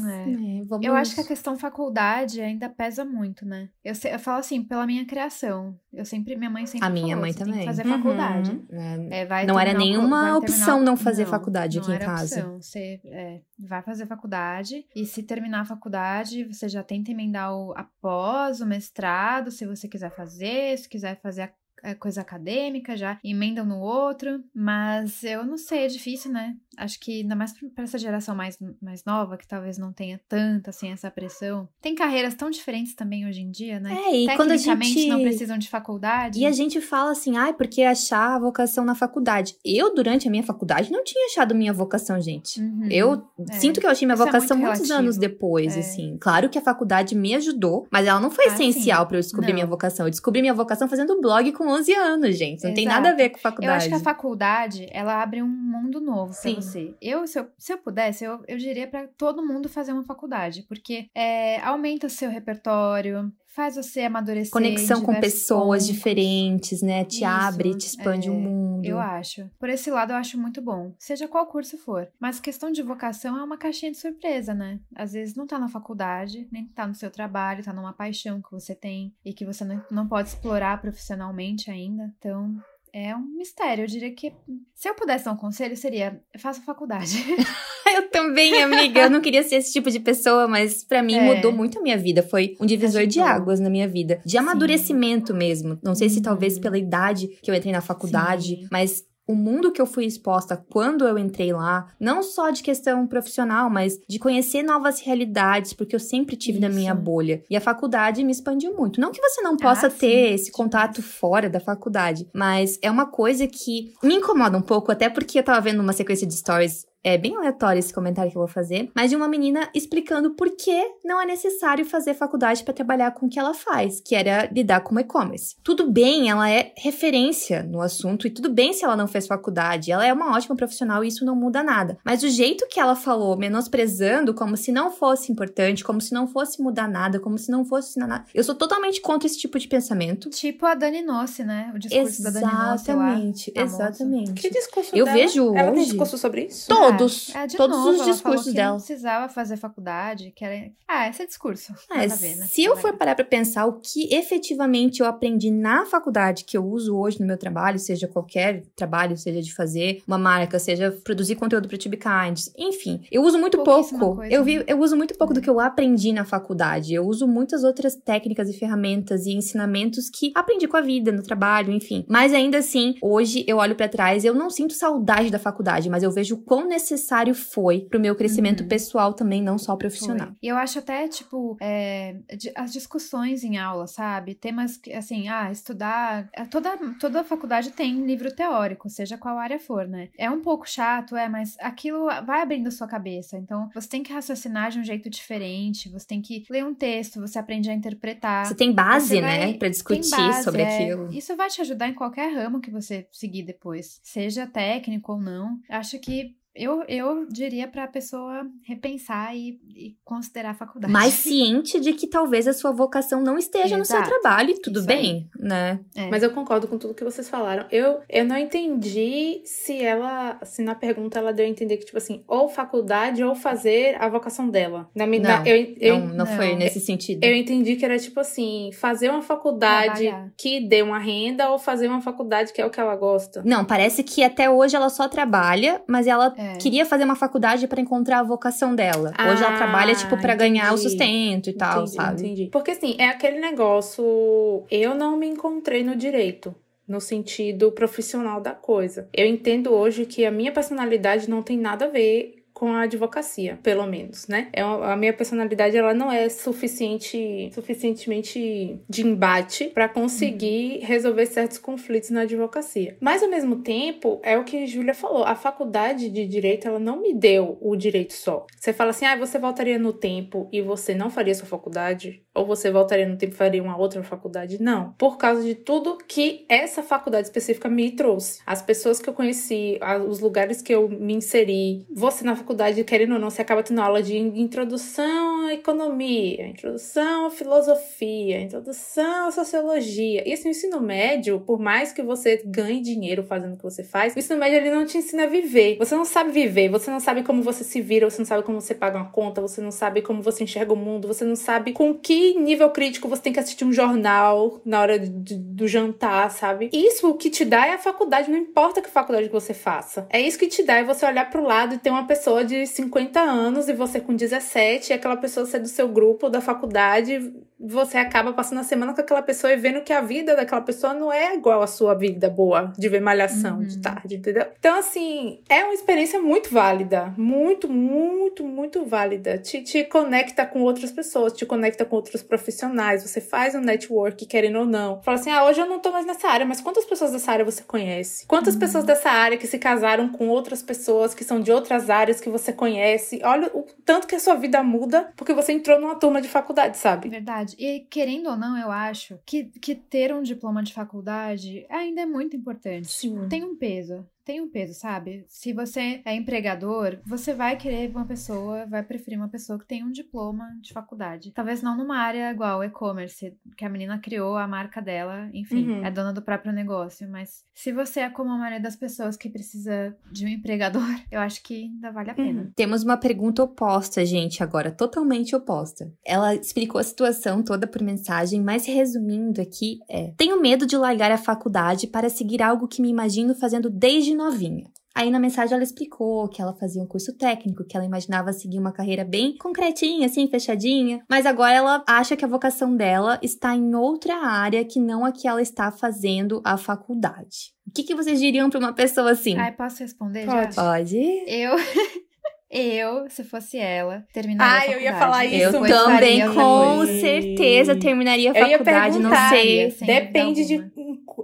É, 0.60 0.64
vamos... 0.66 0.86
Eu 0.86 0.94
acho 0.96 1.16
que 1.16 1.22
a 1.22 1.26
questão 1.26 1.58
faculdade 1.58 2.42
ainda 2.42 2.70
pesa 2.70 3.04
muito, 3.06 3.46
né? 3.46 3.70
Eu, 3.84 3.96
se- 3.96 4.10
eu 4.10 4.20
falo 4.20 4.40
assim, 4.40 4.62
pela 4.64 4.86
minha 4.86 5.06
criação. 5.06 5.76
Eu 5.94 6.06
sempre, 6.06 6.36
minha 6.36 6.50
mãe 6.50 6.66
sempre 6.66 6.86
A 6.86 6.90
minha 6.90 7.07
falou, 7.16 7.22
mãe 7.22 7.32
você 7.34 7.38
tem 7.40 7.46
que 7.48 7.52
também. 7.52 7.66
fazer 7.66 7.86
Uhum. 7.86 7.98
faculdade. 7.98 8.62
É, 8.72 9.22
É, 9.22 9.26
vai 9.26 9.46
Não 9.46 9.60
era 9.60 9.74
nenhuma 9.74 10.22
vai 10.24 10.34
opção 10.34 10.82
não 10.82 10.98
fazer 10.98 11.26
faculdade 11.26 11.80
aqui 11.80 11.88
não 11.88 11.94
em 11.94 11.98
era 11.98 12.06
casa. 12.06 12.40
Opção. 12.40 12.62
Você 12.62 13.02
é, 13.06 13.42
vai 13.60 13.82
fazer 13.82 14.06
faculdade 14.06 14.86
e 14.96 15.06
se 15.06 15.24
terminar 15.24 15.62
a 15.62 15.66
faculdade, 15.66 16.44
você 16.46 16.68
já 16.70 16.84
tenta 16.84 17.12
emendar 17.12 17.54
o 17.56 17.74
após 17.78 18.62
o 18.62 18.66
mestrado, 18.66 19.52
se 19.52 19.66
você 19.66 19.88
quiser 19.88 20.12
fazer, 20.16 20.78
se 20.78 20.90
quiser 20.90 21.20
fazer 21.22 21.42
a 21.44 21.52
a 21.84 21.94
coisa 21.94 22.22
acadêmica, 22.22 22.98
já 22.98 23.20
emendam 23.24 23.64
no 23.64 23.78
outro, 23.80 24.44
mas 24.52 25.24
eu 25.24 25.46
não 25.46 25.60
sei, 25.60 25.86
é 25.86 25.88
difícil, 25.88 26.32
né? 26.32 26.56
Acho 26.78 27.00
que 27.00 27.22
ainda 27.22 27.36
mais 27.36 27.54
para 27.74 27.84
essa 27.84 27.98
geração 27.98 28.36
mais, 28.36 28.58
mais 28.82 29.04
nova, 29.04 29.36
que 29.38 29.48
talvez 29.48 29.78
não 29.78 29.92
tenha 29.92 30.20
tanta 30.30 30.70
assim 30.70 30.92
essa 30.92 31.10
pressão. 31.10 31.68
Tem 31.82 31.96
carreiras 31.96 32.36
tão 32.36 32.50
diferentes 32.50 32.94
também 32.96 33.26
hoje 33.28 33.42
em 33.42 33.50
dia, 33.50 33.80
né? 33.80 33.94
É, 34.08 34.16
e 34.16 34.36
quando 34.36 34.52
a 34.52 34.58
gente... 34.58 35.08
não 35.08 35.22
precisam 35.22 35.58
de 35.58 35.68
faculdade. 35.70 36.40
E 36.40 36.46
a 36.46 36.52
gente 36.52 36.80
fala 36.80 37.12
assim, 37.12 37.36
ai, 37.36 37.54
porque 37.54 37.82
achar 37.84 38.36
a 38.36 38.40
vocação 38.40 38.86
na 38.86 38.94
faculdade. 38.96 39.56
Eu, 39.66 39.94
durante 39.96 40.28
a 40.28 40.32
minha 40.32 40.44
faculdade, 40.44 40.92
não 40.92 41.04
tinha 41.04 41.26
achado 41.28 41.56
minha 41.56 41.74
vocação, 41.74 42.20
gente. 42.22 42.62
Uhum. 42.62 42.88
Eu 42.92 43.24
É. 43.50 43.54
sinto 43.54 43.80
que 43.80 43.86
eu 43.86 43.90
achei 43.90 44.06
minha 44.06 44.14
Isso 44.16 44.24
é 44.24 44.26
vocação 44.26 44.56
muito 44.58 44.68
muitos 44.68 44.88
relativo. 44.88 45.00
anos 45.00 45.18
depois, 45.18 45.76
É. 45.76 45.80
assim. 45.80 46.18
Claro 46.20 46.50
que 46.50 46.58
a 46.58 46.62
faculdade 46.62 47.16
me 47.16 47.34
ajudou, 47.36 47.88
mas 47.92 48.06
ela 48.06 48.20
não 48.20 48.30
foi 48.30 48.46
Ah, 48.46 48.54
essencial 48.54 49.08
pra 49.08 49.18
eu 49.18 49.22
descobrir 49.22 49.48
Não. 49.50 49.56
minha 49.56 49.66
vocação. 49.66 50.06
Eu 50.06 50.12
descobri 50.12 50.42
minha 50.42 50.54
vocação 50.54 50.88
fazendo 50.88 51.20
blog 51.20 51.52
com 51.54 51.68
11 51.68 51.94
anos, 51.94 52.38
gente. 52.38 52.64
Não 52.64 52.74
tem 52.74 52.86
Exato. 52.86 53.02
nada 53.02 53.14
a 53.14 53.18
ver 53.18 53.30
com 53.30 53.38
Eu 53.38 53.42
faculdade. 53.42 53.78
acho 53.78 53.90
que 53.90 53.96
a 53.96 54.00
faculdade, 54.00 54.88
ela 54.92 55.22
abre 55.22 55.42
um 55.42 55.48
mundo 55.48 56.00
novo 56.00 56.34
Sim. 56.34 56.56
Você. 56.68 56.96
Eu 57.02 57.28
se, 57.28 57.40
eu, 57.40 57.48
se 57.58 57.74
eu 57.74 57.78
pudesse, 57.78 58.24
eu, 58.24 58.44
eu 58.48 58.58
diria 58.58 58.88
pra 58.88 59.08
todo 59.08 59.46
mundo 59.46 59.70
fazer 59.70 59.92
uma 59.92 60.04
faculdade, 60.04 60.64
porque 60.64 61.10
é, 61.14 61.60
aumenta 61.62 62.08
o 62.08 62.10
seu 62.10 62.30
repertório, 62.30 63.32
faz 63.58 63.76
você 63.76 64.02
amadurecer. 64.02 64.52
Conexão 64.52 65.02
com 65.02 65.20
pessoas 65.20 65.84
pontos. 65.84 65.88
diferentes, 65.88 66.84
né? 66.84 67.04
Te 67.04 67.16
Isso, 67.16 67.26
abre, 67.26 67.76
te 67.76 67.88
expande 67.88 68.28
é, 68.28 68.32
o 68.32 68.36
mundo. 68.36 68.86
Eu 68.86 69.00
acho. 69.00 69.50
Por 69.58 69.68
esse 69.68 69.90
lado, 69.90 70.14
eu 70.14 70.16
acho 70.16 70.40
muito 70.40 70.62
bom. 70.62 70.94
Seja 71.00 71.28
qual 71.28 71.48
curso 71.48 71.76
for. 71.76 72.08
Mas 72.20 72.40
questão 72.40 72.72
de 72.72 72.84
vocação 72.84 73.36
é 73.36 73.44
uma 73.44 73.58
caixinha 73.58 73.92
de 73.92 73.98
surpresa, 73.98 74.54
né? 74.54 74.80
Às 74.96 75.14
vezes 75.14 75.34
não 75.34 75.48
tá 75.48 75.58
na 75.58 75.68
faculdade, 75.68 76.48
nem 76.52 76.68
tá 76.68 76.86
no 76.86 76.94
seu 76.94 77.10
trabalho, 77.10 77.64
tá 77.64 77.74
numa 77.74 77.94
paixão 77.94 78.40
que 78.44 78.52
você 78.52 78.76
tem 78.76 79.12
e 79.26 79.34
que 79.34 79.44
você 79.44 79.66
não, 79.66 79.84
não 79.90 80.08
pode 80.08 80.30
explorar 80.30 80.80
profissionalmente 80.80 81.72
ainda. 81.72 82.14
Então. 82.20 82.56
É 83.00 83.16
um 83.16 83.22
mistério. 83.38 83.84
Eu 83.84 83.88
diria 83.88 84.12
que 84.12 84.34
se 84.74 84.90
eu 84.90 84.96
pudesse 84.96 85.26
dar 85.26 85.34
um 85.34 85.38
conselho, 85.38 85.78
seria 85.78 86.20
faça 86.40 86.62
faculdade. 86.64 87.16
Eu 87.96 88.10
também, 88.10 88.62
amiga. 88.64 89.02
Eu 89.02 89.10
não 89.10 89.22
queria 89.22 89.44
ser 89.44 89.58
esse 89.58 89.72
tipo 89.72 89.90
de 89.92 90.00
pessoa, 90.00 90.48
mas 90.48 90.84
pra 90.84 91.04
mim 91.04 91.14
É. 91.16 91.36
mudou 91.36 91.52
muito 91.52 91.78
a 91.78 91.82
minha 91.82 91.98
vida. 91.98 92.24
Foi 92.24 92.56
um 92.60 92.66
divisor 92.66 93.06
de 93.06 93.20
Ajudou. 93.20 93.36
águas 93.42 93.60
na 93.60 93.70
minha 93.70 93.88
vida. 93.88 94.20
De 94.26 94.36
amadurecimento 94.38 95.32
mesmo. 95.34 95.78
Não 95.84 95.94
sei 95.96 96.10
se 96.10 96.18
Uhum. 96.18 96.24
talvez 96.24 96.58
pela 96.58 96.78
idade 96.78 97.28
que 97.42 97.52
eu 97.52 97.56
entrei 97.56 97.72
na 97.72 97.82
faculdade, 97.82 98.56
Sim. 98.58 98.68
mas 98.72 99.04
o 99.28 99.36
mundo 99.36 99.72
que 99.72 99.82
eu 99.82 99.86
fui 99.86 100.06
exposta 100.06 100.56
quando 100.70 101.06
eu 101.06 101.18
entrei 101.18 101.52
lá, 101.52 101.88
não 102.00 102.24
só 102.24 102.50
de 102.50 102.64
questão 102.64 103.06
profissional, 103.06 103.70
mas 103.70 104.00
de 104.08 104.18
conhecer 104.20 104.64
novas 104.64 105.02
realidades, 105.02 105.74
porque 105.74 105.96
eu 105.96 106.00
sempre 106.00 106.36
tive 106.36 106.60
na 106.60 106.68
Isso. 106.70 106.78
minha 106.78 106.96
bolha. 106.96 107.44
E 107.50 107.56
a 107.56 107.62
faculdade 107.62 108.24
me 108.24 108.32
expandiu 108.32 108.74
muito. 108.76 109.02
Não 109.02 109.12
que 109.12 109.22
você 109.22 109.42
não 109.42 109.58
possa 109.58 109.88
Ah, 109.88 109.90
ter 109.90 110.30
sim, 110.30 110.34
esse 110.34 110.52
contato 110.52 111.02
fora 111.04 111.50
da 111.50 111.60
faculdade, 111.60 112.28
mas 112.34 112.80
é 112.82 112.90
uma 112.90 113.06
coisa 113.06 113.46
que 113.48 113.94
me 114.02 114.16
incomoda 114.16 114.58
um 114.58 114.62
pouco, 114.62 114.92
até 114.92 115.10
porque 115.10 115.40
eu 115.40 115.44
tava 115.44 115.60
vendo 115.62 115.82
uma 115.82 115.94
sequência 115.94 116.26
de 116.26 116.34
stories 116.36 116.86
é 117.04 117.18
bem 117.18 117.36
aleatório 117.36 117.80
esse 117.80 117.94
comentário 117.94 118.32
que 118.32 118.38
eu 118.38 118.42
vou 118.42 118.48
fazer, 118.48 118.90
mas 118.96 119.10
de 119.10 119.16
uma 119.16 119.28
menina 119.28 119.70
explicando 119.74 120.32
por 120.36 120.50
que 120.56 120.84
não 121.06 121.22
é 121.22 121.26
necessário 121.26 121.86
fazer 121.86 122.14
faculdade 122.14 122.64
para 122.64 122.74
trabalhar 122.74 123.12
com 123.12 123.26
o 123.26 123.30
que 123.30 123.40
ela 123.40 123.54
faz, 123.54 124.02
que 124.02 124.16
era 124.16 124.50
lidar 124.52 124.82
com 124.82 125.00
e-commerce. 125.00 125.56
Tudo 125.64 125.90
bem, 125.92 126.30
ela 126.30 126.50
é 126.50 126.74
referência 126.78 127.64
no 127.64 127.82
assunto 127.82 128.28
e 128.28 128.30
tudo 128.30 128.50
bem 128.50 128.74
se 128.74 128.84
ela 128.84 128.96
não 128.98 129.08
fez 129.08 129.26
faculdade, 129.28 129.92
ela 129.92 130.06
é 130.06 130.12
uma 130.12 130.36
ótima 130.36 130.56
profissional 130.56 131.04
e 131.04 131.08
isso 131.08 131.24
não 131.24 131.36
muda 131.36 131.64
nada. 131.64 131.98
Mas 132.04 132.24
o 132.24 132.30
jeito 132.30 132.68
que 132.68 132.80
ela 132.80 132.96
falou, 132.96 133.38
menosprezando 133.38 134.34
como 134.34 134.58
se 134.58 134.72
não 134.72 134.92
fosse 134.92 135.32
importante, 135.32 135.84
como 135.84 136.02
se 136.02 136.14
não 136.14 136.28
fosse 136.28 136.62
mudar 136.62 136.88
nada, 136.88 137.20
como 137.20 137.38
se 137.38 137.50
não 137.52 137.64
fosse 137.64 137.90
ensinar 137.92 138.08
nada. 138.08 138.26
Eu 138.34 138.44
sou 138.44 138.56
totalmente 138.56 139.00
contra 139.02 139.28
esse 139.28 139.38
tipo 139.38 139.58
de 139.60 139.68
pensamento. 139.68 140.30
tipo 140.30 140.66
a 140.66 140.74
Dani 140.76 141.02
Nossi, 141.02 141.44
né? 141.44 141.72
O 141.74 141.80
discurso 141.80 142.24
da 142.24 142.30
Dani 142.32 142.46
Nossi 142.46 142.92
lá. 142.92 143.08
Exatamente, 143.14 143.52
exatamente. 143.56 144.34
Que 144.42 144.50
discurso 144.50 144.96
Eu 144.96 145.06
dela? 145.06 145.18
vejo 145.18 145.56
Ela 145.56 145.72
tem 145.72 145.82
hoje- 145.82 145.86
discurso 145.92 146.18
sobre 146.18 146.46
isso? 146.46 146.68
Todos, 146.92 147.36
É, 147.36 147.48
de 147.48 147.58
todos 147.58 147.78
novo, 147.78 148.00
os 148.00 148.06
discursos 148.06 148.48
que 148.48 148.54
dela. 148.54 148.72
Não 148.72 148.78
precisava 148.78 149.30
fazer 149.30 149.58
faculdade, 149.58 150.32
que 150.36 150.44
era. 150.44 150.72
Ah, 150.88 151.08
esse 151.10 151.24
é 151.24 151.26
discurso. 151.26 151.74
É, 151.92 152.08
ver, 152.08 152.36
né? 152.36 152.46
se 152.46 152.64
eu 152.64 152.78
for 152.78 152.94
parar 152.94 153.16
pra 153.16 153.26
pensar 153.26 153.66
o 153.66 153.74
que 153.74 154.14
efetivamente 154.14 155.02
eu 155.02 155.06
aprendi 155.06 155.52
na 155.52 155.86
faculdade 155.86 156.44
que 156.44 156.58
eu 156.58 156.66
uso 156.66 156.96
hoje 156.96 157.20
no 157.20 157.28
meu 157.28 157.38
trabalho, 157.38 157.80
seja 157.80 158.08
qualquer 158.08 158.64
trabalho, 158.76 159.18
seja 159.18 159.42
de 159.42 159.54
fazer 159.54 160.02
uma 160.08 160.18
marca, 160.18 160.60
seja 160.60 160.92
produzir 161.04 161.36
conteúdo 161.36 161.68
para 161.68 161.78
Tube 161.78 161.98
Kinds, 161.98 162.52
enfim, 162.58 163.02
eu 163.12 163.24
uso 163.24 163.38
muito 163.38 163.64
pouco. 163.64 164.16
coisa, 164.16 164.34
eu 164.34 164.44
vi, 164.44 164.60
né? 164.60 164.66
eu 164.68 164.80
uso 164.80 164.96
muito 164.96 165.16
pouco 165.18 165.34
do 165.34 165.42
que 165.42 165.50
eu 165.50 165.60
aprendi 165.60 166.12
na 166.14 166.26
faculdade. 166.26 166.94
Eu 166.94 167.06
uso 167.06 167.28
muitas 167.28 167.64
outras 167.64 167.96
técnicas 167.96 168.50
e 168.50 168.54
ferramentas 168.54 169.26
e 169.26 169.34
ensinamentos 169.34 170.10
que 170.10 170.32
aprendi 170.36 170.68
com 170.68 170.78
a 170.78 170.82
vida, 170.82 171.12
no 171.12 171.24
trabalho, 171.24 171.72
enfim. 171.72 172.06
Mas 172.08 172.34
ainda 172.34 172.60
assim, 172.60 172.96
hoje 173.02 173.44
eu 173.48 173.58
olho 173.58 173.76
pra 173.76 173.88
trás, 173.90 174.24
eu 174.24 174.34
não 174.34 174.50
sinto 174.50 174.74
saudade 174.74 175.30
da 175.30 175.40
faculdade, 175.40 175.90
mas 175.90 176.04
eu 176.04 176.12
vejo 176.12 176.36
o 176.36 176.38
quão 176.38 176.68
necessário 176.78 177.34
foi 177.34 177.82
pro 177.82 178.00
meu 178.00 178.16
crescimento 178.16 178.62
Uhum. 178.62 178.68
pessoal 178.68 179.14
também, 179.14 179.42
não 179.42 179.58
só 179.58 179.76
profissional. 179.76 180.28
Foi. 180.28 180.36
E 180.42 180.48
eu 180.48 180.56
acho 180.58 180.80
até, 180.80 181.08
tipo, 181.08 181.58
é, 181.60 182.16
as 182.56 182.72
discussões 182.72 183.44
em 183.44 183.58
aula, 183.58 183.88
sabe? 183.88 184.36
Temas 184.36 184.78
que, 184.78 184.94
assim, 184.94 185.28
ah, 185.28 185.52
estudar. 185.52 186.30
é, 186.34 186.46
Toda, 186.46 186.78
toda 187.00 187.24
faculdade 187.24 187.72
tem 187.72 188.06
livro 188.06 188.34
teórico, 188.34 188.90
seja 188.90 189.18
qual 189.18 189.38
área 189.38 189.60
for, 189.60 189.88
né? 189.88 190.10
É 190.18 190.30
um 190.30 190.42
pouco 190.42 190.70
chato, 190.70 191.16
é, 191.16 191.28
mas 191.28 191.56
aquilo 191.60 192.06
vai 192.26 192.42
abrindo 192.42 192.68
a 192.68 192.72
sua 192.72 192.88
cabeça. 192.88 193.38
Então, 193.38 193.70
você 193.74 193.88
tem 193.90 194.04
que 194.04 194.14
raciocinar 194.14 194.72
de 194.72 194.80
um 194.80 194.84
jeito 194.84 195.10
diferente, 195.10 195.90
você 195.90 196.06
tem 196.08 196.22
que 196.22 196.46
ler 196.50 196.64
um 196.66 196.74
texto, 196.74 197.20
você 197.20 197.38
aprende 197.40 197.70
a 197.70 197.74
interpretar. 197.74 198.46
Você 198.46 198.56
tem 198.56 198.72
base, 198.72 199.08
Você 199.16 199.22
né, 199.22 199.28
vai- 199.40 199.48
Pra 199.58 199.60
Tem 199.68 199.72
discutir 199.72 200.12
base, 200.12 200.44
sobre 200.44 200.62
é. 200.62 200.84
aquilo. 200.84 201.12
Isso 201.12 201.36
vai 201.36 201.50
te 201.50 201.62
ajudar 201.62 201.88
em 201.90 201.94
qualquer 201.96 202.34
ramo 202.34 202.60
que 202.62 202.70
você 202.70 203.08
seguir 203.12 203.44
depois, 203.44 204.00
seja 204.04 204.46
técnico 204.46 205.14
ou 205.14 205.20
não. 205.20 205.58
Acho 205.70 205.98
que 206.00 206.36
eu, 206.58 206.84
eu 206.88 207.28
diria 207.30 207.68
pra 207.68 207.88
pessoa 207.88 208.46
repensar 208.66 209.36
e, 209.36 209.60
e 209.76 209.96
considerar 210.04 210.52
a 210.52 210.54
faculdade. 210.54 210.92
Mais 210.92 211.14
ciente 211.28 211.80
de 211.80 211.94
que 211.94 212.08
talvez 212.08 212.48
a 212.48 212.54
sua 212.54 212.72
vocação 212.72 213.22
não 213.22 213.38
esteja 213.38 213.78
no 213.78 213.86
seu 213.86 213.98
Exato. 214.00 214.10
trabalho 214.20 214.52
e 214.52 214.60
tudo 214.62 214.80
Isso 214.80 214.88
bem, 214.88 215.30
né? 215.40 215.80
É. 215.96 216.10
Mas 216.10 216.24
eu 216.24 216.32
concordo 216.32 216.68
com 216.68 216.78
tudo 216.78 216.94
que 216.94 217.04
vocês 217.04 217.30
falaram. 217.30 217.66
Eu, 217.72 218.00
eu 218.10 218.26
não 218.26 218.38
entendi 218.38 219.42
se 219.46 219.82
ela, 219.82 220.40
se 220.44 220.62
na 220.62 220.76
pergunta 220.76 221.20
ela 221.20 221.32
deu 221.34 221.46
a 221.46 221.50
entender 221.50 221.78
que, 221.78 221.86
tipo 221.86 221.98
assim, 221.98 222.24
ou 222.28 222.50
faculdade 222.50 223.24
ou 223.24 223.36
fazer 223.36 223.96
a 224.02 224.10
vocação 224.10 224.50
dela. 224.50 224.90
Na, 224.96 225.06
mi- 225.06 225.20
na- 225.20 225.40
Não, 225.40 225.46
eu, 225.46 225.76
eu, 225.80 226.00
não, 226.00 226.08
não, 226.18 226.26
foi 226.26 226.52
não. 226.52 226.58
nesse 226.58 226.80
sentido. 226.80 227.24
eu 227.24 227.36
entendi 227.36 227.76
que 227.76 227.86
era 227.86 227.98
tipo 228.00 228.20
assim, 228.20 228.72
fazer 228.74 229.10
uma 229.10 229.22
faculdade 229.22 230.04
Trabalhar. 230.06 230.32
que 230.38 230.60
dê 230.68 230.82
uma 230.82 231.00
renda 231.00 231.50
ou 231.52 231.58
fazer 231.60 231.88
uma 231.88 232.02
faculdade 232.02 232.54
que 232.54 232.62
é 232.62 232.66
o 232.66 232.70
que 232.70 232.80
ela 232.80 232.96
gosta. 232.96 233.42
Não, 233.46 233.64
parece 233.66 234.04
que 234.04 234.24
até 234.24 234.50
hoje 234.50 234.76
ela 234.76 234.90
só 234.90 235.08
trabalha, 235.08 235.82
mas 235.88 236.08
ela 236.08 236.34
É. 236.38 236.47
queria 236.60 236.86
fazer 236.86 237.04
uma 237.04 237.16
faculdade 237.16 237.68
pra 237.68 237.82
encontrar 237.82 238.20
a 238.20 238.24
vocação 238.24 238.76
dela. 238.76 239.14
hoje 239.32 239.44
ela 239.44 239.54
Ah, 239.54 239.58
trabalha, 239.58 239.96
tipo, 239.96 240.18
pra 240.18 240.36
ganhar 240.36 240.74
o 240.74 240.78
sustento 240.78 241.50
e 241.50 241.54
tal, 241.54 241.82
entendi, 241.84 241.96
sabe? 241.96 242.22
Entendi. 242.22 242.50
Porque 242.52 242.72
assim, 242.72 242.96
é 242.98 243.10
aquele 243.10 243.40
negócio. 243.40 244.64
Eu 244.70 244.96
não 244.96 245.18
me 245.18 245.28
encontrei 245.28 245.84
no 245.84 245.96
direito. 245.96 246.56
No 246.88 247.02
sentido 247.02 247.70
profissional 247.74 248.40
da 248.40 248.52
coisa. 248.52 249.10
Eu 249.14 249.26
entendo 249.28 249.74
hoje 249.74 250.06
que 250.06 250.26
a 250.26 250.32
minha 250.32 250.54
personalidade 250.54 251.30
não 251.30 251.44
tem 251.44 251.58
nada 251.58 251.86
a 251.86 251.90
ver 251.90 252.36
com 252.58 252.72
a 252.72 252.82
advocacia, 252.82 253.60
pelo 253.62 253.86
menos, 253.86 254.28
né? 254.28 254.48
É 254.52 254.66
uma, 254.66 254.94
a 254.94 254.96
minha 254.96 255.14
personalidade 255.14 255.78
ela 255.78 255.94
não 255.94 256.12
é 256.12 256.28
suficiente, 256.28 257.52
suficientemente 257.54 258.82
de 258.90 259.06
embate 259.06 259.66
para 259.66 259.88
conseguir 259.88 260.80
uhum. 260.80 260.88
resolver 260.88 261.28
certos 261.28 261.60
conflitos 261.60 262.10
na 262.10 262.22
advocacia. 262.22 262.98
Mas 263.00 263.22
ao 263.22 263.30
mesmo 263.30 263.58
tempo, 263.58 264.20
é 264.24 264.40
o 264.40 264.44
que 264.44 264.66
Júlia 264.66 264.96
falou, 264.96 265.24
a 265.24 265.36
faculdade 265.36 266.10
de 266.10 266.26
direito 266.26 266.68
ela 266.68 266.80
não 266.80 267.00
me 267.00 267.14
deu 267.14 267.60
o 267.62 267.76
direito 267.76 268.14
só. 268.14 268.48
Você 268.60 268.74
fala 268.74 268.90
assim: 268.90 269.06
"Ah, 269.06 269.16
você 269.16 269.38
voltaria 269.38 269.78
no 269.78 269.94
tempo 269.94 270.50
e 270.52 270.60
você 270.60 270.96
não 270.96 271.12
faria 271.12 271.36
sua 271.36 271.46
faculdade?" 271.46 272.24
Ou 272.38 272.46
você 272.46 272.70
voltaria 272.70 273.08
no 273.08 273.18
tempo 273.18 273.34
e 273.34 273.36
faria 273.38 273.64
uma 273.64 273.78
outra 273.78 274.04
faculdade? 274.04 274.62
Não, 274.62 274.94
por 274.98 275.18
causa 275.18 275.44
de 275.44 275.56
tudo 275.56 275.98
que 276.08 276.46
essa 276.48 276.84
faculdade 276.84 277.28
específica 277.28 277.68
me 277.68 277.92
trouxe. 277.92 278.42
As 278.46 278.62
pessoas 278.62 279.00
que 279.00 279.10
eu 279.10 279.14
conheci, 279.14 279.80
os 280.08 280.20
lugares 280.20 280.62
que 280.62 280.74
eu 280.74 280.88
me 280.88 281.14
inseri. 281.14 281.86
Você 281.90 282.24
na 282.24 282.36
faculdade, 282.36 282.84
querendo 282.84 283.14
ou 283.14 283.20
não, 283.20 283.30
você 283.30 283.42
acaba 283.42 283.64
tendo 283.64 283.82
aula 283.82 284.04
de 284.04 284.16
introdução 284.18 285.48
à 285.48 285.54
economia, 285.54 286.48
introdução 286.48 287.26
à 287.26 287.32
filosofia, 287.32 288.40
introdução 288.40 289.28
à 289.28 289.32
sociologia. 289.32 290.28
E 290.28 290.32
esse 290.32 290.48
ensino 290.48 290.80
médio, 290.80 291.40
por 291.40 291.60
mais 291.60 291.92
que 291.92 292.04
você 292.04 292.42
ganhe 292.46 292.82
dinheiro 292.82 293.24
fazendo 293.24 293.56
o 293.56 293.58
que 293.58 293.64
você 293.64 293.84
faz, 293.84 294.16
o 294.16 294.20
ensino 294.20 294.40
médio 294.40 294.58
ele 294.58 294.72
não 294.72 294.86
te 294.86 294.98
ensina 294.98 295.24
a 295.24 295.28
viver. 295.28 295.78
Você 295.78 295.96
não 295.96 296.06
sabe 296.06 296.32
viver, 296.32 296.70
você 296.70 296.92
não 296.92 297.00
sabe 297.00 297.24
como 297.24 297.42
você 297.42 297.64
se 297.64 297.82
vira, 297.82 298.08
você 298.10 298.20
não 298.20 298.26
sabe 298.26 298.44
como 298.44 298.62
você 298.62 298.76
paga 298.76 298.98
uma 298.98 299.10
conta, 299.12 299.42
você 299.42 299.60
não 299.60 299.72
sabe 299.72 300.02
como 300.02 300.22
você 300.22 300.44
enxerga 300.44 300.74
o 300.74 300.76
mundo, 300.76 301.08
você 301.08 301.26
não 301.26 301.36
sabe 301.36 301.74
com 301.74 301.94
que 301.94 302.27
nível 302.36 302.70
crítico 302.70 303.08
você 303.08 303.22
tem 303.22 303.34
que 303.34 303.40
assistir 303.40 303.66
um 303.66 303.72
jornal 303.72 304.62
na 304.66 304.82
hora 304.82 305.00
de, 305.00 305.36
do 305.36 305.68
jantar, 305.68 306.32
sabe? 306.32 306.70
Isso 306.74 307.10
o 307.10 307.16
que 307.16 307.30
te 307.30 307.46
dá 307.46 307.68
é 307.68 307.74
a 307.74 307.78
faculdade, 307.78 308.32
não 308.32 308.38
importa 308.38 308.82
que 308.82 308.90
faculdade 308.90 309.28
que 309.28 309.34
você 309.34 309.54
faça. 309.54 310.08
É 310.10 310.20
isso 310.20 310.40
que 310.40 310.48
te 310.48 310.64
dá 310.64 310.76
é 310.76 310.84
você 310.84 311.06
olhar 311.06 311.30
pro 311.30 311.44
lado 311.44 311.76
e 311.76 311.78
ter 311.78 311.90
uma 311.90 312.08
pessoa 312.08 312.44
de 312.44 312.66
50 312.66 313.20
anos 313.20 313.70
e 313.70 313.74
você 313.74 314.00
com 314.00 314.16
17 314.16 314.92
e 314.92 314.94
aquela 314.94 315.18
pessoa 315.18 315.46
ser 315.46 315.60
do 315.60 315.68
seu 315.68 315.88
grupo 315.88 316.30
da 316.30 316.42
faculdade, 316.42 317.34
você 317.60 317.98
acaba 317.98 318.34
passando 318.34 318.60
a 318.60 318.64
semana 318.64 318.94
com 318.94 319.02
aquela 319.02 319.22
pessoa 319.22 319.52
e 319.52 319.58
vendo 319.58 319.82
que 319.82 319.92
a 319.92 320.02
vida 320.02 320.36
daquela 320.36 320.62
pessoa 320.62 320.94
não 320.94 321.12
é 321.12 321.36
igual 321.36 321.62
à 321.62 321.68
sua 321.68 321.96
vida 321.96 322.30
boa 322.30 322.72
de 322.78 322.88
ver 322.88 323.02
malhação 323.02 323.58
uhum. 323.58 323.64
de 323.64 323.80
tarde, 323.80 324.16
entendeu? 324.16 324.46
Então, 324.60 324.78
assim, 324.78 325.42
é 325.50 325.64
uma 325.64 325.74
experiência 325.74 326.22
muito 326.22 326.54
válida. 326.54 327.14
Muito, 327.18 327.68
muito, 327.68 328.44
muito 328.44 328.86
válida. 328.86 329.38
Te, 329.40 329.62
te 329.64 329.84
conecta 329.84 330.46
com 330.46 330.62
outras 330.62 330.92
pessoas, 330.92 331.34
te 331.34 331.46
conecta 331.46 331.84
com 331.84 331.96
outros 331.96 332.17
profissionais. 332.24 333.04
Você 333.04 333.22
faz 333.22 333.56
um 333.56 333.62
network, 333.62 334.26
querendo 334.26 334.60
ou 334.60 334.66
não. 334.66 335.02
Fala 335.02 335.18
assim: 335.18 335.30
ah, 335.30 335.46
hoje 335.46 335.62
eu 335.62 335.68
não 335.68 335.80
tô 335.80 335.92
mais 335.92 336.06
nessa 336.06 336.28
área, 336.28 336.46
mas 336.46 336.60
quantas 336.60 336.86
pessoas 336.86 337.12
dessa 337.12 337.32
área 337.32 337.46
você 337.46 337.64
conhece? 337.64 338.26
Quantas 338.28 338.56
uhum. 338.56 338.60
pessoas 338.60 338.84
dessa 338.84 339.10
área 339.10 339.38
que 339.38 339.48
se 339.48 339.60
casaram 339.60 340.10
com 340.10 340.28
outras 340.28 340.62
pessoas 340.62 341.14
que 341.14 341.24
são 341.24 341.40
de 341.40 341.52
outras 341.52 341.90
áreas 341.90 342.20
que 342.20 342.30
você 342.30 342.52
conhece? 342.52 343.22
Olha 343.24 343.50
o 343.54 343.64
tanto 343.86 344.08
que 344.08 344.16
a 344.16 344.20
sua 344.20 344.36
vida 344.36 344.62
muda 344.64 345.12
porque 345.16 345.34
você 345.34 345.54
entrou 345.54 345.80
numa 345.80 345.96
turma 345.96 346.22
de 346.22 346.28
faculdade, 346.28 346.78
sabe? 346.78 347.10
Verdade 347.10 347.28
verdade. 347.38 347.56
E 347.60 347.82
querendo 347.90 348.30
ou 348.30 348.38
não, 348.38 348.58
eu 348.58 348.72
acho 348.72 349.20
que, 349.26 349.46
que 349.46 349.76
ter 349.76 350.14
um 350.14 350.22
diploma 350.22 350.64
de 350.64 350.74
faculdade 350.74 351.66
ainda 351.70 352.02
é 352.02 352.06
muito 352.06 352.36
importante. 352.36 352.88
Sim. 352.88 353.28
Tem 353.30 353.44
um 353.44 353.56
peso 353.56 354.06
tem 354.28 354.42
um 354.42 354.50
peso, 354.50 354.74
sabe? 354.74 355.26
Se 355.30 355.54
você 355.54 356.02
é 356.04 356.14
empregador, 356.14 357.00
você 357.06 357.34
vai 357.34 357.56
querer 357.56 357.90
uma 357.90 358.06
pessoa, 358.06 358.66
vai 358.66 358.84
preferir 358.84 359.18
uma 359.18 359.30
pessoa 359.30 359.58
que 359.58 359.66
tem 359.66 359.86
um 359.86 359.90
diploma 359.90 360.46
de 360.62 360.74
faculdade. 360.74 361.32
Talvez 361.32 361.62
não 361.62 361.78
numa 361.78 361.98
área 361.98 362.30
igual 362.30 362.62
e-commerce, 362.62 363.34
que 363.56 363.64
a 363.64 363.70
menina 363.70 363.98
criou 363.98 364.36
a 364.36 364.46
marca 364.46 364.82
dela, 364.82 365.30
enfim, 365.34 365.70
uhum. 365.70 365.86
é 365.86 365.90
dona 365.90 366.12
do 366.12 366.22
próprio 366.22 366.52
negócio. 366.52 367.10
Mas 367.10 367.46
se 367.56 367.72
você 367.72 368.02
é 368.02 368.10
como 368.10 368.30
a 368.32 368.38
maioria 368.38 368.60
das 368.60 368.76
pessoas 368.76 369.16
que 369.16 369.30
precisa 369.30 369.96
de 370.12 370.26
um 370.26 370.28
empregador, 370.28 370.84
eu 371.10 371.22
acho 371.22 371.42
que 371.42 371.64
ainda 371.64 371.90
vale 371.90 372.10
a 372.10 372.14
uhum. 372.14 372.18
pena. 372.18 372.42
Uhum. 372.42 372.52
Temos 372.54 372.84
uma 372.84 372.98
pergunta 372.98 373.42
oposta, 373.42 374.06
gente, 374.06 374.44
agora, 374.44 374.72
totalmente 374.72 375.38
oposta. 375.38 375.90
Ela 376.06 376.36
explicou 376.36 376.82
a 376.82 376.84
situação 376.84 377.42
toda 377.42 377.66
por 377.66 377.82
mensagem, 377.82 378.44
mas 378.44 378.66
resumindo 378.66 379.40
aqui 379.40 379.80
é: 379.90 380.12
Tenho 380.18 380.42
medo 380.42 380.66
de 380.66 380.76
largar 380.76 381.14
a 381.14 381.18
faculdade 381.18 381.88
para 381.88 382.10
seguir 382.10 382.44
algo 382.44 382.68
que 382.68 382.82
me 382.82 382.90
imagino 382.90 383.34
fazendo 383.34 383.70
desde 383.70 384.17
novinha. 384.18 384.66
Aí 384.98 385.12
na 385.12 385.20
mensagem 385.20 385.54
ela 385.54 385.64
explicou 385.64 386.28
que 386.28 386.42
ela 386.42 386.56
fazia 386.56 386.82
um 386.82 386.88
curso 386.88 387.16
técnico, 387.16 387.64
que 387.64 387.78
ela 387.78 387.86
imaginava 387.86 388.34
seguir 388.34 388.58
uma 388.58 388.72
carreira 388.72 389.06
bem 389.06 389.38
concretinha, 389.38 390.08
assim, 390.08 390.28
fechadinha. 390.28 391.04
Mas 391.08 391.28
agora 391.28 391.54
ela 391.54 391.84
acha 391.88 392.18
que 392.18 392.26
a 392.26 392.28
vocação 392.28 392.76
dela 392.76 393.20
está 393.22 393.56
em 393.56 393.76
outra 393.76 394.16
área 394.16 394.66
que 394.66 394.80
não 394.80 395.06
a 395.06 395.12
que 395.12 395.28
ela 395.28 395.40
está 395.40 395.72
fazendo 395.72 396.42
a 396.44 396.58
faculdade. 396.58 397.54
O 397.68 397.72
que, 397.72 397.84
que 397.84 397.94
vocês 397.94 398.20
diriam 398.20 398.50
para 398.50 398.60
uma 398.60 398.74
pessoa 398.74 399.12
assim? 399.12 399.38
Ai, 399.38 399.52
posso 399.52 399.84
responder 399.84 400.26
Pode. 400.26 400.56
já? 400.56 400.64
Pode. 400.64 400.98
Eu. 401.28 401.52
Eu, 402.50 403.10
se 403.10 403.26
fosse 403.26 403.58
ela, 403.58 404.06
terminaria 404.14 404.70
ah, 404.70 404.72
eu 404.72 404.82
ia 404.82 404.98
falar 404.98 405.26
isso. 405.26 405.58
Eu 405.58 405.68
também, 405.68 406.34
com 406.34 406.86
certeza, 406.86 407.76
terminaria 407.76 408.32
a 408.32 408.34
faculdade, 408.34 409.00
não 409.00 409.12
sei. 409.30 409.76
Depende 409.86 410.46
de 410.46 410.72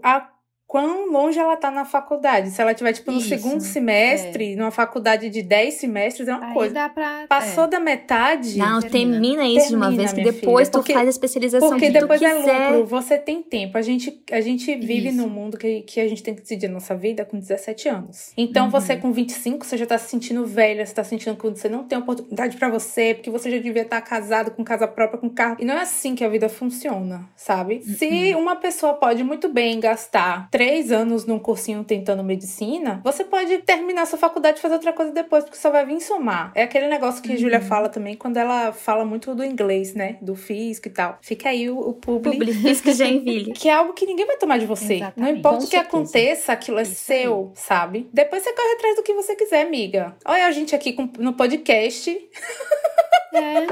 a 0.04 0.33
quão 0.74 1.12
longe 1.12 1.38
ela 1.38 1.56
tá 1.56 1.70
na 1.70 1.86
faculdade. 1.86 2.50
Se 2.50 2.60
ela 2.60 2.74
tiver, 2.74 2.94
tipo, 2.94 3.12
no 3.12 3.20
Isso, 3.20 3.30
segundo 3.30 3.62
semestre, 3.62 4.54
é. 4.54 4.56
numa 4.56 4.72
faculdade 4.72 5.30
de 5.30 5.44
10 5.44 5.72
semestres, 5.76 6.28
é 6.28 6.34
uma 6.34 6.48
Aí 6.48 6.54
coisa. 6.56 6.74
Dá 6.74 6.90
pra, 6.90 7.28
Passou 7.30 7.66
é. 7.66 7.68
da 7.68 7.80
metade. 7.80 8.58
Não, 8.58 8.82
termina, 8.82 9.22
termina 9.22 9.46
isso 9.46 9.68
termina, 9.68 9.70
de 9.70 9.76
uma 9.76 9.92
vez, 9.92 10.14
que 10.14 10.24
depois 10.24 10.68
filha, 10.68 10.72
tu 10.72 10.80
porque, 10.80 10.94
faz 10.94 11.06
a 11.06 11.10
especialização 11.12 11.70
Porque 11.70 11.86
que 11.86 11.92
depois 11.92 12.20
tu 12.20 12.26
é 12.26 12.36
quiser. 12.38 12.70
lucro, 12.72 12.86
você 12.88 13.20
tem 13.20 13.44
tempo. 13.44 13.78
A 13.78 13.84
gente, 13.84 14.20
a 14.32 14.42
gente 14.42 14.76
vive 14.76 15.10
isso. 15.10 15.18
num 15.18 15.30
mundo 15.30 15.60
que, 15.60 15.82
que 15.82 16.00
a 16.00 16.08
gente 16.08 16.24
tem 16.24 16.34
que 16.34 16.42
decidir 16.42 16.66
a 16.66 16.70
nossa 16.70 16.96
vida 16.96 17.24
com 17.24 17.38
17 17.38 17.90
anos. 17.90 18.34
Então, 18.36 18.66
uhum. 18.66 18.72
você 18.72 18.98
com 18.98 19.12
25, 19.12 19.64
você 19.64 19.78
já 19.78 19.86
tá 19.86 20.00
se 20.00 20.10
sentindo 20.10 20.44
velha, 20.44 20.84
você 20.84 20.96
tá 20.96 21.04
sentindo 21.04 21.36
que 21.36 21.48
você 21.52 21.70
não 21.70 21.84
tem 21.84 22.00
oportunidade 22.00 22.58
para 22.58 22.70
você, 22.70 23.14
porque 23.14 23.30
você 23.30 23.52
já 23.52 23.60
devia 23.60 23.84
estar 23.84 24.02
tá 24.02 24.08
casado 24.08 24.50
com 24.50 24.64
casa 24.64 24.88
própria, 24.88 25.20
com 25.20 25.30
carro. 25.30 25.58
E 25.60 25.66
não 25.66 25.76
é 25.76 25.82
assim 25.82 26.16
que 26.16 26.24
a 26.24 26.30
vida 26.30 26.50
funciona, 26.50 27.30
sabe? 27.36 27.76
Uhum. 27.76 27.94
Se 27.94 28.34
uma 28.34 28.56
pessoa 28.56 28.96
pode 28.96 29.24
muito 29.24 29.48
bem 29.48 29.80
gastar 29.80 30.50
três 30.64 30.94
anos 30.94 31.26
num 31.26 31.38
cursinho 31.38 31.84
tentando 31.84 32.24
medicina, 32.24 33.02
você 33.04 33.26
pode 33.26 33.58
terminar 33.60 34.06
sua 34.06 34.18
faculdade 34.18 34.60
e 34.60 34.62
fazer 34.62 34.76
outra 34.76 34.94
coisa 34.94 35.12
depois, 35.12 35.44
porque 35.44 35.58
só 35.58 35.70
vai 35.70 35.86
vir 35.86 36.00
somar. 36.00 36.54
É 36.56 36.64
aquele 36.64 36.88
negócio 36.88 37.22
que 37.22 37.34
uhum. 37.34 37.38
Júlia 37.38 37.60
fala 37.60 37.90
também 37.90 38.16
quando 38.16 38.38
ela 38.38 38.72
fala 38.72 39.04
muito 39.04 39.36
do 39.36 39.44
inglês, 39.44 39.94
né? 39.94 40.18
Do 40.22 40.36
físico 40.36 40.88
e 40.88 40.92
tal. 40.92 41.18
Fica 41.22 41.50
aí 41.50 41.70
o, 41.70 41.78
o 41.78 41.94
publi. 41.94 42.38
Publi 42.38 42.54
Físico 42.54 42.94
Genville. 42.94 43.52
que 43.60 43.68
é 43.68 43.74
algo 43.74 43.92
que 43.92 44.06
ninguém 44.06 44.26
vai 44.26 44.38
tomar 44.38 44.58
de 44.58 44.66
você. 44.66 44.96
Exatamente. 44.96 45.32
Não 45.32 45.38
importa 45.38 45.58
Com 45.58 45.64
o 45.64 45.68
que 45.68 45.76
certeza. 45.76 45.98
aconteça, 45.98 46.54
aquilo 46.54 46.80
é 46.80 46.84
Isso 46.84 46.96
seu, 46.96 47.52
aí. 47.52 47.62
sabe? 47.62 48.10
Depois 48.14 48.42
você 48.42 48.54
corre 48.54 48.72
atrás 48.72 48.96
do 48.96 49.04
que 49.04 49.14
você 49.14 49.36
quiser, 49.36 49.66
amiga. 49.66 50.16
Olha 50.24 50.46
a 50.46 50.52
gente 50.52 50.74
aqui 50.74 50.96
no 51.20 51.34
podcast. 51.34 52.10
É. 53.38 53.68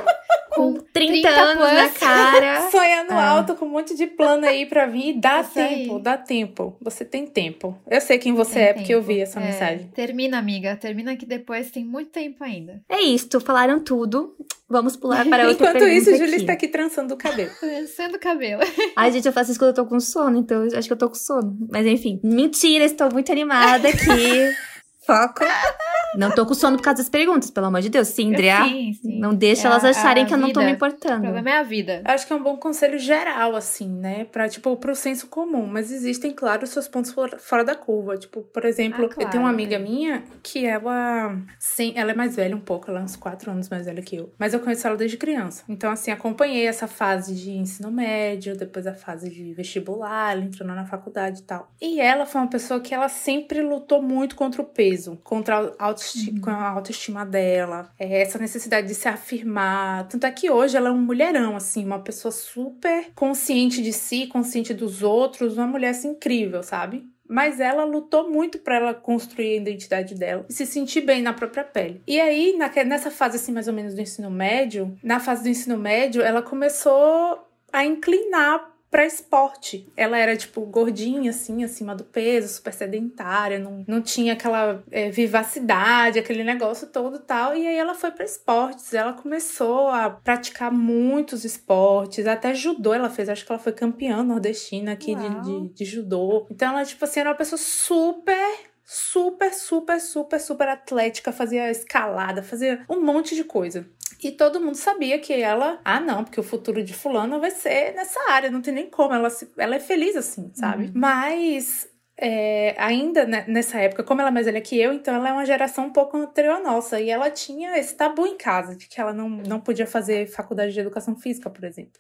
Com 0.50 0.74
30, 0.74 0.92
30 0.94 1.30
anos 1.30 1.56
plus. 1.56 1.74
na 1.74 1.90
cara. 1.90 2.70
Sonhando 2.72 3.12
ah. 3.12 3.30
alto, 3.30 3.56
com 3.56 3.66
um 3.66 3.70
monte 3.70 3.96
de 3.96 4.06
plano 4.08 4.46
aí 4.46 4.66
pra 4.66 4.86
vir. 4.86 5.14
Dá 5.20 5.42
Isso 5.42 5.54
tempo, 5.54 5.96
aí. 5.96 6.02
dá 6.02 6.18
tempo. 6.18 6.78
Você 6.82 7.06
tem 7.06 7.26
tempo. 7.26 7.78
Eu 7.90 8.02
sei 8.02 8.18
quem 8.18 8.34
você 8.34 8.54
tem 8.54 8.64
é, 8.64 8.68
tempo. 8.68 8.80
porque 8.80 8.94
eu 8.94 9.02
vi 9.02 9.22
essa 9.22 9.40
é. 9.40 9.46
mensagem. 9.46 9.88
Termina, 9.94 10.38
amiga. 10.38 10.76
Termina 10.76 11.16
que 11.16 11.26
depois 11.26 11.72
tem 11.72 11.86
muito 11.86 12.12
tempo 12.12 12.44
ainda. 12.44 12.82
É 12.90 13.02
isso, 13.02 13.40
falaram 13.40 13.80
tudo. 13.80 14.36
Vamos 14.72 14.96
pular 14.96 15.28
para 15.28 15.50
outra 15.50 15.68
Enquanto 15.68 15.84
pergunta 15.84 16.12
isso, 16.12 16.18
Julia 16.18 16.38
está 16.38 16.54
aqui 16.54 16.66
trançando 16.66 17.14
o 17.14 17.18
cabelo. 17.18 17.52
trançando 17.60 18.16
o 18.16 18.20
cabelo. 18.20 18.62
Ai, 18.96 19.12
gente, 19.12 19.26
eu 19.26 19.34
faço 19.34 19.52
isso 19.52 19.60
quando 19.60 19.72
eu 19.72 19.76
tô 19.76 19.86
com 19.86 20.00
sono, 20.00 20.38
então 20.38 20.66
eu 20.66 20.78
acho 20.78 20.88
que 20.88 20.94
eu 20.94 20.98
tô 20.98 21.10
com 21.10 21.16
sono. 21.16 21.58
Mas 21.70 21.86
enfim, 21.86 22.22
mentira, 22.24 22.86
estou 22.86 23.12
muito 23.12 23.30
animada 23.30 23.90
aqui. 23.90 24.00
Foco. 25.06 25.44
Não 26.16 26.30
tô 26.30 26.46
com 26.46 26.54
sono 26.54 26.78
por 26.78 26.84
causa 26.84 26.98
das 26.98 27.10
perguntas, 27.10 27.50
pelo 27.50 27.68
amor 27.68 27.82
de 27.82 27.90
Deus. 27.90 28.10
Síndria. 28.10 28.64
Sim, 28.64 28.94
sim. 28.94 29.20
Não 29.20 29.34
deixa 29.34 29.68
é 29.68 29.72
elas 29.72 29.86
acharem 29.86 30.26
que 30.26 30.34
eu 30.34 30.38
não 30.38 30.52
tô 30.52 30.60
me 30.60 30.72
importando. 30.72 31.20
O 31.20 31.22
problema 31.22 31.50
é 31.52 31.60
a 31.60 31.64
vida. 31.64 32.02
Acho 32.04 32.28
que 32.28 32.34
é 32.34 32.36
um 32.36 32.44
bom 32.44 32.58
conselho 32.58 33.00
geral, 33.00 33.56
assim, 33.56 33.88
né? 33.88 34.26
Pra, 34.26 34.50
tipo, 34.50 34.76
pro 34.76 34.96
senso 34.96 35.28
comum. 35.28 35.66
Mas 35.66 35.92
existem, 35.92 36.32
claro, 36.34 36.64
os 36.64 36.70
seus 36.70 36.88
pontos 36.88 37.16
fora 37.40 37.64
da 37.64 37.76
curva. 37.76 38.18
Tipo, 38.18 38.42
por 38.42 38.66
exemplo, 38.66 39.06
ah, 39.06 39.10
claro, 39.10 39.22
eu 39.22 39.30
tenho 39.30 39.44
uma 39.44 39.50
amiga 39.50 39.80
minha 39.80 40.24
que 40.44 40.66
ela. 40.66 41.34
Sim, 41.58 41.94
ela 41.96 42.12
é 42.12 42.16
mais 42.16 42.36
velha 42.36 42.56
um 42.56 42.60
pouco, 42.60 42.90
ela 42.90 43.00
é 43.00 43.04
uns 43.04 43.16
quatro 43.16 43.50
anos 43.52 43.70
mais 43.70 43.86
velha 43.86 44.02
que 44.02 44.18
eu. 44.18 44.34
Mas 44.38 44.54
eu 44.54 44.60
conheço 44.60 44.86
ela 44.86 44.98
desde 44.98 45.16
criança. 45.16 45.64
Então, 45.70 45.92
assim, 45.92 46.12
acompanhei 46.12 46.68
essa 46.68 46.88
fase 46.88 47.34
de 47.34 47.52
ensino 47.52 47.90
médio, 47.90 48.58
depois 48.58 48.86
a 48.86 48.94
fase 48.94 49.30
de 49.30 49.54
vestibular, 49.54 50.34
ela 50.34 50.44
entrou 50.44 50.68
na 50.68 50.86
faculdade 50.86 51.40
e 51.40 51.44
tal. 51.44 51.72
E 51.82 52.02
ela 52.02 52.26
foi 52.26 52.42
uma 52.42 52.50
pessoa 52.50 52.82
que 52.82 52.94
ela 52.94 53.08
sempre 53.08 53.62
lutou 53.62 54.02
muito 54.02 54.36
contra 54.36 54.62
o 54.62 54.66
peso, 54.66 54.91
contra 55.24 55.74
a 55.78 55.86
autoestima, 55.86 56.38
uhum. 56.38 56.42
com 56.42 56.50
a 56.50 56.70
autoestima 56.70 57.26
dela, 57.26 57.92
é, 58.00 58.22
essa 58.22 58.40
necessidade 58.40 58.88
de 58.88 58.96
se 58.96 59.08
afirmar. 59.08 60.08
Tanto 60.08 60.26
é 60.26 60.32
que 60.32 60.50
hoje 60.50 60.78
ela 60.78 60.90
é 60.90 60.92
um 60.92 61.02
mulherão, 61.02 61.56
assim, 61.56 61.86
uma 61.86 62.00
pessoa 62.00 62.32
super 62.32 63.12
consciente 63.16 63.82
de 63.82 63.94
si, 63.94 64.28
consciente 64.28 64.74
dos 64.74 65.04
outros, 65.04 65.58
uma 65.58 65.68
mulher 65.68 65.90
assim, 65.90 66.10
incrível, 66.10 66.64
sabe? 66.64 67.10
mas 67.32 67.62
ela 67.62 67.86
lutou 67.86 68.30
muito 68.30 68.60
para 68.60 68.76
ela 68.76 68.94
construir 68.94 69.54
a 69.54 69.62
identidade 69.62 70.16
dela 70.16 70.46
e 70.50 70.54
se 70.54 70.66
sentir 70.66 71.00
bem 71.00 71.22
na 71.22 71.32
própria 71.32 71.64
pele. 71.64 72.02
E 72.06 72.20
aí, 72.20 72.58
nessa 72.86 73.10
fase 73.10 73.38
assim 73.38 73.54
mais 73.54 73.70
ou 73.70 73.74
menos 73.74 73.94
do 73.94 74.02
ensino 74.02 74.30
médio, 74.30 74.98
na 75.02 75.18
fase 75.18 75.42
do 75.42 75.48
ensino 75.48 75.78
médio, 75.78 76.22
ela 76.22 76.42
começou 76.42 77.48
a 77.72 77.86
inclinar 77.86 78.71
para 78.92 79.06
esporte. 79.06 79.90
Ela 79.96 80.18
era, 80.18 80.36
tipo, 80.36 80.62
gordinha, 80.66 81.30
assim, 81.30 81.64
acima 81.64 81.96
do 81.96 82.04
peso, 82.04 82.50
super 82.50 82.74
sedentária, 82.74 83.58
não, 83.58 83.86
não 83.88 84.02
tinha 84.02 84.34
aquela 84.34 84.84
é, 84.92 85.10
vivacidade, 85.10 86.20
aquele 86.20 86.44
negócio 86.44 86.88
todo 86.88 87.18
tal. 87.18 87.56
E 87.56 87.66
aí 87.66 87.78
ela 87.78 87.96
foi 87.96 88.12
para 88.12 88.26
esportes. 88.26 88.94
Ela 88.94 89.14
começou 89.14 89.88
a 89.88 90.10
praticar 90.10 90.72
muitos 90.72 91.46
esportes, 91.46 92.28
até 92.28 92.54
judô 92.54 92.94
ela 92.94 93.10
fez. 93.10 93.30
Acho 93.30 93.46
que 93.46 93.52
ela 93.52 93.62
foi 93.62 93.72
campeã 93.72 94.22
nordestina 94.22 94.92
aqui 94.92 95.16
de, 95.16 95.42
de, 95.42 95.74
de 95.74 95.86
judô. 95.86 96.46
Então 96.52 96.74
ela, 96.74 96.84
tipo 96.84 97.06
assim, 97.06 97.22
era 97.22 97.30
uma 97.30 97.36
pessoa 97.36 97.58
super 97.58 98.72
super, 98.84 99.54
super, 99.54 100.02
super, 100.02 100.38
super 100.38 100.68
atlética, 100.68 101.32
fazia 101.32 101.72
escalada, 101.72 102.44
fazia 102.44 102.84
um 102.90 103.00
monte 103.00 103.36
de 103.36 103.46
coisa. 103.46 103.88
E 104.22 104.32
todo 104.32 104.60
mundo 104.60 104.76
sabia 104.76 105.18
que 105.20 105.34
ela, 105.34 105.80
ah, 105.84 106.00
não, 106.00 106.24
porque 106.24 106.40
o 106.40 106.44
futuro 106.44 106.84
de 106.84 106.94
fulano 106.94 107.40
vai 107.40 107.52
ser 107.52 107.94
nessa 107.94 108.20
área, 108.32 108.52
não 108.52 108.62
tem 108.62 108.74
nem 108.74 108.90
como, 108.90 109.14
ela, 109.14 109.30
se, 109.30 109.52
ela 109.58 109.76
é 109.76 109.80
feliz 109.80 110.16
assim, 110.16 110.52
sabe? 110.54 110.86
Uhum. 110.86 110.92
Mas 110.96 111.90
é, 112.18 112.76
ainda 112.78 113.26
nessa 113.26 113.80
época, 113.80 114.04
como 114.04 114.22
ela 114.22 114.30
é 114.30 114.34
mais 114.34 114.46
velha 114.46 114.62
que 114.62 114.80
eu, 114.80 114.94
então 114.94 115.16
ela 115.16 115.30
é 115.30 115.34
uma 115.34 115.46
geração 115.46 115.86
um 115.86 115.92
pouco 115.92 116.18
anterior 116.18 116.58
à 116.58 116.60
nossa. 116.60 117.00
E 117.00 117.10
ela 117.10 117.30
tinha 117.32 117.78
esse 117.78 117.96
tabu 117.96 118.28
em 118.28 118.38
casa, 118.38 118.76
de 118.76 118.88
que 118.88 119.02
ela 119.02 119.14
não, 119.14 119.28
não 119.28 119.60
podia 119.60 119.88
fazer 119.88 120.28
faculdade 120.28 120.74
de 120.74 120.80
educação 120.80 121.16
física, 121.16 121.50
por 121.50 121.64
exemplo 121.64 122.00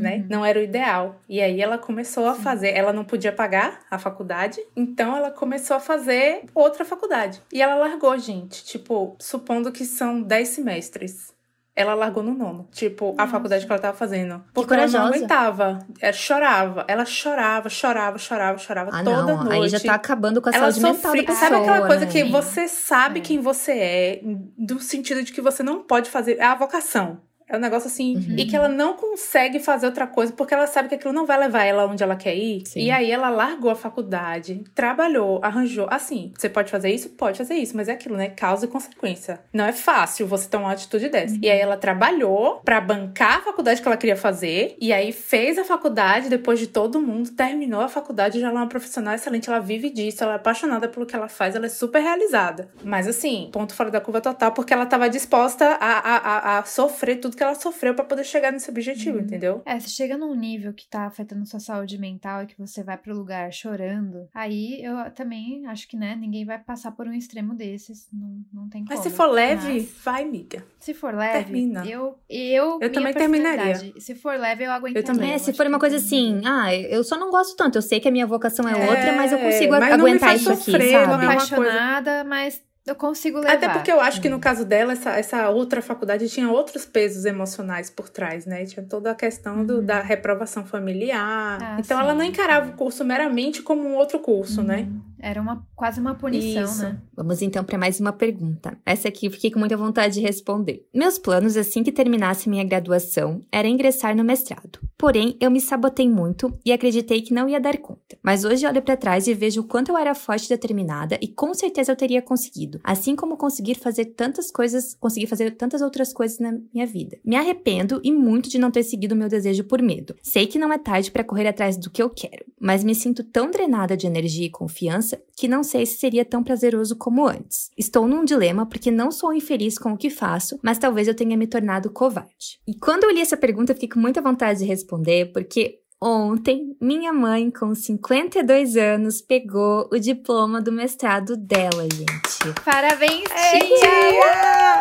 né? 0.00 0.18
Uhum. 0.18 0.26
Não 0.28 0.44
era 0.44 0.58
o 0.58 0.62
ideal. 0.62 1.20
E 1.28 1.40
aí 1.40 1.60
ela 1.60 1.78
começou 1.78 2.26
a 2.26 2.34
Sim. 2.34 2.42
fazer, 2.42 2.68
ela 2.70 2.92
não 2.92 3.04
podia 3.04 3.32
pagar 3.32 3.80
a 3.90 3.98
faculdade, 3.98 4.60
então 4.76 5.16
ela 5.16 5.30
começou 5.30 5.76
a 5.76 5.80
fazer 5.80 6.44
outra 6.54 6.84
faculdade. 6.84 7.42
E 7.52 7.62
ela 7.62 7.74
largou, 7.76 8.16
gente, 8.18 8.64
tipo, 8.64 9.16
supondo 9.18 9.72
que 9.72 9.84
são 9.84 10.22
10 10.22 10.48
semestres. 10.48 11.34
Ela 11.78 11.92
largou 11.92 12.22
no 12.22 12.32
nono, 12.32 12.66
tipo, 12.72 13.08
Nossa. 13.08 13.22
a 13.22 13.26
faculdade 13.26 13.66
que 13.66 13.70
ela 13.70 13.80
tava 13.80 13.94
fazendo. 13.94 14.42
Porque 14.54 14.72
ela 14.72 14.86
não 14.86 15.08
aguentava. 15.08 15.86
Ela 16.00 16.12
chorava. 16.14 16.84
Ela 16.88 17.04
chorava, 17.04 17.68
chorava, 17.68 18.18
chorava, 18.18 18.56
chorava 18.56 18.90
ah, 18.94 19.04
toda 19.04 19.22
não. 19.22 19.44
noite. 19.44 19.52
Aí 19.52 19.68
já 19.68 19.80
tá 19.80 19.94
acabando 19.94 20.40
com 20.40 20.48
a 20.48 20.52
ela 20.52 20.72
saúde 20.72 20.94
mental 20.94 21.14
da 21.14 21.22
pessoa, 21.22 21.36
Sabe 21.36 21.56
aquela 21.56 21.86
coisa 21.86 22.06
né? 22.06 22.10
que 22.10 22.24
você 22.24 22.66
sabe 22.66 23.20
é. 23.20 23.22
quem 23.22 23.40
você 23.40 23.72
é, 23.72 24.20
do 24.56 24.80
sentido 24.80 25.22
de 25.22 25.30
que 25.32 25.42
você 25.42 25.62
não 25.62 25.82
pode 25.82 26.08
fazer. 26.08 26.38
É 26.38 26.44
a 26.44 26.54
vocação. 26.54 27.20
É 27.48 27.56
um 27.56 27.60
negócio 27.60 27.86
assim. 27.86 28.16
Uhum. 28.16 28.36
E 28.36 28.44
que 28.44 28.56
ela 28.56 28.68
não 28.68 28.94
consegue 28.94 29.60
fazer 29.60 29.86
outra 29.86 30.06
coisa 30.06 30.32
porque 30.32 30.52
ela 30.52 30.66
sabe 30.66 30.88
que 30.88 30.96
aquilo 30.96 31.12
não 31.12 31.26
vai 31.26 31.38
levar 31.38 31.64
ela 31.64 31.86
onde 31.86 32.02
ela 32.02 32.16
quer 32.16 32.34
ir. 32.34 32.62
Sim. 32.66 32.80
E 32.80 32.90
aí 32.90 33.10
ela 33.10 33.28
largou 33.28 33.70
a 33.70 33.74
faculdade, 33.74 34.64
trabalhou, 34.74 35.40
arranjou. 35.42 35.86
Assim, 35.90 36.32
você 36.36 36.48
pode 36.48 36.70
fazer 36.70 36.90
isso? 36.90 37.10
Pode 37.10 37.38
fazer 37.38 37.54
isso, 37.54 37.76
mas 37.76 37.88
é 37.88 37.92
aquilo, 37.92 38.16
né? 38.16 38.30
Causa 38.30 38.66
e 38.66 38.68
consequência. 38.68 39.40
Não 39.52 39.64
é 39.64 39.72
fácil 39.72 40.26
você 40.26 40.48
tomar 40.48 40.66
uma 40.66 40.72
atitude 40.72 41.08
dessa. 41.08 41.34
Uhum. 41.34 41.40
E 41.42 41.50
aí 41.50 41.58
ela 41.58 41.76
trabalhou 41.76 42.60
para 42.64 42.80
bancar 42.80 43.38
a 43.38 43.42
faculdade 43.42 43.80
que 43.80 43.86
ela 43.86 43.96
queria 43.96 44.16
fazer. 44.16 44.76
E 44.80 44.92
aí 44.92 45.12
fez 45.12 45.58
a 45.58 45.64
faculdade 45.64 46.28
depois 46.28 46.58
de 46.58 46.66
todo 46.66 47.00
mundo, 47.00 47.30
terminou 47.30 47.80
a 47.80 47.88
faculdade. 47.88 48.40
Já 48.40 48.48
ela 48.48 48.60
é 48.60 48.62
uma 48.62 48.68
profissional 48.68 49.14
excelente, 49.14 49.48
ela 49.48 49.60
vive 49.60 49.90
disso, 49.90 50.22
ela 50.22 50.32
é 50.32 50.36
apaixonada 50.36 50.88
pelo 50.88 51.06
que 51.06 51.14
ela 51.14 51.28
faz, 51.28 51.54
ela 51.54 51.66
é 51.66 51.68
super 51.68 52.00
realizada. 52.00 52.68
Mas 52.82 53.06
assim, 53.06 53.50
ponto 53.52 53.74
fora 53.74 53.90
da 53.90 54.00
curva 54.00 54.20
total, 54.20 54.52
porque 54.52 54.72
ela 54.72 54.86
tava 54.86 55.08
disposta 55.08 55.76
a, 55.80 55.98
a, 55.98 56.16
a, 56.16 56.58
a 56.58 56.64
sofrer 56.64 57.16
tudo 57.16 57.35
que 57.36 57.42
ela 57.42 57.54
sofreu 57.54 57.94
para 57.94 58.04
poder 58.04 58.24
chegar 58.24 58.50
nesse 58.50 58.70
objetivo, 58.70 59.18
uhum. 59.18 59.24
entendeu? 59.24 59.62
É, 59.64 59.78
se 59.78 59.90
chega 59.90 60.16
num 60.16 60.34
nível 60.34 60.72
que 60.72 60.88
tá 60.88 61.06
afetando 61.06 61.46
sua 61.46 61.60
saúde 61.60 61.98
mental 61.98 62.42
e 62.42 62.46
que 62.46 62.58
você 62.58 62.82
vai 62.82 62.96
pro 62.96 63.14
lugar 63.14 63.52
chorando, 63.52 64.28
aí 64.34 64.82
eu 64.82 65.10
também 65.12 65.66
acho 65.66 65.86
que, 65.86 65.96
né, 65.96 66.16
ninguém 66.16 66.44
vai 66.44 66.58
passar 66.58 66.92
por 66.92 67.06
um 67.06 67.12
extremo 67.12 67.54
desses. 67.54 68.08
Não, 68.12 68.40
não 68.52 68.68
tem 68.68 68.84
como. 68.84 68.96
Mas 68.96 69.00
se 69.00 69.10
for 69.10 69.26
leve, 69.26 69.72
Mas, 69.74 69.90
vai, 70.02 70.22
amiga. 70.22 70.64
Se 70.80 70.94
for 70.94 71.14
leve, 71.14 71.44
Termina. 71.44 71.86
eu. 71.86 72.18
Eu, 72.28 72.78
eu 72.80 72.92
também 72.92 73.12
terminaria. 73.12 73.92
Se 73.98 74.14
for 74.14 74.38
leve, 74.38 74.64
eu 74.64 74.70
aguento. 74.70 74.96
Eu 74.96 75.04
também. 75.04 75.32
É, 75.32 75.38
se 75.38 75.52
for 75.52 75.66
uma 75.66 75.78
coisa 75.78 75.96
assim, 75.96 76.40
ah, 76.44 76.74
eu 76.74 77.04
só 77.04 77.18
não 77.18 77.30
gosto 77.30 77.56
tanto. 77.56 77.76
Eu 77.76 77.82
sei 77.82 78.00
que 78.00 78.08
a 78.08 78.10
minha 78.10 78.26
vocação 78.26 78.68
é, 78.68 78.72
é 78.72 78.90
outra, 78.90 79.12
mas 79.16 79.32
eu 79.32 79.38
consigo 79.38 79.74
aguentar 79.74 80.36
isso 80.36 80.54
sofrer, 80.54 80.76
aqui, 80.76 80.90
sabe? 80.92 81.06
Não 81.06 81.22
é 81.22 81.34
apaixonada, 81.34 82.10
coisa... 82.10 82.24
mas 82.24 82.62
eu 82.86 82.94
consigo 82.94 83.38
levar. 83.40 83.54
Até 83.54 83.68
porque 83.68 83.90
eu 83.90 84.00
acho 84.00 84.20
que 84.20 84.28
no 84.28 84.38
caso 84.38 84.64
dela, 84.64 84.92
essa, 84.92 85.10
essa 85.10 85.50
outra 85.50 85.82
faculdade 85.82 86.28
tinha 86.28 86.48
outros 86.48 86.84
pesos 86.84 87.24
emocionais 87.24 87.90
por 87.90 88.08
trás, 88.08 88.46
né? 88.46 88.64
Tinha 88.64 88.86
toda 88.86 89.10
a 89.10 89.14
questão 89.14 89.66
do, 89.66 89.78
uhum. 89.78 89.84
da 89.84 90.00
reprovação 90.00 90.64
familiar. 90.64 91.58
Ah, 91.60 91.76
então 91.80 91.96
sim. 91.96 92.02
ela 92.04 92.14
não 92.14 92.22
encarava 92.22 92.70
o 92.70 92.74
curso 92.74 93.04
meramente 93.04 93.60
como 93.60 93.88
um 93.88 93.96
outro 93.96 94.20
curso, 94.20 94.62
né? 94.62 94.76
uhum. 94.76 94.82
né? 94.82 95.00
Era 95.18 95.40
uma, 95.40 95.66
quase 95.74 96.00
uma 96.00 96.14
punição, 96.14 96.64
Isso. 96.64 96.82
né? 96.82 97.00
Vamos 97.14 97.40
então 97.42 97.64
para 97.64 97.78
mais 97.78 97.98
uma 98.00 98.12
pergunta. 98.12 98.78
Essa 98.84 99.08
aqui 99.08 99.26
eu 99.26 99.30
fiquei 99.30 99.50
com 99.50 99.58
muita 99.58 99.76
vontade 99.76 100.14
de 100.14 100.20
responder. 100.20 100.86
Meus 100.94 101.18
planos 101.18 101.56
assim 101.56 101.82
que 101.82 101.92
terminasse 101.92 102.48
minha 102.48 102.64
graduação 102.64 103.40
era 103.50 103.68
ingressar 103.68 104.16
no 104.16 104.24
mestrado. 104.24 104.78
Porém, 104.98 105.36
eu 105.40 105.50
me 105.50 105.60
sabotei 105.60 106.08
muito 106.08 106.52
e 106.64 106.72
acreditei 106.72 107.22
que 107.22 107.34
não 107.34 107.48
ia 107.48 107.60
dar 107.60 107.78
conta. 107.78 108.18
Mas 108.22 108.44
hoje 108.44 108.66
olho 108.66 108.82
para 108.82 108.96
trás 108.96 109.26
e 109.26 109.34
vejo 109.34 109.60
o 109.60 109.64
quanto 109.64 109.90
eu 109.90 109.98
era 109.98 110.14
forte 110.14 110.46
e 110.46 110.48
determinada 110.48 111.18
e 111.20 111.28
com 111.28 111.52
certeza 111.54 111.92
eu 111.92 111.96
teria 111.96 112.22
conseguido. 112.22 112.80
Assim 112.82 113.14
como 113.14 113.36
conseguir 113.36 113.74
fazer 113.74 114.06
tantas 114.06 114.50
coisas, 114.50 114.94
conseguir 114.94 115.26
fazer 115.26 115.52
tantas 115.52 115.80
outras 115.82 116.12
coisas 116.12 116.38
na 116.38 116.52
minha 116.72 116.86
vida. 116.86 117.18
Me 117.24 117.36
arrependo 117.36 118.00
e 118.02 118.12
muito 118.12 118.48
de 118.48 118.58
não 118.58 118.70
ter 118.70 118.82
seguido 118.82 119.14
o 119.14 119.18
meu 119.18 119.28
desejo 119.28 119.64
por 119.64 119.80
medo. 119.82 120.14
Sei 120.22 120.46
que 120.46 120.58
não 120.58 120.72
é 120.72 120.78
tarde 120.78 121.10
para 121.10 121.24
correr 121.24 121.46
atrás 121.46 121.76
do 121.76 121.90
que 121.90 122.02
eu 122.02 122.10
quero, 122.10 122.44
mas 122.60 122.82
me 122.82 122.94
sinto 122.94 123.22
tão 123.22 123.50
drenada 123.50 123.96
de 123.96 124.06
energia 124.06 124.46
e 124.46 124.50
confiança 124.50 125.05
que 125.36 125.48
não 125.48 125.62
sei 125.62 125.84
se 125.84 125.98
seria 125.98 126.24
tão 126.24 126.42
prazeroso 126.42 126.96
como 126.96 127.26
antes. 127.26 127.70
Estou 127.76 128.06
num 128.08 128.24
dilema 128.24 128.66
porque 128.66 128.90
não 128.90 129.10
sou 129.10 129.32
infeliz 129.32 129.78
com 129.78 129.92
o 129.92 129.96
que 129.96 130.10
faço, 130.10 130.58
mas 130.62 130.78
talvez 130.78 131.08
eu 131.08 131.14
tenha 131.14 131.36
me 131.36 131.46
tornado 131.46 131.90
covarde. 131.90 132.60
E 132.66 132.74
quando 132.74 133.04
eu 133.04 133.10
li 133.10 133.20
essa 133.20 133.36
pergunta, 133.36 133.72
eu 133.72 133.76
fiquei 133.76 133.88
com 133.88 134.00
muita 134.00 134.20
vontade 134.20 134.60
de 134.60 134.64
responder, 134.64 135.32
porque 135.32 135.80
Ontem, 135.98 136.76
minha 136.78 137.10
mãe, 137.10 137.50
com 137.50 137.74
52 137.74 138.76
anos, 138.76 139.22
pegou 139.22 139.88
o 139.90 139.98
diploma 139.98 140.60
do 140.60 140.70
mestrado 140.70 141.38
dela, 141.38 141.88
gente. 141.90 142.62
Parabéns, 142.62 143.24
tia! 143.24 144.75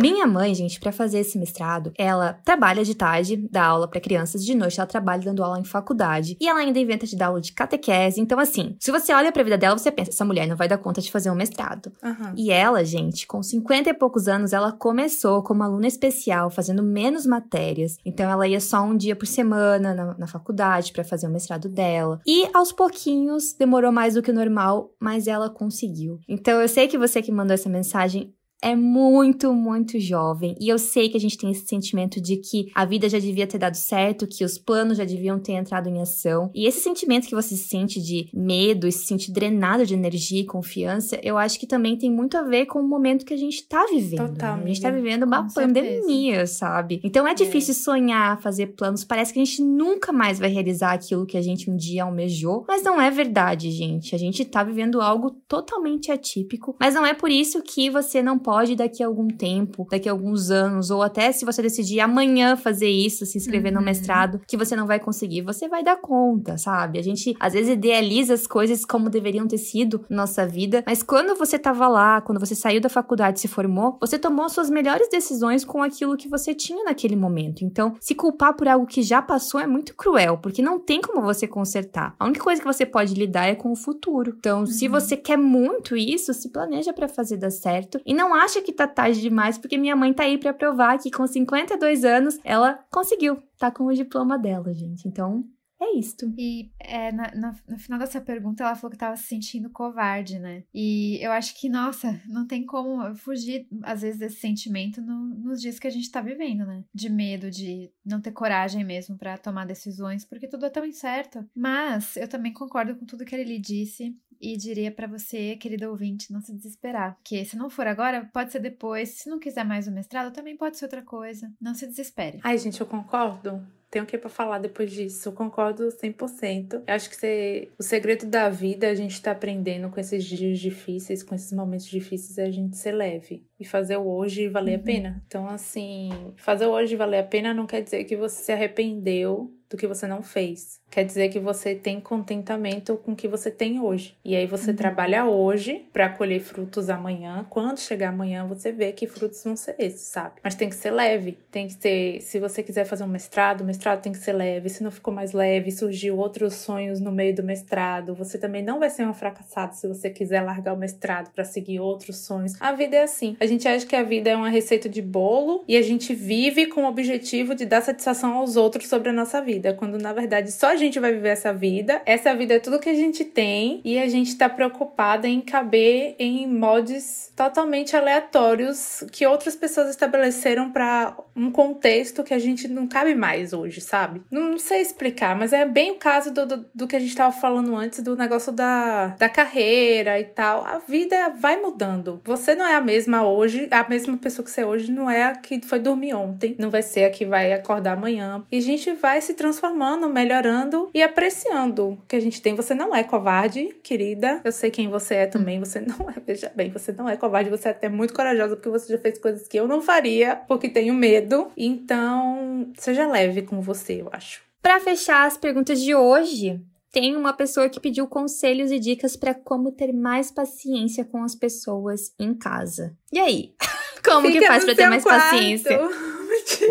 Minha 0.00 0.26
mãe, 0.26 0.54
gente, 0.54 0.80
para 0.80 0.90
fazer 0.90 1.18
esse 1.18 1.38
mestrado, 1.38 1.92
ela 1.98 2.32
trabalha 2.44 2.82
de 2.82 2.94
tarde, 2.94 3.36
dá 3.36 3.64
aula 3.64 3.86
para 3.86 4.00
crianças, 4.00 4.44
de 4.44 4.54
noite 4.54 4.80
ela 4.80 4.86
trabalha 4.86 5.22
dando 5.22 5.44
aula 5.44 5.60
em 5.60 5.64
faculdade, 5.64 6.36
e 6.40 6.48
ela 6.48 6.60
ainda 6.60 6.78
inventa 6.78 7.06
de 7.06 7.14
dar 7.14 7.26
aula 7.26 7.40
de 7.40 7.52
catequese. 7.52 8.20
Então, 8.20 8.38
assim, 8.38 8.74
se 8.80 8.90
você 8.90 9.12
olha 9.12 9.30
pra 9.30 9.42
vida 9.42 9.58
dela, 9.58 9.76
você 9.76 9.90
pensa, 9.90 10.10
essa 10.10 10.24
mulher 10.24 10.48
não 10.48 10.56
vai 10.56 10.66
dar 10.66 10.78
conta 10.78 11.00
de 11.00 11.10
fazer 11.10 11.30
um 11.30 11.34
mestrado. 11.34 11.92
Uhum. 12.02 12.32
E 12.36 12.50
ela, 12.50 12.82
gente, 12.84 13.26
com 13.26 13.42
50 13.42 13.90
e 13.90 13.94
poucos 13.94 14.28
anos, 14.28 14.52
ela 14.52 14.72
começou 14.72 15.42
como 15.42 15.62
aluna 15.62 15.86
especial, 15.86 16.50
fazendo 16.50 16.82
menos 16.82 17.26
matérias. 17.26 17.96
Então, 18.04 18.30
ela 18.30 18.48
ia 18.48 18.60
só 18.60 18.82
um 18.82 18.96
dia 18.96 19.14
por 19.14 19.26
semana 19.26 19.94
na, 19.94 20.16
na 20.18 20.26
faculdade 20.26 20.92
para 20.92 21.04
fazer 21.04 21.26
o 21.26 21.30
mestrado 21.30 21.68
dela. 21.68 22.18
E 22.26 22.48
aos 22.54 22.72
pouquinhos, 22.72 23.52
demorou 23.58 23.92
mais 23.92 24.14
do 24.14 24.22
que 24.22 24.30
o 24.30 24.34
normal, 24.34 24.90
mas 24.98 25.26
ela 25.26 25.50
conseguiu. 25.50 26.18
Então, 26.26 26.60
eu 26.60 26.68
sei 26.68 26.88
que 26.88 26.96
você 26.96 27.20
que 27.20 27.30
mandou 27.30 27.54
essa 27.54 27.68
mensagem 27.68 28.32
é 28.62 28.76
muito, 28.76 29.52
muito 29.52 29.98
jovem. 29.98 30.54
E 30.60 30.68
eu 30.68 30.78
sei 30.78 31.08
que 31.08 31.16
a 31.16 31.20
gente 31.20 31.36
tem 31.36 31.50
esse 31.50 31.66
sentimento 31.66 32.20
de 32.20 32.36
que 32.36 32.70
a 32.74 32.84
vida 32.84 33.08
já 33.08 33.18
devia 33.18 33.46
ter 33.46 33.58
dado 33.58 33.74
certo, 33.74 34.26
que 34.26 34.44
os 34.44 34.56
planos 34.56 34.98
já 34.98 35.04
deviam 35.04 35.38
ter 35.38 35.54
entrado 35.54 35.88
em 35.88 36.00
ação. 36.00 36.48
E 36.54 36.64
esse 36.66 36.80
sentimento 36.80 37.26
que 37.26 37.34
você 37.34 37.56
sente 37.56 38.00
de 38.00 38.30
medo 38.32 38.86
e 38.86 38.92
se 38.92 39.04
sente 39.04 39.32
drenado 39.32 39.84
de 39.84 39.94
energia 39.94 40.40
e 40.40 40.46
confiança, 40.46 41.18
eu 41.22 41.36
acho 41.36 41.58
que 41.58 41.66
também 41.66 41.98
tem 41.98 42.10
muito 42.10 42.38
a 42.38 42.42
ver 42.42 42.66
com 42.66 42.78
o 42.78 42.88
momento 42.88 43.26
que 43.26 43.34
a 43.34 43.36
gente 43.36 43.66
tá 43.66 43.84
vivendo. 43.90 44.28
Total. 44.28 44.56
Né? 44.58 44.62
A 44.62 44.66
gente 44.68 44.80
tá 44.80 44.90
vivendo 44.90 45.24
uma 45.24 45.52
pandemia, 45.52 46.34
certeza. 46.34 46.54
sabe? 46.54 47.00
Então 47.02 47.26
é 47.26 47.34
difícil 47.34 47.72
é. 47.72 47.74
sonhar, 47.74 48.40
fazer 48.40 48.68
planos. 48.68 49.02
Parece 49.02 49.32
que 49.32 49.40
a 49.40 49.44
gente 49.44 49.60
nunca 49.60 50.12
mais 50.12 50.38
vai 50.38 50.48
realizar 50.48 50.92
aquilo 50.92 51.26
que 51.26 51.36
a 51.36 51.42
gente 51.42 51.68
um 51.68 51.76
dia 51.76 52.04
almejou. 52.04 52.64
Mas 52.68 52.84
não 52.84 53.00
é 53.00 53.10
verdade, 53.10 53.72
gente. 53.72 54.14
A 54.14 54.18
gente 54.18 54.44
tá 54.44 54.62
vivendo 54.62 55.00
algo 55.00 55.32
totalmente 55.48 56.12
atípico. 56.12 56.76
Mas 56.78 56.94
não 56.94 57.04
é 57.04 57.12
por 57.12 57.30
isso 57.30 57.60
que 57.62 57.90
você 57.90 58.22
não 58.22 58.38
pode 58.38 58.51
pode 58.52 58.76
daqui 58.76 59.02
a 59.02 59.06
algum 59.06 59.28
tempo, 59.28 59.86
daqui 59.90 60.10
a 60.10 60.12
alguns 60.12 60.50
anos, 60.50 60.90
ou 60.90 61.02
até 61.02 61.32
se 61.32 61.42
você 61.42 61.62
decidir 61.62 62.00
amanhã 62.00 62.54
fazer 62.54 62.90
isso, 62.90 63.24
se 63.24 63.38
inscrever 63.38 63.72
uhum. 63.72 63.78
no 63.78 63.84
mestrado, 63.86 64.42
que 64.46 64.58
você 64.58 64.76
não 64.76 64.86
vai 64.86 65.00
conseguir, 65.00 65.40
você 65.40 65.68
vai 65.68 65.82
dar 65.82 65.96
conta, 65.96 66.58
sabe? 66.58 66.98
A 66.98 67.02
gente 67.02 67.34
às 67.40 67.54
vezes 67.54 67.72
idealiza 67.72 68.34
as 68.34 68.46
coisas 68.46 68.84
como 68.84 69.08
deveriam 69.08 69.48
ter 69.48 69.56
sido 69.56 70.04
na 70.10 70.18
nossa 70.18 70.46
vida, 70.46 70.84
mas 70.86 71.02
quando 71.02 71.34
você 71.34 71.58
tava 71.58 71.88
lá, 71.88 72.20
quando 72.20 72.38
você 72.38 72.54
saiu 72.54 72.78
da 72.78 72.90
faculdade 72.90 73.38
e 73.38 73.40
se 73.40 73.48
formou, 73.48 73.96
você 73.98 74.18
tomou 74.18 74.46
suas 74.50 74.68
melhores 74.68 75.08
decisões 75.08 75.64
com 75.64 75.82
aquilo 75.82 76.14
que 76.14 76.28
você 76.28 76.54
tinha 76.54 76.84
naquele 76.84 77.16
momento. 77.16 77.64
Então, 77.64 77.94
se 78.00 78.14
culpar 78.14 78.54
por 78.54 78.68
algo 78.68 78.84
que 78.84 79.00
já 79.00 79.22
passou 79.22 79.60
é 79.60 79.66
muito 79.66 79.96
cruel, 79.96 80.36
porque 80.36 80.60
não 80.60 80.78
tem 80.78 81.00
como 81.00 81.22
você 81.22 81.48
consertar. 81.48 82.14
A 82.20 82.26
única 82.26 82.44
coisa 82.44 82.60
que 82.60 82.66
você 82.66 82.84
pode 82.84 83.14
lidar 83.14 83.46
é 83.46 83.54
com 83.54 83.72
o 83.72 83.76
futuro. 83.76 84.34
Então, 84.38 84.60
uhum. 84.60 84.66
se 84.66 84.88
você 84.88 85.16
quer 85.16 85.38
muito 85.38 85.96
isso, 85.96 86.34
se 86.34 86.50
planeja 86.50 86.92
para 86.92 87.08
fazer 87.08 87.38
dar 87.38 87.50
certo 87.50 87.98
e 88.04 88.12
não 88.12 88.41
acha 88.44 88.62
que 88.62 88.72
tá 88.72 88.86
tarde 88.86 89.20
demais, 89.20 89.58
porque 89.58 89.78
minha 89.78 89.96
mãe 89.96 90.12
tá 90.12 90.24
aí 90.24 90.38
para 90.38 90.52
provar 90.52 90.98
que 90.98 91.10
com 91.10 91.26
52 91.26 92.04
anos 92.04 92.38
ela 92.44 92.84
conseguiu, 92.90 93.42
tá 93.58 93.70
com 93.70 93.84
o 93.84 93.94
diploma 93.94 94.38
dela, 94.38 94.72
gente. 94.72 95.06
Então, 95.06 95.44
é 95.82 95.98
isto. 95.98 96.32
E 96.38 96.70
é, 96.78 97.10
na, 97.10 97.34
na, 97.34 97.56
no 97.68 97.76
final 97.76 97.98
dessa 97.98 98.20
pergunta, 98.20 98.62
ela 98.62 98.76
falou 98.76 98.92
que 98.92 98.96
tava 98.96 99.16
se 99.16 99.24
sentindo 99.24 99.68
covarde, 99.68 100.38
né? 100.38 100.62
E 100.72 101.18
eu 101.20 101.32
acho 101.32 101.58
que, 101.60 101.68
nossa, 101.68 102.20
não 102.26 102.46
tem 102.46 102.64
como 102.64 103.14
fugir, 103.16 103.66
às 103.82 104.02
vezes, 104.02 104.18
desse 104.18 104.36
sentimento 104.36 105.02
no, 105.02 105.34
nos 105.40 105.60
dias 105.60 105.80
que 105.80 105.88
a 105.88 105.90
gente 105.90 106.10
tá 106.10 106.20
vivendo, 106.20 106.64
né? 106.64 106.84
De 106.94 107.10
medo, 107.10 107.50
de 107.50 107.90
não 108.04 108.20
ter 108.20 108.30
coragem 108.30 108.84
mesmo 108.84 109.18
para 109.18 109.36
tomar 109.36 109.66
decisões, 109.66 110.24
porque 110.24 110.46
tudo 110.46 110.66
é 110.66 110.70
tão 110.70 110.84
incerto. 110.84 111.44
Mas 111.54 112.16
eu 112.16 112.28
também 112.28 112.52
concordo 112.52 112.94
com 112.94 113.04
tudo 113.04 113.24
que 113.24 113.34
ele 113.34 113.58
disse 113.58 114.16
e 114.42 114.56
diria 114.56 114.90
para 114.90 115.06
você, 115.06 115.54
querido 115.56 115.88
ouvinte, 115.88 116.32
não 116.32 116.40
se 116.40 116.52
desesperar. 116.52 117.14
Porque 117.14 117.44
se 117.44 117.56
não 117.56 117.70
for 117.70 117.86
agora, 117.86 118.28
pode 118.32 118.50
ser 118.50 118.58
depois. 118.58 119.10
Se 119.10 119.30
não 119.30 119.38
quiser 119.38 119.64
mais 119.64 119.86
o 119.86 119.92
mestrado, 119.92 120.32
também 120.32 120.56
pode 120.56 120.76
ser 120.76 120.86
outra 120.86 121.02
coisa. 121.02 121.52
Não 121.60 121.74
se 121.74 121.86
desespere. 121.86 122.40
Ai, 122.42 122.58
gente, 122.58 122.80
eu 122.80 122.86
concordo. 122.86 123.64
Tem 123.92 124.00
o 124.00 124.06
que 124.06 124.16
para 124.16 124.30
falar 124.30 124.58
depois 124.58 124.90
disso. 124.90 125.28
Eu 125.28 125.32
concordo 125.34 125.86
100%. 125.88 126.82
Eu 126.86 126.94
acho 126.94 127.10
que 127.10 127.16
você, 127.16 127.68
o 127.78 127.82
segredo 127.82 128.24
da 128.24 128.48
vida 128.48 128.88
a 128.88 128.94
gente 128.94 129.20
tá 129.20 129.32
aprendendo 129.32 129.90
com 129.90 130.00
esses 130.00 130.24
dias 130.24 130.58
difíceis, 130.58 131.22
com 131.22 131.34
esses 131.34 131.52
momentos 131.52 131.86
difíceis, 131.86 132.38
é 132.38 132.44
a 132.44 132.50
gente 132.50 132.74
ser 132.78 132.92
leve 132.92 133.46
e 133.60 133.66
fazer 133.66 133.98
o 133.98 134.08
hoje 134.08 134.48
valer 134.48 134.76
uhum. 134.76 134.80
a 134.80 134.82
pena. 134.82 135.22
Então, 135.26 135.46
assim, 135.46 136.10
fazer 136.36 136.64
o 136.64 136.70
hoje 136.70 136.96
valer 136.96 137.18
a 137.18 137.22
pena 137.22 137.52
não 137.52 137.66
quer 137.66 137.82
dizer 137.82 138.04
que 138.04 138.16
você 138.16 138.42
se 138.42 138.50
arrependeu 138.52 139.52
do 139.72 139.76
que 139.76 139.86
você 139.86 140.06
não 140.06 140.22
fez. 140.22 140.80
Quer 140.90 141.04
dizer 141.04 141.30
que 141.30 141.40
você 141.40 141.74
tem 141.74 141.98
contentamento 141.98 142.98
com 142.98 143.12
o 143.12 143.16
que 143.16 143.26
você 143.26 143.50
tem 143.50 143.80
hoje. 143.80 144.14
E 144.22 144.36
aí 144.36 144.46
você 144.46 144.70
uhum. 144.70 144.76
trabalha 144.76 145.24
hoje 145.24 145.86
para 145.90 146.10
colher 146.10 146.40
frutos 146.40 146.90
amanhã. 146.90 147.46
Quando 147.48 147.80
chegar 147.80 148.10
amanhã, 148.10 148.46
você 148.46 148.70
vê 148.70 148.92
que 148.92 149.06
frutos 149.06 149.42
vão 149.42 149.56
ser 149.56 149.74
esses, 149.78 150.02
sabe? 150.02 150.34
Mas 150.44 150.54
tem 150.54 150.68
que 150.68 150.74
ser 150.74 150.90
leve. 150.90 151.38
Tem 151.50 151.66
que 151.66 151.76
ter, 151.76 152.20
se 152.20 152.38
você 152.38 152.62
quiser 152.62 152.84
fazer 152.84 153.04
um 153.04 153.08
mestrado, 153.08 153.62
o 153.62 153.64
mestrado 153.64 154.02
tem 154.02 154.12
que 154.12 154.18
ser 154.18 154.34
leve. 154.34 154.68
Se 154.68 154.82
não 154.82 154.90
ficou 154.90 155.14
mais 155.14 155.32
leve, 155.32 155.70
surgiu 155.70 156.18
outros 156.18 156.54
sonhos 156.54 157.00
no 157.00 157.10
meio 157.10 157.34
do 157.34 157.42
mestrado, 157.42 158.14
você 158.14 158.36
também 158.36 158.62
não 158.62 158.78
vai 158.78 158.90
ser 158.90 159.06
um 159.06 159.14
fracassado 159.14 159.74
se 159.74 159.88
você 159.88 160.10
quiser 160.10 160.42
largar 160.42 160.74
o 160.74 160.76
mestrado 160.76 161.32
para 161.32 161.44
seguir 161.44 161.80
outros 161.80 162.18
sonhos. 162.18 162.60
A 162.60 162.72
vida 162.72 162.96
é 162.96 163.04
assim. 163.04 163.34
A 163.40 163.46
gente 163.46 163.66
acha 163.66 163.86
que 163.86 163.96
a 163.96 164.02
vida 164.02 164.28
é 164.28 164.36
uma 164.36 164.50
receita 164.50 164.90
de 164.90 165.00
bolo 165.00 165.64
e 165.66 165.74
a 165.74 165.82
gente 165.82 166.14
vive 166.14 166.66
com 166.66 166.82
o 166.82 166.88
objetivo 166.88 167.54
de 167.54 167.64
dar 167.64 167.80
satisfação 167.80 168.34
aos 168.34 168.56
outros 168.56 168.88
sobre 168.88 169.08
a 169.08 169.12
nossa 169.12 169.40
vida 169.40 169.61
vida, 169.62 169.72
quando 169.74 169.96
na 169.96 170.12
verdade 170.12 170.50
só 170.50 170.68
a 170.68 170.76
gente 170.76 170.98
vai 170.98 171.12
viver 171.12 171.28
essa 171.28 171.52
vida. 171.52 172.02
Essa 172.04 172.34
vida 172.34 172.54
é 172.54 172.58
tudo 172.58 172.80
que 172.80 172.88
a 172.88 172.94
gente 172.94 173.24
tem 173.24 173.80
e 173.84 173.98
a 173.98 174.08
gente 174.08 174.36
tá 174.36 174.48
preocupada 174.48 175.28
em 175.28 175.40
caber 175.40 176.16
em 176.18 176.48
mods 176.48 177.32
totalmente 177.36 177.96
aleatórios 177.96 179.04
que 179.12 179.24
outras 179.24 179.54
pessoas 179.54 179.88
estabeleceram 179.88 180.72
para 180.72 181.16
um 181.36 181.50
contexto 181.50 182.24
que 182.24 182.34
a 182.34 182.38
gente 182.38 182.66
não 182.66 182.86
cabe 182.88 183.14
mais 183.14 183.52
hoje, 183.52 183.80
sabe? 183.80 184.22
Não, 184.30 184.50
não 184.50 184.58
sei 184.58 184.80
explicar, 184.80 185.36
mas 185.36 185.52
é 185.52 185.64
bem 185.64 185.92
o 185.92 185.94
caso 185.94 186.32
do, 186.32 186.44
do, 186.44 186.66
do, 186.74 186.86
que 186.86 186.96
a 186.96 187.00
gente 187.00 187.14
tava 187.14 187.32
falando 187.32 187.74
antes 187.76 188.00
do 188.00 188.16
negócio 188.16 188.52
da, 188.52 189.08
da 189.18 189.28
carreira 189.28 190.18
e 190.18 190.24
tal. 190.24 190.64
A 190.64 190.78
vida 190.78 191.30
vai 191.30 191.60
mudando. 191.60 192.20
Você 192.24 192.54
não 192.54 192.66
é 192.66 192.74
a 192.74 192.80
mesma 192.80 193.26
hoje, 193.26 193.68
a 193.70 193.88
mesma 193.88 194.16
pessoa 194.16 194.44
que 194.44 194.50
você 194.50 194.62
é 194.62 194.66
hoje 194.66 194.90
não 194.90 195.10
é 195.10 195.24
a 195.24 195.36
que 195.36 195.60
foi 195.64 195.78
dormir 195.78 196.14
ontem, 196.14 196.56
não 196.58 196.70
vai 196.70 196.82
ser 196.82 197.04
a 197.04 197.10
que 197.10 197.24
vai 197.24 197.52
acordar 197.52 197.92
amanhã. 197.92 198.44
E 198.50 198.58
a 198.58 198.62
gente 198.62 198.92
vai 198.92 199.20
se 199.20 199.34
transformando 199.34 199.51
transformando, 199.52 200.08
melhorando 200.08 200.90
e 200.94 201.02
apreciando 201.02 201.90
o 201.90 201.96
que 202.08 202.16
a 202.16 202.20
gente 202.20 202.40
tem. 202.40 202.54
Você 202.54 202.74
não 202.74 202.94
é 202.94 203.04
covarde, 203.04 203.68
querida. 203.82 204.40
Eu 204.42 204.50
sei 204.50 204.70
quem 204.70 204.88
você 204.88 205.14
é 205.16 205.26
também. 205.26 205.60
Você 205.60 205.80
não 205.80 206.08
é, 206.08 206.14
veja 206.26 206.50
bem, 206.54 206.70
você 206.70 206.90
não 206.90 207.08
é 207.08 207.16
covarde. 207.16 207.50
Você 207.50 207.68
é 207.68 207.70
até 207.70 207.88
muito 207.88 208.14
corajosa 208.14 208.56
porque 208.56 208.70
você 208.70 208.90
já 208.90 208.98
fez 208.98 209.18
coisas 209.18 209.46
que 209.46 209.58
eu 209.58 209.68
não 209.68 209.82
faria 209.82 210.36
porque 210.48 210.68
tenho 210.68 210.94
medo. 210.94 211.52
Então, 211.56 212.72
seja 212.78 213.06
leve 213.06 213.42
com 213.42 213.60
você, 213.60 214.00
eu 214.00 214.08
acho. 214.10 214.42
Para 214.62 214.80
fechar 214.80 215.26
as 215.26 215.36
perguntas 215.36 215.80
de 215.80 215.94
hoje, 215.94 216.60
tem 216.90 217.14
uma 217.14 217.32
pessoa 217.32 217.68
que 217.68 217.80
pediu 217.80 218.06
conselhos 218.06 218.70
e 218.70 218.78
dicas 218.78 219.16
para 219.16 219.34
como 219.34 219.72
ter 219.72 219.92
mais 219.92 220.30
paciência 220.30 221.04
com 221.04 221.22
as 221.22 221.34
pessoas 221.34 222.12
em 222.18 222.32
casa. 222.34 222.96
E 223.12 223.18
aí? 223.18 223.54
Como 224.04 224.26
Fica 224.26 224.40
que 224.40 224.46
faz 224.48 224.64
para 224.64 224.74
ter 224.74 224.88
mais 224.88 225.04
quarto. 225.04 225.30
paciência? 225.30 225.78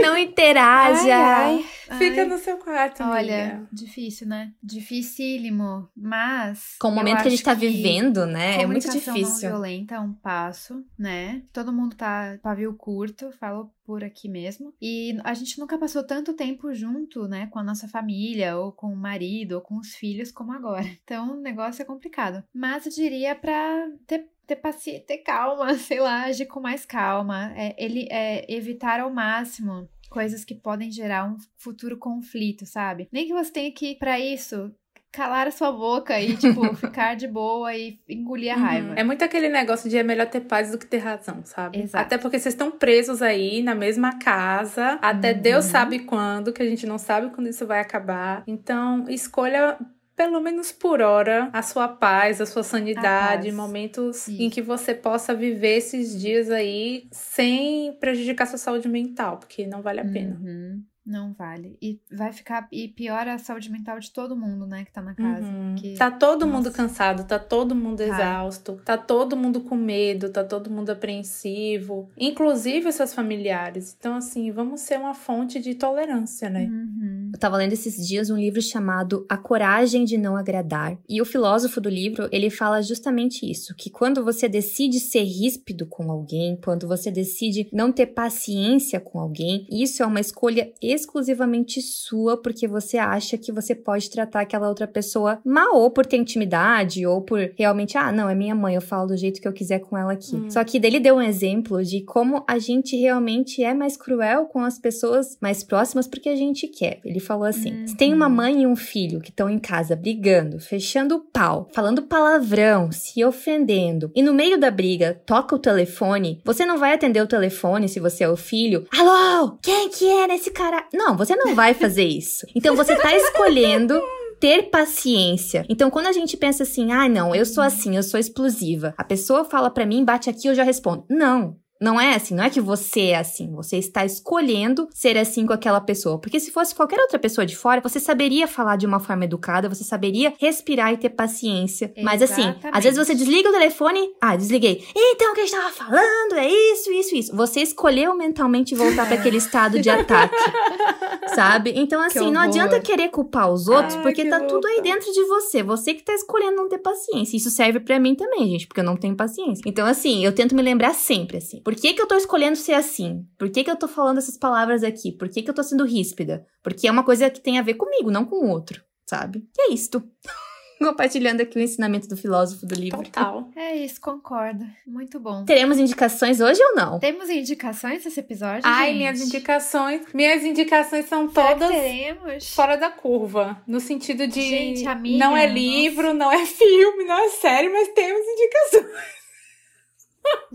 Não 0.02 0.18
interaja. 0.18 1.16
Ai, 1.16 1.66
ai, 1.90 1.98
Fica 1.98 2.22
ai. 2.22 2.28
no 2.28 2.38
seu 2.38 2.58
quarto, 2.58 3.02
amiga. 3.02 3.18
Olha, 3.18 3.68
difícil, 3.72 4.28
né? 4.28 4.54
Dificílimo. 4.64 5.90
Mas. 5.96 6.76
Com 6.80 6.90
o 6.90 6.92
momento 6.92 7.22
que 7.22 7.28
a 7.28 7.32
gente 7.32 7.44
tá 7.44 7.54
vivendo, 7.54 8.26
né? 8.26 8.62
É 8.62 8.66
muito 8.66 8.90
difícil. 8.90 9.50
Não 9.50 9.58
violenta 9.58 9.96
é 9.96 10.00
um 10.00 10.14
passo, 10.14 10.86
né? 10.98 11.44
Todo 11.52 11.74
mundo 11.74 11.96
tá 11.96 12.38
pavio 12.42 12.74
curto, 12.74 13.32
falo 13.40 13.72
por 13.86 14.04
aqui 14.04 14.30
mesmo. 14.30 14.74
E 14.82 15.18
a 15.24 15.34
gente 15.34 15.60
nunca 15.60 15.78
passou 15.78 16.04
tanto 16.04 16.34
tempo 16.34 16.74
junto, 16.74 17.28
né? 17.28 17.48
Com 17.48 17.60
a 17.60 17.64
nossa 17.64 17.88
família, 17.88 18.58
ou 18.58 18.72
com 18.72 18.88
o 18.88 18.96
marido, 18.96 19.54
ou 19.54 19.62
com 19.62 19.78
os 19.78 19.94
filhos, 19.96 20.32
como 20.32 20.54
agora. 20.54 20.86
Então 21.04 21.34
o 21.34 21.42
negócio 21.42 21.82
é 21.82 21.86
complicado. 21.86 22.44
Mas 22.54 22.86
eu 22.86 22.92
diria 22.92 23.36
pra 23.36 23.88
ter 24.08 24.30
ter 24.52 24.58
paciência, 24.58 25.06
ter 25.06 25.20
calma, 25.20 25.74
sei 25.76 26.00
lá, 26.00 26.26
agir 26.26 26.46
com 26.46 26.60
mais 26.60 26.86
calma. 26.86 27.54
É, 27.56 27.74
ele 27.78 28.08
é 28.12 28.46
evitar 28.52 29.00
ao 29.00 29.12
máximo 29.12 29.90
coisas 30.10 30.44
que 30.44 30.54
podem 30.54 30.92
gerar 30.92 31.26
um 31.26 31.38
futuro 31.58 31.98
conflito, 31.98 32.66
sabe? 32.66 33.08
Nem 33.12 33.28
que 33.28 33.34
você 33.34 33.52
tenha 33.52 33.72
que, 33.72 33.96
para 33.96 34.20
isso, 34.20 34.70
calar 35.10 35.48
a 35.48 35.52
sua 35.52 35.72
boca 35.72 36.20
e, 36.20 36.36
tipo, 36.36 36.62
ficar 36.76 37.16
de 37.16 37.30
boa 37.30 37.74
e 37.74 37.98
engolir 38.10 38.54
a 38.54 38.58
uhum. 38.58 38.62
raiva. 38.62 38.94
É 38.98 39.04
muito 39.06 39.24
aquele 39.24 39.48
negócio 39.48 39.90
de 39.90 39.98
é 39.98 40.04
melhor 40.04 40.28
ter 40.28 40.42
paz 40.42 40.72
do 40.72 40.78
que 40.78 40.86
ter 40.86 40.98
razão, 40.98 41.42
sabe? 41.46 41.82
Exato. 41.82 42.04
Até 42.04 42.18
porque 42.18 42.38
vocês 42.38 42.54
estão 42.54 42.72
presos 42.72 43.22
aí 43.22 43.64
na 43.64 43.74
mesma 43.74 44.20
casa, 44.20 45.00
até 45.02 45.32
uhum. 45.32 45.42
Deus 45.42 45.66
sabe 45.66 46.00
quando, 46.00 46.52
que 46.52 46.62
a 46.62 46.66
gente 46.66 46.86
não 46.86 46.98
sabe 46.98 47.34
quando 47.34 47.48
isso 47.48 47.66
vai 47.66 47.80
acabar. 47.80 48.44
Então, 48.46 49.06
escolha 49.08 49.78
pelo 50.16 50.40
menos 50.40 50.72
por 50.72 51.02
hora, 51.02 51.50
a 51.54 51.62
sua 51.62 51.88
paz, 51.88 52.40
a 52.42 52.46
sua 52.46 52.64
sanidade, 52.64 53.50
a 53.50 53.54
momentos 53.54 54.28
Isso. 54.28 54.42
em 54.42 54.50
que 54.50 54.62
você 54.62 54.94
possa 54.94 55.34
viver 55.34 55.78
esses 55.78 56.20
dias 56.20 56.50
aí 56.50 57.08
sem 57.12 57.94
prejudicar 57.94 58.46
sua 58.46 58.58
saúde 58.58 58.88
mental, 58.88 59.38
porque 59.38 59.66
não 59.66 59.82
vale 59.82 60.00
a 60.00 60.06
pena. 60.06 60.38
Uhum. 60.40 60.84
Não 61.04 61.34
vale. 61.34 61.78
E 61.82 62.00
vai 62.12 62.32
ficar. 62.32 62.68
E 62.72 62.88
piora 62.88 63.34
a 63.34 63.38
saúde 63.40 63.72
mental 63.72 64.00
de 64.00 64.12
todo 64.12 64.36
mundo, 64.36 64.68
né, 64.68 64.86
que 64.86 64.92
tá 64.92 65.02
na 65.02 65.16
casa. 65.16 65.48
Uhum. 65.48 65.76
Que... 65.76 65.96
Tá 65.96 66.12
todo 66.12 66.46
Nossa. 66.46 66.58
mundo 66.58 66.72
cansado, 66.72 67.24
tá 67.24 67.40
todo 67.40 67.74
mundo 67.74 68.02
exausto, 68.02 68.80
tá 68.86 68.98
todo 68.98 69.36
mundo 69.36 69.62
com 69.62 69.76
medo, 69.76 70.30
tá 70.30 70.44
todo 70.44 70.70
mundo 70.70 70.92
apreensivo, 70.92 72.10
inclusive 72.16 72.88
os 72.88 72.96
seus 72.96 73.14
familiares. 73.16 73.96
Então, 73.98 74.16
assim, 74.16 74.52
vamos 74.52 74.82
ser 74.82 75.00
uma 75.00 75.16
fonte 75.16 75.60
de 75.60 75.74
tolerância, 75.74 76.50
né? 76.50 76.66
Uhum. 76.66 77.11
Eu 77.34 77.40
tava 77.40 77.58
lendo 77.58 77.74
esses 77.74 78.06
dias 78.06 78.30
um 78.30 78.38
livro 78.38 78.62
chamado 78.62 79.26
A 79.30 79.38
Coragem 79.38 80.04
de 80.04 80.18
Não 80.18 80.36
Agradar. 80.36 80.98
E 81.08 81.22
o 81.22 81.26
filósofo 81.26 81.80
do 81.80 81.90
livro, 81.90 82.28
ele 82.32 82.50
fala 82.50 82.82
justamente 82.82 83.50
isso: 83.50 83.74
que 83.76 83.90
quando 83.90 84.24
você 84.24 84.50
decide 84.50 85.00
ser 85.00 85.24
ríspido 85.24 85.86
com 85.86 86.12
alguém, 86.12 86.60
quando 86.64 86.88
você 86.88 87.10
decide 87.10 87.70
não 87.72 87.92
ter 87.92 88.08
paciência 88.08 89.00
com 89.00 89.20
alguém, 89.20 89.66
isso 89.72 90.04
é 90.04 90.06
uma 90.06 90.20
escolha 90.20 90.72
exclusivamente 90.82 91.82
sua 91.82 92.42
porque 92.42 92.68
você 92.68 92.98
acha 92.98 93.38
que 93.38 93.52
você 93.52 93.74
pode 93.74 94.10
tratar 94.10 94.42
aquela 94.42 94.68
outra 94.68 94.88
pessoa 94.88 95.40
mal, 95.46 95.76
ou 95.76 95.90
por 95.90 96.06
ter 96.06 96.18
intimidade, 96.18 97.06
ou 97.06 97.22
por 97.22 97.52
realmente, 97.58 97.98
ah, 97.98 98.12
não, 98.12 98.30
é 98.30 98.36
minha 98.36 98.56
mãe, 98.56 98.76
eu 98.76 98.82
falo 98.82 99.08
do 99.08 99.18
jeito 99.18 99.40
que 99.40 99.48
eu 99.48 99.54
quiser 99.54 99.80
com 99.80 99.98
ela 99.98 100.14
aqui. 100.14 100.36
Hum. 100.36 100.50
Só 100.50 100.64
que 100.64 100.80
dele 100.80 101.00
deu 101.00 101.16
um 101.16 101.22
exemplo 101.22 101.84
de 101.84 102.02
como 102.02 102.44
a 102.48 102.60
gente 102.60 102.98
realmente 102.98 103.64
é 103.64 103.74
mais 103.74 103.96
cruel 103.96 104.46
com 104.46 104.60
as 104.60 104.78
pessoas 104.78 105.38
mais 105.42 105.64
próximas 105.64 106.08
porque 106.08 106.28
a 106.28 106.36
gente 106.36 106.68
quer. 106.68 107.00
Ele 107.06 107.21
falou 107.22 107.46
assim: 107.46 107.72
uhum. 107.72 107.88
se 107.88 107.96
tem 107.96 108.14
uma 108.14 108.28
mãe 108.28 108.64
e 108.64 108.68
um 108.68 108.76
filho 108.76 109.22
que 109.22 109.30
estão 109.30 109.50
em 109.50 109.60
casa 109.60 109.96
brigando, 109.96 110.60
fechando 110.60 111.16
o 111.16 111.20
pau, 111.20 111.70
falando 111.74 112.02
palavrão, 112.02 112.92
se 112.92 113.24
ofendendo, 113.24 114.12
e 114.16 114.22
no 114.22 114.34
meio 114.34 114.60
da 114.60 114.70
briga 114.70 115.22
toca 115.26 115.56
o 115.56 115.60
telefone, 115.60 116.42
você 116.44 116.66
não 116.66 116.78
vai 116.78 116.94
atender 116.94 117.22
o 117.22 117.28
telefone 117.28 117.88
se 117.88 118.00
você 118.00 118.24
é 118.24 118.30
o 118.30 118.36
filho. 118.36 118.86
Alô, 118.92 119.58
quem 119.62 119.90
que 119.90 120.06
é 120.06 120.28
nesse 120.28 120.52
cara? 120.52 120.86
Não, 120.94 121.16
você 121.16 121.36
não 121.36 121.56
vai 121.56 121.74
fazer 121.74 122.04
isso. 122.06 122.46
Então 122.56 122.76
você 122.76 122.96
tá 122.96 123.16
escolhendo 123.16 124.02
ter 124.42 124.64
paciência. 124.72 125.64
Então, 125.70 125.92
quando 125.92 126.08
a 126.08 126.12
gente 126.12 126.36
pensa 126.36 126.64
assim, 126.64 126.92
ah, 126.92 127.08
não, 127.08 127.36
eu 127.36 127.46
sou 127.46 127.64
assim, 127.64 127.96
eu 127.96 128.02
sou 128.02 128.20
explosiva. 128.20 128.92
A 128.98 129.04
pessoa 129.04 129.46
fala 129.46 129.70
para 129.70 129.86
mim, 129.86 130.04
bate 130.04 130.32
aqui, 130.32 130.48
eu 130.48 130.56
já 130.56 130.64
respondo. 130.64 131.06
Não. 131.08 131.56
Não 131.82 132.00
é 132.00 132.14
assim, 132.14 132.36
não 132.36 132.44
é 132.44 132.50
que 132.50 132.62
você 132.62 133.08
é 133.08 133.18
assim, 133.18 133.52
você 133.52 133.78
está 133.78 134.06
escolhendo 134.06 134.88
ser 134.94 135.18
assim 135.18 135.48
com 135.48 135.54
aquela 135.54 135.82
pessoa. 135.82 136.20
Porque 136.20 136.40
se 136.40 136.52
fosse 136.52 136.76
qualquer 136.76 137.00
outra 137.00 137.18
pessoa 137.18 137.44
de 137.44 137.56
fora, 137.56 137.82
você 137.82 138.00
saberia 138.00 138.48
falar 138.48 138.76
de 138.76 138.86
uma 138.86 139.00
forma 139.00 139.26
educada, 139.26 139.68
você 139.68 139.84
saberia 139.84 140.32
respirar 140.40 140.94
e 140.94 140.98
ter 140.98 141.10
paciência. 141.10 141.86
Exatamente. 141.86 142.06
Mas 142.06 142.22
assim, 142.22 142.56
às 142.72 142.84
vezes 142.84 143.00
você 143.00 143.16
desliga 143.16 143.50
o 143.50 143.52
telefone, 143.52 144.12
ah, 144.22 144.36
desliguei. 144.36 144.86
Então 144.96 145.32
o 145.32 145.34
que 145.34 145.42
a 145.42 145.46
gente 145.46 145.56
estava 145.56 145.74
falando 145.74 146.34
é 146.36 146.48
isso, 146.48 146.92
isso, 146.92 147.16
isso. 147.16 147.36
Você 147.36 147.62
escolheu 147.62 148.16
mentalmente 148.16 148.76
voltar 148.76 149.08
para 149.08 149.16
aquele 149.16 149.38
estado 149.38 149.80
de 149.82 149.90
ataque. 149.90 150.36
sabe? 151.34 151.74
Então 151.76 152.02
assim, 152.02 152.32
não 152.32 152.42
adianta 152.42 152.80
querer 152.80 153.10
culpar 153.10 153.52
os 153.52 153.68
outros, 153.68 153.96
Ai, 153.96 154.02
porque 154.04 154.26
tá 154.26 154.38
louca. 154.38 154.54
tudo 154.54 154.68
aí 154.68 154.82
dentro 154.82 155.12
de 155.12 155.24
você. 155.26 155.64
Você 155.64 155.94
que 155.94 156.04
tá 156.04 156.14
escolhendo 156.14 156.58
não 156.58 156.70
ter 156.70 156.78
paciência. 156.78 157.38
Isso 157.38 157.50
serve 157.50 157.80
para 157.80 158.00
mim 158.00 158.16
também, 158.16 158.48
gente, 158.50 158.68
porque 158.68 158.80
eu 158.80 158.84
não 158.86 158.96
tenho 158.96 159.16
paciência. 159.16 159.64
Então 159.66 159.86
assim, 159.86 160.24
eu 160.24 160.32
tento 160.32 160.56
me 160.56 160.62
lembrar 160.62 160.94
sempre 160.94 161.38
assim. 161.38 161.62
Por 161.72 161.82
que, 161.82 161.94
que 161.94 162.02
eu 162.02 162.08
tô 162.08 162.16
escolhendo 162.16 162.56
ser 162.56 162.74
assim? 162.74 163.26
Por 163.38 163.50
que, 163.50 163.64
que 163.64 163.72
eu 163.72 163.76
tô 163.76 163.88
falando 163.88 164.18
essas 164.18 164.38
palavras 164.38 164.84
aqui? 164.84 165.12
Por 165.12 165.30
que, 165.30 165.42
que 165.42 165.50
eu 165.50 165.54
tô 165.54 165.64
sendo 165.64 165.86
ríspida? 165.86 166.46
Porque 166.62 166.88
é 166.88 166.92
uma 166.92 167.04
coisa 167.04 167.30
que 167.30 167.40
tem 167.40 167.58
a 167.58 167.62
ver 167.62 167.76
comigo, 167.76 168.12
não 168.12 168.26
com 168.26 168.46
o 168.46 168.50
outro 168.50 168.84
sabe? 169.12 169.46
E 169.58 169.72
é 169.72 169.74
isto. 169.74 170.02
Compartilhando 170.80 171.42
aqui 171.42 171.60
o 171.60 171.62
ensinamento 171.62 172.08
do 172.08 172.18
filósofo 172.18 172.66
do 172.66 172.74
livro. 172.74 173.04
Total. 173.04 173.48
É 173.56 173.76
isso, 173.76 174.02
concordo. 174.02 174.66
Muito 174.86 175.20
bom. 175.20 175.46
Teremos 175.46 175.78
indicações 175.78 176.42
hoje 176.42 176.62
ou 176.62 176.76
não? 176.76 177.00
Temos 177.00 177.30
indicações 177.30 178.04
nesse 178.04 178.20
episódio? 178.20 178.64
Ai, 178.66 178.88
gente? 178.88 178.98
minhas 178.98 179.22
indicações. 179.22 180.02
Minhas 180.14 180.44
indicações 180.44 181.06
são 181.06 181.30
Será 181.30 181.54
todas 181.54 181.70
teremos? 181.70 182.54
fora 182.54 182.76
da 182.76 182.90
curva. 182.90 183.62
No 183.66 183.80
sentido 183.80 184.28
de. 184.28 184.42
Gente, 184.42 184.86
amiga, 184.88 185.24
não 185.24 185.38
é 185.38 185.44
nossa. 185.44 185.54
livro, 185.54 186.14
não 186.14 186.32
é 186.32 186.44
filme, 186.48 187.06
não 187.06 187.24
é 187.26 187.30
série, 187.30 187.70
mas 187.70 187.88
temos 187.90 188.26
indicações. 188.28 189.21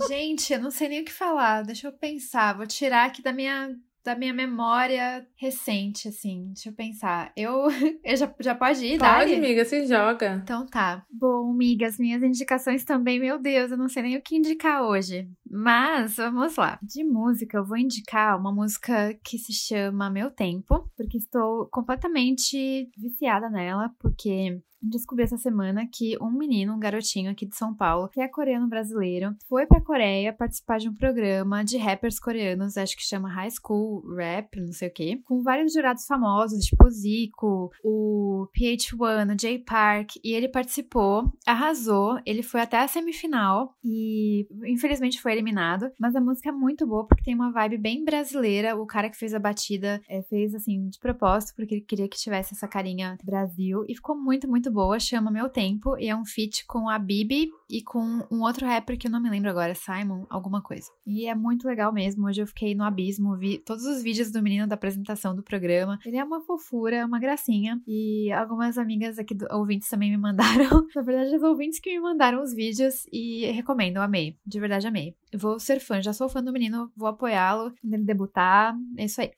Gente, 0.09 0.53
eu 0.53 0.61
não 0.61 0.71
sei 0.71 0.89
nem 0.89 1.03
o 1.03 1.05
que 1.05 1.13
falar. 1.13 1.63
Deixa 1.63 1.89
eu 1.89 1.93
pensar. 1.93 2.57
Vou 2.57 2.67
tirar 2.67 3.07
aqui 3.07 3.23
da 3.23 3.33
minha, 3.33 3.75
da 4.05 4.15
minha 4.15 4.33
memória 4.33 5.27
recente, 5.37 6.09
assim. 6.09 6.53
Deixa 6.53 6.69
eu 6.69 6.73
pensar. 6.75 7.33
Eu, 7.37 7.67
eu 8.05 8.17
já, 8.17 8.33
já 8.41 8.55
pode 8.55 8.85
ir, 8.85 8.99
Pode, 8.99 9.11
Dali? 9.11 9.35
amiga, 9.35 9.65
se 9.65 9.87
joga. 9.87 10.41
Então 10.43 10.67
tá. 10.67 11.05
Bom, 11.11 11.53
migas, 11.53 11.99
minhas 11.99 12.23
indicações 12.23 12.85
também, 12.85 13.19
meu 13.19 13.39
Deus, 13.39 13.71
eu 13.71 13.77
não 13.77 13.89
sei 13.89 14.03
nem 14.03 14.17
o 14.17 14.23
que 14.23 14.37
indicar 14.37 14.83
hoje. 14.83 15.29
Mas 15.49 16.17
vamos 16.17 16.57
lá. 16.57 16.79
De 16.83 17.03
música, 17.03 17.57
eu 17.57 17.65
vou 17.65 17.77
indicar 17.77 18.39
uma 18.39 18.53
música 18.53 19.19
que 19.25 19.39
se 19.39 19.53
chama 19.53 20.11
Meu 20.11 20.31
Tempo, 20.31 20.91
porque 20.97 21.17
estou 21.17 21.67
completamente 21.71 22.91
viciada 22.97 23.49
nela, 23.49 23.91
porque 23.99 24.61
descobri 24.89 25.25
essa 25.25 25.37
semana 25.37 25.87
que 25.87 26.17
um 26.21 26.31
menino, 26.31 26.75
um 26.75 26.79
garotinho 26.79 27.31
aqui 27.31 27.47
de 27.47 27.57
São 27.57 27.75
Paulo, 27.75 28.09
que 28.09 28.21
é 28.21 28.29
coreano 28.29 28.69
brasileiro, 28.69 29.35
foi 29.49 29.67
pra 29.67 29.81
Coreia 29.81 30.33
participar 30.33 30.79
de 30.79 30.89
um 30.89 30.95
programa 30.95 31.65
de 31.65 31.77
rappers 31.77 32.19
coreanos, 32.19 32.77
acho 32.77 32.97
que 32.97 33.03
chama 33.03 33.29
High 33.29 33.51
School 33.51 34.03
Rap, 34.15 34.61
não 34.61 34.73
sei 34.73 34.89
o 34.89 34.93
quê, 34.93 35.21
com 35.25 35.43
vários 35.43 35.73
jurados 35.73 36.07
famosos, 36.07 36.65
tipo 36.65 36.91
Zico, 36.91 37.71
o 37.85 38.49
PH1, 38.57 39.35
o 39.35 39.41
Jay 39.41 39.59
Park, 39.59 40.17
e 40.23 40.33
ele 40.33 40.49
participou, 40.49 41.33
arrasou, 41.47 42.19
ele 42.25 42.43
foi 42.43 42.61
até 42.61 42.79
a 42.79 42.89
semifinal 42.89 43.75
e 43.85 44.47
infelizmente 44.67 45.21
foi 45.21 45.33
eliminado, 45.33 45.91
mas 45.99 46.15
a 46.15 46.21
música 46.21 46.49
é 46.49 46.53
muito 46.53 46.87
boa 46.87 47.07
porque 47.07 47.25
tem 47.25 47.35
uma 47.35 47.53
vibe 47.53 47.79
bem 47.79 48.05
brasileira, 48.05 48.77
o 48.77 48.87
cara 48.87 49.11
que 49.11 49.17
fez 49.17 49.35
a 49.35 49.39
batida 49.39 50.01
é, 50.09 50.23
fez 50.23 50.55
assim 50.55 50.89
de 50.89 50.99
propósito 50.99 51.55
porque 51.57 51.75
ele 51.75 51.81
queria 51.83 52.09
que 52.09 52.17
tivesse 52.17 52.55
essa 52.55 52.69
carinha 52.69 53.17
Brasil 53.23 53.85
e 53.89 53.95
ficou 53.95 54.17
muito, 54.17 54.49
muito 54.49 54.71
boa, 54.77 55.01
chama 55.01 55.31
Meu 55.31 55.49
Tempo 55.49 55.97
e 55.97 56.07
é 56.07 56.15
um 56.15 56.27
feat 56.27 56.67
com 56.67 56.91
a 56.91 56.99
Bibi 56.99 57.49
e 57.69 57.83
com 57.83 58.27
um 58.31 58.43
outro 58.43 58.67
rapper 58.67 58.99
que 58.99 59.07
eu 59.07 59.11
não 59.11 59.21
me 59.21 59.31
lembro 59.31 59.51
agora, 59.51 59.75
Simon, 59.75 60.27
alguma 60.31 60.63
coisa. 60.63 60.91
E 61.07 61.27
é 61.27 61.35
muito 61.35 61.67
legal 61.67 61.93
mesmo, 61.93 62.27
hoje 62.27 62.41
eu 62.41 62.47
fiquei 62.47 62.75
no 62.75 62.85
abismo, 62.85 63.37
vi 63.37 63.59
todos 63.59 63.85
os 63.85 64.03
vídeos 64.03 64.31
do 64.31 64.43
menino 64.43 64.67
da 64.67 64.75
apresentação 64.75 65.35
do 65.35 65.43
programa. 65.43 65.99
Ele 66.05 66.17
é 66.17 66.25
uma 66.25 66.41
fofura, 66.41 67.05
uma 67.07 67.19
gracinha 67.19 67.81
e 67.87 68.31
algumas 68.33 68.79
amigas 68.79 69.19
aqui, 69.19 69.35
do, 69.35 69.47
ouvintes 69.51 69.89
também 69.89 70.11
me 70.11 70.17
mandaram, 70.17 70.87
na 70.95 71.03
verdade 71.03 71.35
os 71.35 71.43
ouvintes 71.43 71.81
que 71.81 71.91
me 71.91 72.01
mandaram 72.01 72.43
os 72.43 72.55
vídeos 72.55 73.07
e 73.13 73.47
recomendo, 73.53 73.99
amei, 73.99 74.37
de 74.47 74.61
verdade 74.61 74.87
amei. 74.87 75.15
Vou 75.35 75.59
ser 75.59 75.81
fã, 75.81 76.01
já 76.01 76.13
sou 76.13 76.29
fã 76.29 76.43
do 76.43 76.53
menino, 76.53 76.91
vou 76.97 77.09
apoiá-lo 77.09 77.73
quando 77.81 77.95
ele 77.95 78.05
debutar, 78.05 78.75
é 78.97 79.05
isso 79.05 79.21
aí. 79.21 79.31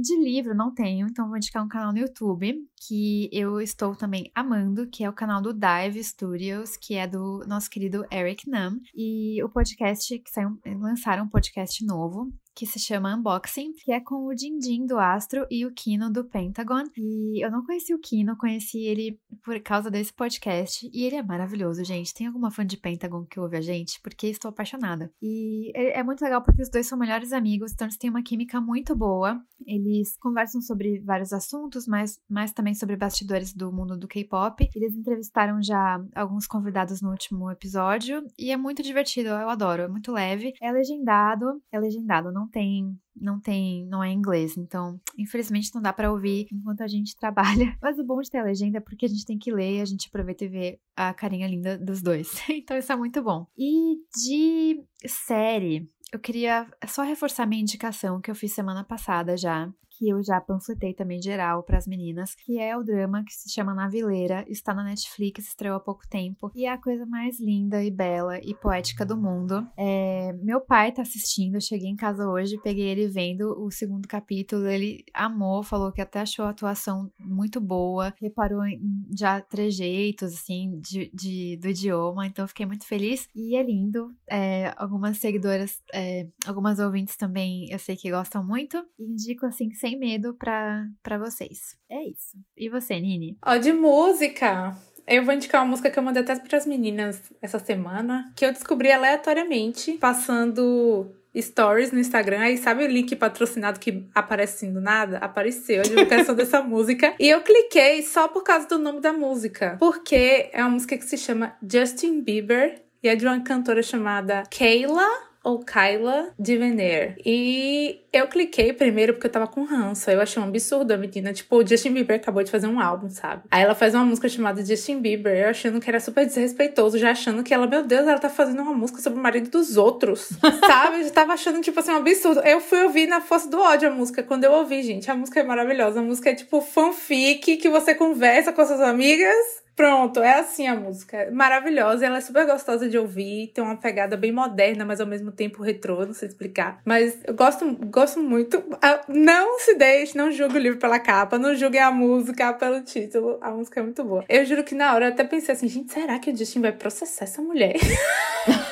De 0.00 0.16
livro 0.16 0.54
não 0.54 0.72
tenho, 0.72 1.06
então 1.06 1.28
vou 1.28 1.36
indicar 1.36 1.64
um 1.64 1.68
canal 1.68 1.92
no 1.92 1.98
YouTube 1.98 2.58
que 2.86 3.28
eu 3.30 3.60
estou 3.60 3.94
também 3.94 4.30
amando, 4.34 4.86
que 4.86 5.04
é 5.04 5.08
o 5.08 5.12
canal 5.12 5.40
do 5.42 5.52
Dive 5.52 6.02
Studios, 6.02 6.76
que 6.76 6.94
é 6.94 7.06
do 7.06 7.44
nosso 7.46 7.59
querido 7.68 8.04
Eric 8.10 8.48
Nam, 8.48 8.78
e 8.94 9.42
o 9.42 9.48
podcast 9.48 10.18
que 10.18 10.30
saiu, 10.30 10.58
lançaram 10.66 11.24
um 11.24 11.28
podcast 11.28 11.84
novo 11.84 12.32
que 12.54 12.66
se 12.66 12.78
chama 12.78 13.14
Unboxing, 13.14 13.72
que 13.72 13.92
é 13.92 14.00
com 14.00 14.26
o 14.26 14.34
Dindin 14.34 14.86
do 14.86 14.98
Astro 14.98 15.46
e 15.50 15.64
o 15.64 15.72
Kino 15.72 16.10
do 16.10 16.24
Pentagon. 16.24 16.84
E 16.96 17.44
eu 17.44 17.50
não 17.50 17.64
conheci 17.64 17.94
o 17.94 17.98
Kino, 17.98 18.36
conheci 18.36 18.80
ele 18.80 19.20
por 19.44 19.60
causa 19.60 19.90
desse 19.90 20.12
podcast. 20.12 20.90
E 20.92 21.04
ele 21.04 21.16
é 21.16 21.22
maravilhoso, 21.22 21.84
gente. 21.84 22.14
Tem 22.14 22.26
alguma 22.26 22.50
fã 22.50 22.66
de 22.66 22.76
Pentagon 22.76 23.24
que 23.24 23.38
ouve 23.38 23.56
a 23.56 23.60
gente? 23.60 24.00
Porque 24.02 24.26
estou 24.26 24.48
apaixonada. 24.48 25.12
E 25.22 25.70
é 25.74 26.00
é 26.00 26.02
muito 26.02 26.22
legal 26.22 26.42
porque 26.42 26.62
os 26.62 26.68
dois 26.68 26.86
são 26.86 26.98
melhores 26.98 27.32
amigos, 27.32 27.72
então 27.72 27.86
eles 27.86 27.96
têm 27.96 28.10
uma 28.10 28.22
química 28.22 28.60
muito 28.60 28.96
boa. 28.96 29.40
Eles 29.66 30.16
conversam 30.18 30.60
sobre 30.60 30.98
vários 31.00 31.32
assuntos, 31.32 31.86
mas, 31.86 32.18
mas 32.28 32.52
também 32.52 32.74
sobre 32.74 32.96
bastidores 32.96 33.52
do 33.52 33.70
mundo 33.70 33.96
do 33.96 34.08
K-pop. 34.08 34.68
Eles 34.74 34.96
entrevistaram 34.96 35.62
já 35.62 36.02
alguns 36.14 36.46
convidados 36.46 37.02
no 37.02 37.10
último 37.10 37.50
episódio 37.50 38.26
e 38.38 38.50
é 38.50 38.56
muito 38.56 38.82
divertido, 38.82 39.28
eu 39.28 39.48
adoro, 39.50 39.82
é 39.82 39.88
muito 39.88 40.10
leve. 40.10 40.54
É 40.60 40.72
legendado, 40.72 41.62
é 41.70 41.78
legendado, 41.78 42.32
não 42.32 42.39
tem 42.48 42.98
não 43.20 43.38
tem, 43.38 43.84
não 43.86 44.02
é 44.02 44.10
inglês, 44.10 44.56
então 44.56 44.98
infelizmente 45.18 45.74
não 45.74 45.82
dá 45.82 45.92
pra 45.92 46.10
ouvir 46.10 46.46
enquanto 46.50 46.80
a 46.80 46.88
gente 46.88 47.14
trabalha. 47.20 47.76
Mas 47.80 47.98
o 47.98 48.04
bom 48.04 48.20
de 48.20 48.30
ter 48.30 48.38
a 48.38 48.44
legenda 48.44 48.78
é 48.78 48.80
porque 48.80 49.06
a 49.06 49.08
gente 49.08 49.26
tem 49.26 49.38
que 49.38 49.52
ler 49.52 49.76
e 49.76 49.80
a 49.80 49.84
gente 49.84 50.08
aproveita 50.08 50.44
e 50.44 50.48
vê 50.48 50.80
a 50.96 51.12
carinha 51.12 51.46
linda 51.46 51.76
dos 51.78 52.02
dois. 52.02 52.40
Então 52.50 52.76
isso 52.76 52.92
é 52.92 52.96
muito 52.96 53.22
bom. 53.22 53.46
E 53.56 53.96
de 54.14 54.84
série, 55.06 55.90
eu 56.12 56.18
queria 56.18 56.66
só 56.86 57.02
reforçar 57.02 57.46
minha 57.46 57.62
indicação 57.62 58.20
que 58.20 58.30
eu 58.30 58.34
fiz 58.34 58.52
semana 58.52 58.84
passada 58.84 59.36
já, 59.36 59.72
que 60.00 60.08
eu 60.08 60.22
já 60.24 60.40
panfletei 60.40 60.94
também 60.94 61.20
geral 61.20 61.62
para 61.62 61.76
as 61.76 61.86
meninas, 61.86 62.34
que 62.34 62.58
é 62.58 62.74
o 62.74 62.82
drama 62.82 63.22
que 63.22 63.34
se 63.34 63.50
chama 63.50 63.74
Navileira, 63.74 64.46
está 64.48 64.72
na 64.72 64.82
Netflix, 64.82 65.46
estreou 65.48 65.76
há 65.76 65.80
pouco 65.80 66.08
tempo, 66.08 66.50
e 66.54 66.64
é 66.64 66.70
a 66.72 66.78
coisa 66.78 67.04
mais 67.04 67.38
linda 67.38 67.84
e 67.84 67.90
bela 67.90 68.38
e 68.38 68.54
poética 68.54 69.04
do 69.04 69.14
mundo. 69.14 69.66
É, 69.76 70.32
meu 70.42 70.58
pai 70.58 70.90
tá 70.90 71.02
assistindo, 71.02 71.56
eu 71.56 71.60
cheguei 71.60 71.90
em 71.90 71.96
casa 71.96 72.26
hoje, 72.26 72.56
peguei 72.62 72.86
ele 72.88 73.08
vendo 73.08 73.54
o 73.62 73.70
segundo 73.70 74.08
capítulo, 74.08 74.66
ele 74.66 75.04
amou, 75.12 75.62
falou 75.62 75.92
que 75.92 76.00
até 76.00 76.20
achou 76.20 76.46
a 76.46 76.50
atuação 76.50 77.12
muito 77.18 77.60
boa, 77.60 78.14
reparou 78.18 78.64
em 78.64 78.80
já 79.14 79.38
trejeitos, 79.42 80.32
assim, 80.32 80.80
de, 80.80 81.10
de- 81.12 81.58
do 81.58 81.68
idioma, 81.68 82.26
então 82.26 82.48
fiquei 82.48 82.64
muito 82.64 82.86
feliz, 82.86 83.28
e 83.34 83.54
é 83.54 83.62
lindo. 83.62 84.14
É, 84.30 84.72
algumas 84.78 85.18
seguidoras, 85.18 85.78
é, 85.92 86.26
algumas 86.46 86.78
ouvintes 86.78 87.18
também, 87.18 87.70
eu 87.70 87.78
sei 87.78 87.96
que 87.96 88.10
gostam 88.10 88.42
muito, 88.42 88.82
indico, 88.98 89.44
assim, 89.44 89.70
sem 89.74 89.89
medo 89.96 90.34
pra, 90.34 90.86
pra 91.02 91.18
vocês. 91.18 91.76
É 91.88 92.02
isso. 92.02 92.36
E 92.56 92.68
você, 92.68 92.98
Nini? 92.98 93.36
Ó, 93.44 93.56
de 93.56 93.72
música. 93.72 94.76
Eu 95.06 95.24
vou 95.24 95.34
indicar 95.34 95.62
uma 95.62 95.70
música 95.70 95.90
que 95.90 95.98
eu 95.98 96.02
mandei 96.02 96.22
até 96.22 96.36
para 96.36 96.56
as 96.56 96.66
meninas 96.66 97.20
essa 97.42 97.58
semana, 97.58 98.32
que 98.36 98.44
eu 98.44 98.52
descobri 98.52 98.92
aleatoriamente, 98.92 99.92
passando 99.94 101.12
stories 101.36 101.92
no 101.92 101.98
Instagram. 101.98 102.40
Aí 102.40 102.56
sabe 102.56 102.84
o 102.84 102.86
link 102.86 103.14
patrocinado 103.16 103.80
que 103.80 104.08
aparece 104.14 104.66
assim 104.66 104.72
do 104.72 104.80
nada? 104.80 105.18
Apareceu 105.18 105.80
a 105.80 105.84
divulgação 105.84 106.34
dessa 106.36 106.62
música. 106.62 107.14
E 107.18 107.28
eu 107.28 107.40
cliquei 107.42 108.02
só 108.02 108.28
por 108.28 108.42
causa 108.42 108.68
do 108.68 108.78
nome 108.78 109.00
da 109.00 109.12
música. 109.12 109.76
Porque 109.78 110.50
é 110.52 110.60
uma 110.62 110.70
música 110.70 110.96
que 110.96 111.04
se 111.04 111.16
chama 111.16 111.56
Justin 111.62 112.20
Bieber 112.20 112.82
e 113.02 113.08
é 113.08 113.16
de 113.16 113.26
uma 113.26 113.40
cantora 113.40 113.82
chamada 113.82 114.42
Kayla 114.50 115.29
ou 115.42 115.60
Kyla 115.60 116.30
Devener. 116.38 117.16
E 117.24 118.00
eu 118.12 118.26
cliquei 118.28 118.72
primeiro 118.72 119.14
porque 119.14 119.26
eu 119.26 119.32
tava 119.32 119.46
com 119.46 119.64
ranço. 119.64 120.10
Eu 120.10 120.20
achei 120.20 120.42
um 120.42 120.46
absurdo 120.46 120.92
a 120.92 120.96
menina. 120.96 121.32
Tipo, 121.32 121.56
o 121.56 121.66
Justin 121.66 121.92
Bieber 121.92 122.16
acabou 122.16 122.42
de 122.42 122.50
fazer 122.50 122.66
um 122.66 122.80
álbum, 122.80 123.08
sabe? 123.08 123.42
Aí 123.50 123.62
ela 123.62 123.74
faz 123.74 123.94
uma 123.94 124.04
música 124.04 124.28
chamada 124.28 124.64
Justin 124.64 125.00
Bieber. 125.00 125.36
Eu 125.36 125.48
achando 125.50 125.80
que 125.80 125.88
era 125.88 126.00
super 126.00 126.26
desrespeitoso, 126.26 126.98
já 126.98 127.10
achando 127.12 127.42
que 127.42 127.54
ela, 127.54 127.66
meu 127.66 127.82
Deus, 127.82 128.06
ela 128.06 128.18
tá 128.18 128.28
fazendo 128.28 128.60
uma 128.62 128.74
música 128.74 129.00
sobre 129.00 129.18
o 129.18 129.22
marido 129.22 129.50
dos 129.50 129.76
outros. 129.76 130.30
sabe? 130.66 130.98
Eu 130.98 131.04
já 131.04 131.10
tava 131.10 131.32
achando, 131.32 131.60
tipo 131.60 131.80
assim, 131.80 131.90
um 131.90 131.96
absurdo. 131.96 132.40
Eu 132.40 132.60
fui 132.60 132.82
ouvir 132.82 133.06
na 133.06 133.20
força 133.20 133.48
do 133.48 133.58
ódio 133.58 133.88
a 133.88 133.92
música. 133.92 134.22
Quando 134.22 134.44
eu 134.44 134.52
ouvi, 134.52 134.82
gente, 134.82 135.10
a 135.10 135.14
música 135.14 135.40
é 135.40 135.42
maravilhosa. 135.42 136.00
A 136.00 136.02
música 136.02 136.30
é 136.30 136.34
tipo 136.34 136.60
fanfic 136.60 137.56
que 137.56 137.68
você 137.68 137.94
conversa 137.94 138.52
com 138.52 138.60
as 138.60 138.68
suas 138.68 138.80
amigas. 138.80 139.60
Pronto, 139.76 140.20
é 140.20 140.40
assim 140.40 140.66
a 140.66 140.74
música. 140.74 141.30
Maravilhosa, 141.32 142.04
ela 142.04 142.18
é 142.18 142.20
super 142.20 142.44
gostosa 142.46 142.86
de 142.86 142.98
ouvir, 142.98 143.50
tem 143.54 143.64
uma 143.64 143.76
pegada 143.76 144.14
bem 144.14 144.30
moderna, 144.30 144.84
mas 144.84 145.00
ao 145.00 145.06
mesmo 145.06 145.32
tempo 145.32 145.62
retrô, 145.62 146.04
não 146.04 146.12
sei 146.12 146.28
explicar. 146.28 146.80
Mas 146.84 147.18
eu 147.26 147.32
gosto, 147.32 147.64
gosto 147.86 148.20
muito. 148.20 148.62
Ah, 148.82 149.00
Não 149.08 149.58
se 149.58 149.74
deixe, 149.76 150.18
não 150.18 150.30
julgue 150.30 150.56
o 150.56 150.60
livro 150.60 150.78
pela 150.78 150.98
capa, 150.98 151.38
não 151.38 151.54
julguem 151.54 151.80
a 151.80 151.90
música 151.90 152.52
pelo 152.52 152.82
título. 152.82 153.38
A 153.40 153.50
música 153.52 153.80
é 153.80 153.82
muito 153.82 154.04
boa. 154.04 154.22
Eu 154.28 154.44
juro 154.44 154.62
que 154.64 154.74
na 154.74 154.92
hora 154.94 155.06
eu 155.06 155.12
até 155.12 155.24
pensei 155.24 155.54
assim, 155.54 155.66
gente, 155.66 155.90
será 155.92 156.18
que 156.18 156.30
o 156.30 156.36
Justin 156.36 156.60
vai 156.60 156.72
processar 156.72 157.24
essa 157.24 157.40
mulher? 157.40 157.76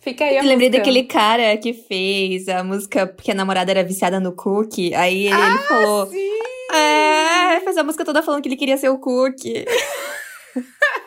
Fica 0.00 0.24
aí 0.24 0.36
a 0.36 0.40
Eu 0.42 0.48
lembrei 0.48 0.68
música. 0.68 0.78
daquele 0.78 1.04
cara 1.04 1.56
que 1.56 1.72
fez 1.72 2.48
a 2.48 2.64
música 2.64 3.06
porque 3.06 3.30
a 3.30 3.34
namorada 3.34 3.70
era 3.70 3.84
viciada 3.84 4.18
no 4.18 4.32
cookie. 4.32 4.92
Aí 4.94 5.26
ele, 5.26 5.34
ele 5.40 5.58
falou. 5.58 6.06
Sim! 6.06 6.28
É, 6.74 7.21
fez 7.60 7.76
a 7.76 7.84
música 7.84 8.04
toda 8.04 8.22
falando 8.22 8.42
que 8.42 8.48
ele 8.48 8.56
queria 8.56 8.76
ser 8.76 8.88
o 8.88 8.98
cookie. 8.98 9.64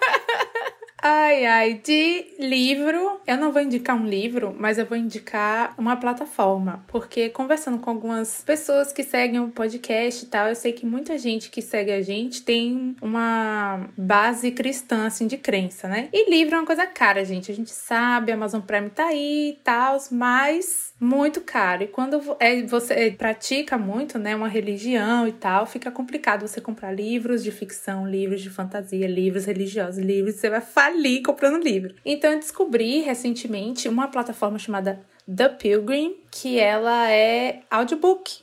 Ai, 1.08 1.46
ai, 1.46 1.74
de 1.84 2.26
livro, 2.40 3.22
eu 3.28 3.38
não 3.38 3.52
vou 3.52 3.62
indicar 3.62 3.96
um 3.96 4.08
livro, 4.08 4.56
mas 4.58 4.80
eu 4.80 4.88
vou 4.88 4.98
indicar 4.98 5.76
uma 5.78 5.96
plataforma, 5.98 6.84
porque 6.88 7.30
conversando 7.30 7.78
com 7.78 7.92
algumas 7.92 8.42
pessoas 8.42 8.92
que 8.92 9.04
seguem 9.04 9.40
o 9.40 9.50
podcast 9.50 10.26
e 10.26 10.28
tal, 10.28 10.48
eu 10.48 10.56
sei 10.56 10.74
que 10.74 10.84
muita 10.84 11.16
gente 11.16 11.52
que 11.52 11.62
segue 11.62 11.92
a 11.92 12.02
gente 12.02 12.42
tem 12.42 12.96
uma 13.00 13.88
base 13.96 14.50
cristã, 14.50 15.06
assim, 15.06 15.28
de 15.28 15.38
crença, 15.38 15.88
né? 15.88 16.10
E 16.12 16.28
livro 16.28 16.56
é 16.56 16.58
uma 16.58 16.66
coisa 16.66 16.88
cara, 16.88 17.24
gente. 17.24 17.52
A 17.52 17.56
gente 17.56 17.70
sabe, 17.70 18.32
Amazon 18.32 18.62
Prime 18.62 18.90
tá 18.90 19.06
aí 19.06 19.52
e 19.52 19.60
tal, 19.64 20.00
mas 20.10 20.92
muito 21.00 21.42
caro. 21.42 21.84
E 21.84 21.88
quando 21.88 22.20
é, 22.40 22.64
você 22.64 23.12
pratica 23.12 23.78
muito, 23.78 24.18
né, 24.18 24.36
uma 24.36 24.48
religião 24.48 25.28
e 25.28 25.32
tal, 25.32 25.66
fica 25.66 25.92
complicado 25.92 26.48
você 26.48 26.62
comprar 26.62 26.92
livros 26.92 27.44
de 27.44 27.52
ficção, 27.52 28.10
livros 28.10 28.42
de 28.42 28.50
fantasia, 28.50 29.08
livros 29.08 29.46
religiosos, 29.46 30.04
livros, 30.04 30.36
você 30.36 30.50
vai 30.50 30.62
falir 30.96 31.22
comprando 31.22 31.62
livro. 31.62 31.94
Então 32.06 32.32
eu 32.32 32.40
descobri 32.40 33.02
recentemente 33.02 33.90
uma 33.90 34.08
plataforma 34.08 34.58
chamada 34.58 35.02
The 35.28 35.50
Pilgrim, 35.50 36.16
que 36.32 36.58
ela 36.58 37.12
é 37.12 37.62
audiobook 37.70 38.40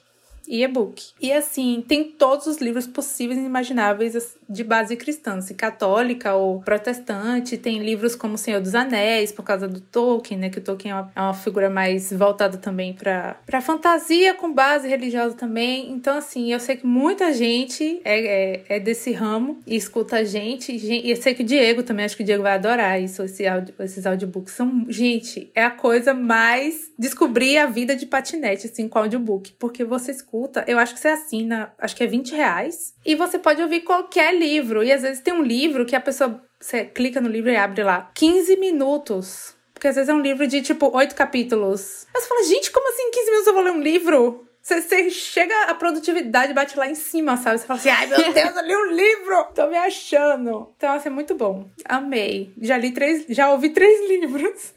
e 0.46 0.62
e-book. 0.62 1.12
E 1.20 1.32
assim, 1.32 1.82
tem 1.86 2.04
todos 2.04 2.46
os 2.46 2.58
livros 2.58 2.86
possíveis 2.86 3.38
e 3.38 3.44
imagináveis 3.44 4.36
de 4.52 4.62
base 4.62 4.96
cristã, 4.96 5.40
se 5.40 5.54
católica 5.54 6.34
ou 6.34 6.60
protestante. 6.60 7.56
Tem 7.56 7.78
livros 7.82 8.14
como 8.14 8.36
Senhor 8.36 8.60
dos 8.60 8.74
Anéis, 8.74 9.32
por 9.32 9.44
causa 9.44 9.66
do 9.66 9.80
Tolkien, 9.80 10.38
né? 10.38 10.50
Que 10.50 10.58
o 10.58 10.62
Tolkien 10.62 10.92
é 10.92 10.94
uma, 10.94 11.12
é 11.16 11.20
uma 11.20 11.34
figura 11.34 11.70
mais 11.70 12.12
voltada 12.12 12.58
também 12.58 12.92
para 12.92 13.60
fantasia, 13.60 14.34
com 14.34 14.52
base 14.52 14.86
religiosa 14.88 15.34
também. 15.34 15.90
Então, 15.90 16.16
assim, 16.16 16.52
eu 16.52 16.60
sei 16.60 16.76
que 16.76 16.86
muita 16.86 17.32
gente 17.32 18.00
é, 18.04 18.54
é, 18.54 18.64
é 18.68 18.80
desse 18.80 19.12
ramo 19.12 19.60
e 19.66 19.76
escuta 19.76 20.16
a 20.16 20.24
gente. 20.24 20.72
E 20.72 21.10
eu 21.10 21.16
sei 21.16 21.34
que 21.34 21.42
o 21.42 21.46
Diego 21.46 21.82
também, 21.82 22.04
acho 22.04 22.16
que 22.16 22.22
o 22.22 22.26
Diego 22.26 22.42
vai 22.42 22.54
adorar 22.54 23.00
isso, 23.00 23.22
esse 23.22 23.46
audio, 23.46 23.74
esses 23.80 24.04
audiobooks. 24.04 24.54
São, 24.54 24.86
gente, 24.88 25.50
é 25.54 25.64
a 25.64 25.70
coisa 25.70 26.12
mais 26.12 26.90
descobrir 26.98 27.58
a 27.58 27.66
vida 27.66 27.96
de 27.96 28.06
patinete, 28.06 28.66
assim, 28.66 28.88
com 28.88 28.98
audiobook. 28.98 29.52
Porque 29.58 29.84
você 29.84 30.10
escuta, 30.10 30.64
eu 30.66 30.78
acho 30.78 30.94
que 30.94 31.00
você 31.00 31.08
assina, 31.08 31.72
acho 31.78 31.96
que 31.96 32.04
é 32.04 32.06
20 32.06 32.34
reais. 32.34 32.94
E 33.04 33.14
você 33.14 33.38
pode 33.38 33.62
ouvir 33.62 33.80
qualquer 33.80 34.32
livro. 34.42 34.82
E 34.82 34.92
às 34.92 35.02
vezes 35.02 35.20
tem 35.20 35.32
um 35.32 35.42
livro 35.42 35.86
que 35.86 35.96
a 35.96 36.00
pessoa. 36.00 36.42
Você 36.60 36.84
clica 36.84 37.20
no 37.20 37.28
livro 37.28 37.50
e 37.50 37.56
abre 37.56 37.82
lá 37.82 38.10
15 38.14 38.56
minutos. 38.56 39.54
Porque 39.74 39.88
às 39.88 39.96
vezes 39.96 40.08
é 40.08 40.14
um 40.14 40.20
livro 40.20 40.46
de 40.46 40.62
tipo 40.62 40.96
oito 40.96 41.14
capítulos. 41.14 42.06
Aí 42.14 42.20
você 42.20 42.28
fala, 42.28 42.44
gente, 42.44 42.70
como 42.70 42.88
assim 42.88 43.10
15 43.10 43.26
minutos 43.26 43.46
eu 43.48 43.54
vou 43.54 43.62
ler 43.62 43.72
um 43.72 43.80
livro? 43.80 44.46
Você, 44.62 44.80
você, 44.80 45.10
chega, 45.10 45.64
a 45.64 45.74
produtividade 45.74 46.54
bate 46.54 46.78
lá 46.78 46.88
em 46.88 46.94
cima, 46.94 47.36
sabe? 47.36 47.58
Você 47.58 47.66
fala 47.66 47.80
assim, 47.80 47.88
ai 47.88 48.06
meu 48.06 48.18
Deus, 48.32 48.56
eu 48.56 48.64
li 48.64 48.76
um 48.76 48.92
livro! 48.92 49.44
Tô 49.52 49.66
me 49.66 49.76
achando. 49.76 50.72
Então, 50.76 50.94
assim, 50.94 51.08
é 51.08 51.12
muito 51.12 51.34
bom. 51.34 51.68
Amei. 51.84 52.54
Já 52.60 52.78
li 52.78 52.92
três, 52.92 53.26
já 53.28 53.50
ouvi 53.50 53.70
três 53.70 54.00
livros. 54.08 54.72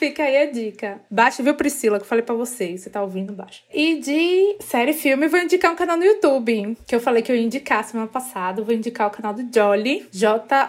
Fica 0.00 0.22
aí 0.22 0.36
a 0.38 0.50
dica. 0.50 0.98
Baixa, 1.10 1.42
viu, 1.42 1.54
Priscila, 1.54 1.98
que 1.98 2.04
eu 2.04 2.08
falei 2.08 2.24
pra 2.24 2.34
vocês. 2.34 2.80
Você 2.80 2.88
tá 2.88 3.02
ouvindo, 3.02 3.34
baixa. 3.34 3.60
E 3.70 3.96
de 4.00 4.56
série 4.60 4.94
filme, 4.94 5.28
vou 5.28 5.38
indicar 5.38 5.70
um 5.70 5.76
canal 5.76 5.98
no 5.98 6.04
YouTube, 6.06 6.74
que 6.86 6.94
eu 6.94 7.00
falei 7.00 7.22
que 7.22 7.30
eu 7.30 7.36
ia 7.36 7.42
indicar 7.42 7.84
semana 7.84 8.08
passada. 8.08 8.62
Vou 8.62 8.74
indicar 8.74 9.08
o 9.08 9.10
canal 9.10 9.34
do 9.34 9.46
Jolly, 9.54 10.08
J-O-L-L-Y, 10.10 10.64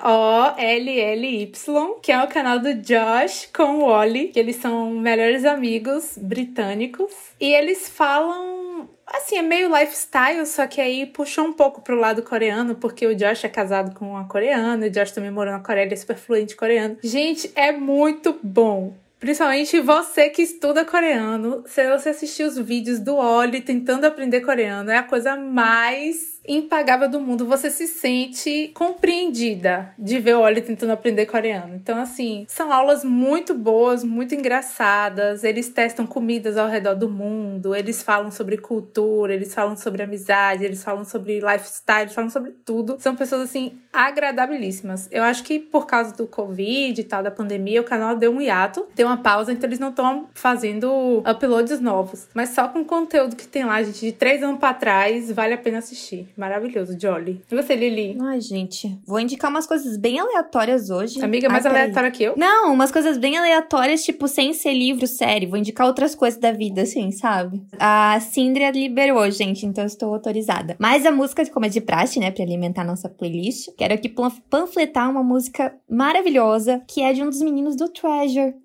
que 2.01 2.11
é 2.11 2.21
o 2.21 2.27
canal 2.27 2.59
do 2.59 2.73
Josh 2.73 3.47
com 3.55 3.75
o 3.75 3.87
Wally, 3.87 4.27
que 4.33 4.39
eles 4.39 4.57
são 4.57 4.91
melhores 4.91 5.45
amigos 5.45 6.17
britânicos. 6.17 7.13
E 7.39 7.53
eles 7.53 7.87
falam 7.87 8.89
Assim, 9.13 9.37
é 9.37 9.41
meio 9.41 9.67
lifestyle, 9.67 10.45
só 10.45 10.65
que 10.65 10.79
aí 10.79 11.05
puxou 11.05 11.45
um 11.45 11.51
pouco 11.51 11.81
pro 11.81 11.99
lado 11.99 12.23
coreano, 12.23 12.75
porque 12.75 13.05
o 13.05 13.13
Josh 13.13 13.43
é 13.43 13.49
casado 13.49 13.93
com 13.93 14.11
uma 14.11 14.25
coreana, 14.25 14.85
o 14.85 14.89
Josh 14.89 15.11
também 15.11 15.29
morou 15.29 15.51
na 15.51 15.59
Coreia, 15.59 15.83
ele 15.83 15.93
é 15.93 15.97
super 15.97 16.15
fluente 16.15 16.55
coreano. 16.55 16.97
Gente, 17.03 17.51
é 17.53 17.73
muito 17.73 18.39
bom. 18.41 18.93
Principalmente 19.21 19.79
você 19.79 20.31
que 20.31 20.41
estuda 20.41 20.83
coreano, 20.83 21.63
se 21.67 21.87
você 21.95 22.09
assistir 22.09 22.41
os 22.41 22.57
vídeos 22.57 22.99
do 22.99 23.15
Oli 23.15 23.61
tentando 23.61 24.05
aprender 24.05 24.41
coreano, 24.41 24.89
é 24.89 24.97
a 24.97 25.03
coisa 25.03 25.37
mais 25.37 26.40
impagável 26.47 27.09
do 27.09 27.19
mundo. 27.19 27.45
Você 27.45 27.69
se 27.69 27.87
sente 27.87 28.71
compreendida 28.73 29.93
de 29.97 30.19
ver 30.19 30.35
o 30.35 30.41
Oli 30.41 30.61
tentando 30.61 30.91
aprender 30.91 31.25
coreano. 31.25 31.75
Então, 31.75 31.99
assim, 31.99 32.45
são 32.47 32.71
aulas 32.71 33.03
muito 33.03 33.53
boas, 33.53 34.03
muito 34.03 34.35
engraçadas. 34.35 35.43
Eles 35.43 35.69
testam 35.69 36.05
comidas 36.05 36.57
ao 36.57 36.67
redor 36.67 36.95
do 36.95 37.09
mundo, 37.09 37.75
eles 37.75 38.01
falam 38.01 38.31
sobre 38.31 38.57
cultura, 38.57 39.33
eles 39.33 39.53
falam 39.53 39.75
sobre 39.75 40.03
amizade, 40.03 40.63
eles 40.63 40.83
falam 40.83 41.05
sobre 41.05 41.39
lifestyle, 41.39 42.01
eles 42.01 42.13
falam 42.13 42.29
sobre 42.29 42.51
tudo. 42.51 42.97
São 42.99 43.15
pessoas, 43.15 43.41
assim, 43.41 43.79
agradabilíssimas. 43.93 45.07
Eu 45.11 45.23
acho 45.23 45.43
que 45.43 45.59
por 45.59 45.85
causa 45.85 46.15
do 46.15 46.25
Covid 46.27 46.99
e 46.99 47.03
tal, 47.03 47.21
da 47.23 47.31
pandemia, 47.31 47.81
o 47.81 47.83
canal 47.83 48.15
deu 48.15 48.31
um 48.31 48.41
hiato, 48.41 48.87
deu 48.95 49.07
uma 49.07 49.17
pausa, 49.17 49.51
então 49.51 49.67
eles 49.67 49.79
não 49.79 49.89
estão 49.89 50.29
fazendo 50.33 51.21
uploads 51.25 51.79
novos. 51.79 52.27
Mas 52.33 52.49
só 52.49 52.67
com 52.67 52.79
o 52.79 52.85
conteúdo 52.85 53.35
que 53.35 53.47
tem 53.47 53.65
lá, 53.65 53.81
gente, 53.83 53.99
de 53.99 54.11
três 54.11 54.41
anos 54.41 54.59
pra 54.59 54.73
trás, 54.73 55.31
vale 55.31 55.53
a 55.53 55.57
pena 55.57 55.79
assistir. 55.79 56.30
Maravilhoso, 56.41 56.97
Jolly. 56.99 57.39
E 57.51 57.55
você, 57.55 57.75
Lili? 57.75 58.17
Ai, 58.19 58.41
gente, 58.41 58.99
vou 59.05 59.19
indicar 59.19 59.51
umas 59.51 59.67
coisas 59.67 59.95
bem 59.95 60.19
aleatórias 60.19 60.89
hoje. 60.89 61.23
Amiga, 61.23 61.47
mais 61.47 61.67
Ai, 61.67 61.71
aleatória 61.71 62.09
que 62.09 62.23
eu? 62.23 62.33
Não, 62.35 62.73
umas 62.73 62.91
coisas 62.91 63.19
bem 63.19 63.37
aleatórias, 63.37 64.03
tipo, 64.03 64.27
sem 64.27 64.51
ser 64.51 64.73
livro, 64.73 65.05
série. 65.05 65.45
Vou 65.45 65.59
indicar 65.59 65.85
outras 65.85 66.15
coisas 66.15 66.39
da 66.39 66.51
vida, 66.51 66.81
assim, 66.81 67.11
sabe? 67.11 67.61
A 67.77 68.19
Sindria 68.19 68.71
liberou, 68.71 69.29
gente, 69.29 69.67
então 69.67 69.85
estou 69.85 70.15
autorizada. 70.15 70.75
Mas 70.79 71.05
a 71.05 71.11
música, 71.11 71.47
como 71.51 71.67
é 71.67 71.69
de 71.69 71.79
praxe, 71.79 72.19
né, 72.19 72.31
pra 72.31 72.43
alimentar 72.43 72.83
nossa 72.83 73.07
playlist, 73.07 73.69
quero 73.77 73.93
aqui 73.93 74.11
panfletar 74.49 75.11
uma 75.11 75.21
música 75.21 75.75
maravilhosa, 75.87 76.81
que 76.87 77.03
é 77.03 77.13
de 77.13 77.21
um 77.21 77.29
dos 77.29 77.43
meninos 77.43 77.75
do 77.75 77.87
Treasure, 77.87 78.55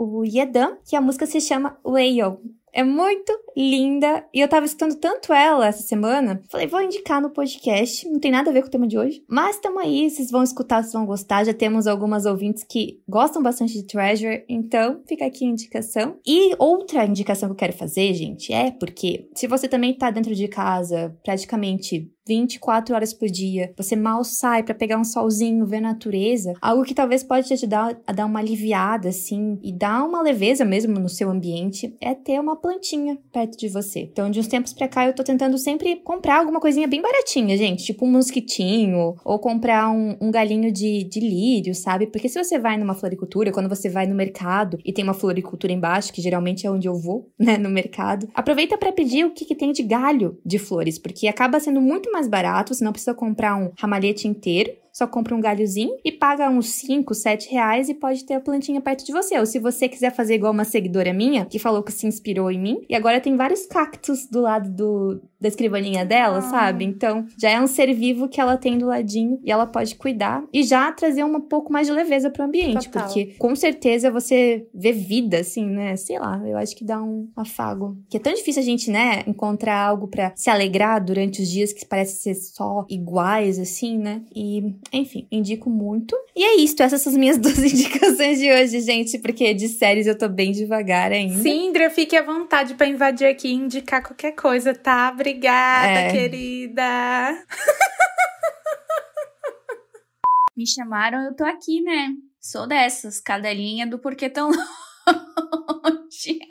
o 0.00 0.24
Yedan, 0.24 0.78
que 0.84 0.96
a 0.96 1.00
música 1.00 1.26
se 1.26 1.40
chama 1.40 1.78
Whale. 1.84 2.38
É 2.72 2.84
muito 2.84 3.32
linda. 3.60 4.24
E 4.32 4.40
eu 4.40 4.48
tava 4.48 4.66
escutando 4.66 4.96
tanto 4.96 5.32
ela 5.32 5.66
essa 5.66 5.82
semana. 5.82 6.42
Falei, 6.48 6.66
vou 6.66 6.80
indicar 6.80 7.20
no 7.20 7.30
podcast. 7.30 8.08
Não 8.08 8.18
tem 8.18 8.30
nada 8.30 8.50
a 8.50 8.52
ver 8.52 8.62
com 8.62 8.68
o 8.68 8.70
tema 8.70 8.86
de 8.86 8.98
hoje. 8.98 9.22
Mas 9.28 9.58
tamo 9.58 9.78
aí, 9.78 10.08
vocês 10.08 10.30
vão 10.30 10.42
escutar, 10.42 10.82
vocês 10.82 10.92
vão 10.92 11.06
gostar. 11.06 11.44
Já 11.44 11.54
temos 11.54 11.86
algumas 11.86 12.26
ouvintes 12.26 12.64
que 12.64 13.00
gostam 13.08 13.42
bastante 13.42 13.74
de 13.74 13.84
Treasure. 13.84 14.44
Então, 14.48 15.00
fica 15.06 15.26
aqui 15.26 15.44
a 15.44 15.48
indicação. 15.48 16.16
E 16.26 16.54
outra 16.58 17.04
indicação 17.04 17.48
que 17.48 17.52
eu 17.52 17.56
quero 17.56 17.72
fazer, 17.72 18.12
gente, 18.14 18.52
é 18.52 18.70
porque 18.70 19.28
se 19.34 19.46
você 19.46 19.68
também 19.68 19.94
tá 19.94 20.10
dentro 20.10 20.34
de 20.34 20.48
casa, 20.48 21.16
praticamente 21.24 22.10
24 22.30 22.94
horas 22.94 23.12
por 23.12 23.28
dia, 23.28 23.72
você 23.76 23.96
mal 23.96 24.22
sai 24.22 24.62
para 24.62 24.74
pegar 24.74 24.98
um 24.98 25.04
solzinho, 25.04 25.66
ver 25.66 25.78
a 25.78 25.80
natureza, 25.80 26.52
algo 26.60 26.84
que 26.84 26.94
talvez 26.94 27.24
pode 27.24 27.48
te 27.48 27.54
ajudar 27.54 27.98
a 28.06 28.12
dar 28.12 28.26
uma 28.26 28.38
aliviada, 28.38 29.08
assim, 29.08 29.58
e 29.62 29.72
dar 29.72 30.04
uma 30.04 30.22
leveza 30.22 30.64
mesmo 30.64 30.98
no 31.00 31.08
seu 31.08 31.28
ambiente, 31.28 31.92
é 32.00 32.14
ter 32.14 32.38
uma 32.38 32.54
plantinha 32.54 33.18
perto 33.32 33.49
de 33.56 33.68
você. 33.68 34.00
Então, 34.00 34.30
de 34.30 34.38
uns 34.38 34.46
tempos 34.46 34.72
pra 34.72 34.88
cá, 34.88 35.06
eu 35.06 35.14
tô 35.14 35.24
tentando 35.24 35.58
sempre 35.58 35.96
comprar 35.96 36.38
alguma 36.38 36.60
coisinha 36.60 36.86
bem 36.86 37.02
baratinha, 37.02 37.56
gente, 37.56 37.84
tipo 37.84 38.06
um 38.06 38.10
mosquitinho, 38.10 39.16
ou 39.24 39.38
comprar 39.38 39.90
um, 39.90 40.16
um 40.20 40.30
galinho 40.30 40.72
de, 40.72 41.02
de 41.04 41.20
lírio, 41.20 41.74
sabe? 41.74 42.06
Porque 42.06 42.28
se 42.28 42.42
você 42.42 42.58
vai 42.58 42.76
numa 42.76 42.94
floricultura, 42.94 43.50
quando 43.50 43.68
você 43.68 43.88
vai 43.88 44.06
no 44.06 44.14
mercado 44.14 44.78
e 44.84 44.92
tem 44.92 45.02
uma 45.02 45.14
floricultura 45.14 45.72
embaixo, 45.72 46.12
que 46.12 46.22
geralmente 46.22 46.64
é 46.66 46.70
onde 46.70 46.86
eu 46.86 46.94
vou, 46.94 47.28
né, 47.38 47.58
no 47.58 47.68
mercado, 47.68 48.28
aproveita 48.34 48.78
para 48.78 48.92
pedir 48.92 49.24
o 49.24 49.32
que, 49.32 49.44
que 49.44 49.54
tem 49.54 49.72
de 49.72 49.82
galho 49.82 50.38
de 50.46 50.58
flores, 50.58 50.98
porque 50.98 51.26
acaba 51.26 51.58
sendo 51.58 51.80
muito 51.80 52.10
mais 52.12 52.20
mais 52.20 52.28
barato, 52.28 52.74
você 52.74 52.84
não 52.84 52.92
precisa 52.92 53.14
comprar 53.14 53.56
um 53.56 53.72
ramalhete 53.78 54.28
inteiro 54.28 54.70
só 54.92 55.06
compra 55.06 55.34
um 55.34 55.40
galhozinho 55.40 55.96
e 56.04 56.12
paga 56.12 56.48
uns 56.48 56.70
5, 56.70 57.14
7 57.14 57.50
reais 57.50 57.88
e 57.88 57.94
pode 57.94 58.24
ter 58.24 58.34
a 58.34 58.40
plantinha 58.40 58.80
perto 58.80 59.04
de 59.04 59.12
você. 59.12 59.38
Ou 59.38 59.46
se 59.46 59.58
você 59.58 59.88
quiser 59.88 60.14
fazer 60.14 60.34
igual 60.34 60.52
uma 60.52 60.64
seguidora 60.64 61.12
minha, 61.12 61.46
que 61.46 61.58
falou 61.58 61.82
que 61.82 61.92
se 61.92 62.06
inspirou 62.06 62.50
em 62.50 62.60
mim, 62.60 62.84
e 62.88 62.94
agora 62.94 63.20
tem 63.20 63.36
vários 63.36 63.66
cactos 63.66 64.26
do 64.26 64.40
lado 64.40 64.70
do, 64.70 65.22
da 65.40 65.48
escrivaninha 65.48 66.04
dela, 66.04 66.38
ah. 66.38 66.42
sabe? 66.42 66.84
Então, 66.84 67.26
já 67.38 67.50
é 67.50 67.60
um 67.60 67.66
ser 67.66 67.92
vivo 67.94 68.28
que 68.28 68.40
ela 68.40 68.56
tem 68.56 68.76
do 68.78 68.86
ladinho 68.86 69.40
e 69.42 69.50
ela 69.50 69.66
pode 69.66 69.94
cuidar 69.94 70.44
e 70.52 70.62
já 70.62 70.92
trazer 70.92 71.24
um 71.24 71.40
pouco 71.40 71.72
mais 71.72 71.86
de 71.86 71.92
leveza 71.92 72.30
pro 72.30 72.44
ambiente, 72.44 72.88
Total. 72.88 73.04
porque 73.04 73.34
com 73.38 73.56
certeza 73.56 74.10
você 74.10 74.66
vê 74.74 74.92
vida, 74.92 75.38
assim, 75.38 75.66
né? 75.66 75.96
Sei 75.96 76.18
lá, 76.18 76.40
eu 76.46 76.56
acho 76.56 76.76
que 76.76 76.84
dá 76.84 77.00
um 77.00 77.28
afago. 77.36 77.96
Que 78.08 78.16
é 78.16 78.20
tão 78.20 78.34
difícil 78.34 78.62
a 78.62 78.64
gente, 78.64 78.90
né, 78.90 79.22
encontrar 79.26 79.78
algo 79.80 80.08
para 80.08 80.32
se 80.36 80.50
alegrar 80.50 81.02
durante 81.02 81.42
os 81.42 81.48
dias 81.48 81.72
que 81.72 81.86
parece 81.86 82.20
ser 82.20 82.34
só 82.34 82.84
iguais, 82.88 83.58
assim, 83.58 83.98
né? 83.98 84.22
E 84.34 84.74
enfim, 84.92 85.26
indico 85.30 85.70
muito. 85.70 86.16
E 86.36 86.44
é 86.44 86.56
isso, 86.56 86.82
essas 86.82 87.00
são 87.00 87.12
as 87.12 87.18
minhas 87.18 87.38
duas 87.38 87.58
indicações 87.58 88.38
de 88.38 88.50
hoje, 88.52 88.80
gente, 88.80 89.18
porque 89.18 89.54
de 89.54 89.68
séries 89.68 90.06
eu 90.06 90.16
tô 90.16 90.28
bem 90.28 90.52
devagar 90.52 91.12
ainda. 91.12 91.42
Sindra, 91.42 91.90
fique 91.90 92.16
à 92.16 92.22
vontade 92.22 92.74
para 92.74 92.86
invadir 92.86 93.26
aqui 93.26 93.48
e 93.48 93.54
indicar 93.54 94.02
qualquer 94.02 94.32
coisa, 94.32 94.74
tá? 94.74 95.10
Obrigada, 95.12 95.29
é. 95.38 96.12
querida. 96.12 97.44
Me 100.56 100.66
chamaram, 100.66 101.24
eu 101.24 101.34
tô 101.34 101.44
aqui, 101.44 101.80
né? 101.82 102.08
Sou 102.40 102.66
dessas, 102.66 103.20
cadelinha 103.20 103.86
do 103.86 103.98
porquê 103.98 104.28
tão 104.28 104.50
longe. 104.50 106.38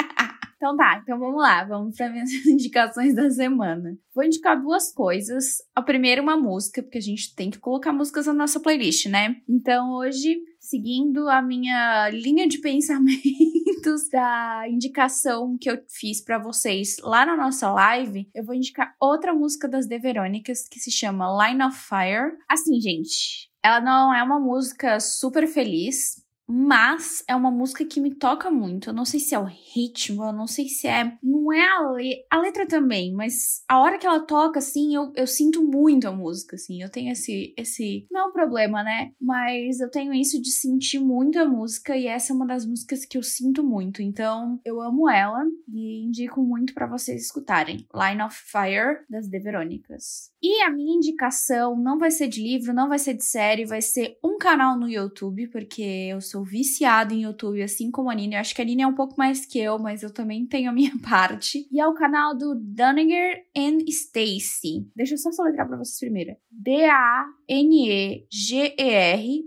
Então 0.59 0.75
tá, 0.75 0.99
então 1.01 1.17
vamos 1.17 1.41
lá, 1.41 1.63
vamos 1.63 1.95
para 1.95 2.09
minhas 2.09 2.29
indicações 2.45 3.15
da 3.15 3.29
semana. 3.29 3.97
Vou 4.13 4.25
indicar 4.25 4.61
duas 4.61 4.91
coisas. 4.91 5.59
A 5.73 5.81
primeira, 5.81 6.21
uma 6.21 6.35
música, 6.35 6.83
porque 6.83 6.97
a 6.97 7.01
gente 7.01 7.33
tem 7.33 7.49
que 7.49 7.59
colocar 7.59 7.93
músicas 7.93 8.25
na 8.25 8.33
nossa 8.33 8.59
playlist, 8.59 9.05
né? 9.05 9.37
Então 9.47 9.93
hoje, 9.93 10.37
seguindo 10.69 11.27
a 11.27 11.41
minha 11.41 12.09
linha 12.11 12.47
de 12.47 12.59
pensamentos 12.59 14.07
da 14.13 14.67
indicação 14.69 15.57
que 15.59 15.69
eu 15.69 15.83
fiz 15.89 16.21
para 16.21 16.37
vocês 16.37 16.97
lá 17.01 17.25
na 17.25 17.35
nossa 17.35 17.71
live, 17.71 18.29
eu 18.35 18.45
vou 18.45 18.53
indicar 18.53 18.93
outra 18.99 19.33
música 19.33 19.67
das 19.67 19.87
The 19.87 19.97
Verônicas 19.97 20.67
que 20.69 20.79
se 20.79 20.91
chama 20.91 21.47
Line 21.47 21.63
of 21.63 21.75
Fire. 21.75 22.37
Assim, 22.47 22.79
gente, 22.79 23.49
ela 23.63 23.81
não 23.81 24.13
é 24.13 24.21
uma 24.21 24.39
música 24.39 24.99
super 24.99 25.47
feliz, 25.47 26.23
mas 26.51 27.23
é 27.27 27.35
uma 27.35 27.51
música 27.51 27.85
que 27.85 28.01
me 28.01 28.15
toca 28.15 28.49
muito. 28.49 28.89
Eu 28.89 28.93
não 28.93 29.05
sei 29.05 29.19
se 29.19 29.35
é 29.35 29.39
o 29.39 29.43
ritmo, 29.45 30.23
eu 30.23 30.33
não 30.33 30.47
sei 30.47 30.67
se 30.67 30.87
é. 30.87 31.15
Não 31.21 31.53
é 31.53 31.61
a, 31.61 31.91
le... 31.91 32.25
a 32.29 32.39
letra 32.39 32.67
também, 32.67 33.13
mas 33.13 33.63
a 33.69 33.79
hora 33.79 33.99
que 33.99 34.07
ela 34.07 34.21
toca, 34.21 34.57
assim, 34.57 34.95
eu, 34.95 35.11
eu 35.15 35.27
sinto 35.27 35.63
muito 35.63 36.07
a 36.07 36.11
música, 36.11 36.55
assim. 36.55 36.81
Eu 36.81 36.89
tenho 36.89 37.11
esse. 37.11 37.53
esse 37.55 38.07
Não 38.09 38.21
é 38.21 38.25
um 38.25 38.31
problema, 38.31 38.81
né? 38.83 39.11
Mas 39.21 39.79
eu 39.79 39.91
tenho 39.91 40.11
isso 40.11 40.41
de 40.41 40.49
sentir 40.49 40.99
muito 40.99 41.37
a 41.37 41.45
música 41.45 41.95
e 41.95 42.07
essa 42.07 42.33
é 42.33 42.35
uma 42.35 42.47
das 42.47 42.65
músicas 42.65 43.05
que 43.05 43.17
eu 43.17 43.23
sinto 43.23 43.63
muito. 43.63 44.01
Então, 44.01 44.59
eu 44.65 44.81
amo 44.81 45.07
ela 45.07 45.45
e 45.71 46.03
indico 46.03 46.41
muito 46.41 46.73
para 46.73 46.87
vocês 46.87 47.21
escutarem. 47.25 47.85
Line 47.93 48.23
of 48.23 48.35
Fire, 48.35 49.05
das 49.07 49.29
The 49.29 49.39
Verônicas. 49.39 50.31
E 50.41 50.61
a 50.61 50.69
minha 50.69 50.95
indicação 50.95 51.75
não 51.75 51.99
vai 51.99 52.11
ser 52.11 52.27
de 52.29 52.41
livro, 52.41 52.73
não 52.73 52.87
vai 52.87 52.97
ser 52.97 53.13
de 53.13 53.25
série, 53.25 53.65
vai 53.65 53.81
ser 53.81 54.17
um 54.23 54.37
canal 54.37 54.79
no 54.79 54.87
YouTube, 54.89 55.47
porque 55.47 55.81
eu 55.81 56.21
sou 56.21 56.45
viciada 56.45 57.13
em 57.13 57.23
YouTube, 57.23 57.61
assim 57.61 57.91
como 57.91 58.09
a 58.09 58.15
Nina. 58.15 58.35
Eu 58.35 58.39
acho 58.39 58.55
que 58.55 58.61
a 58.61 58.65
Nina 58.65 58.83
é 58.83 58.87
um 58.87 58.95
pouco 58.95 59.15
mais 59.17 59.45
que 59.45 59.59
eu, 59.59 59.77
mas 59.77 60.01
eu 60.01 60.13
também 60.13 60.45
tenho 60.45 60.69
a 60.69 60.73
minha 60.73 60.93
parte. 61.03 61.67
E 61.71 61.79
é 61.79 61.85
o 61.85 61.93
canal 61.93 62.37
do 62.37 62.55
Duniger 62.55 63.43
and 63.55 63.79
Stacy. 63.87 64.87
Deixa 64.95 65.15
eu 65.15 65.17
só 65.17 65.31
soletrar 65.31 65.67
pra 65.67 65.77
vocês 65.77 65.99
primeiro. 65.99 66.37
D-A-N-E-G-E-R, 66.49 67.07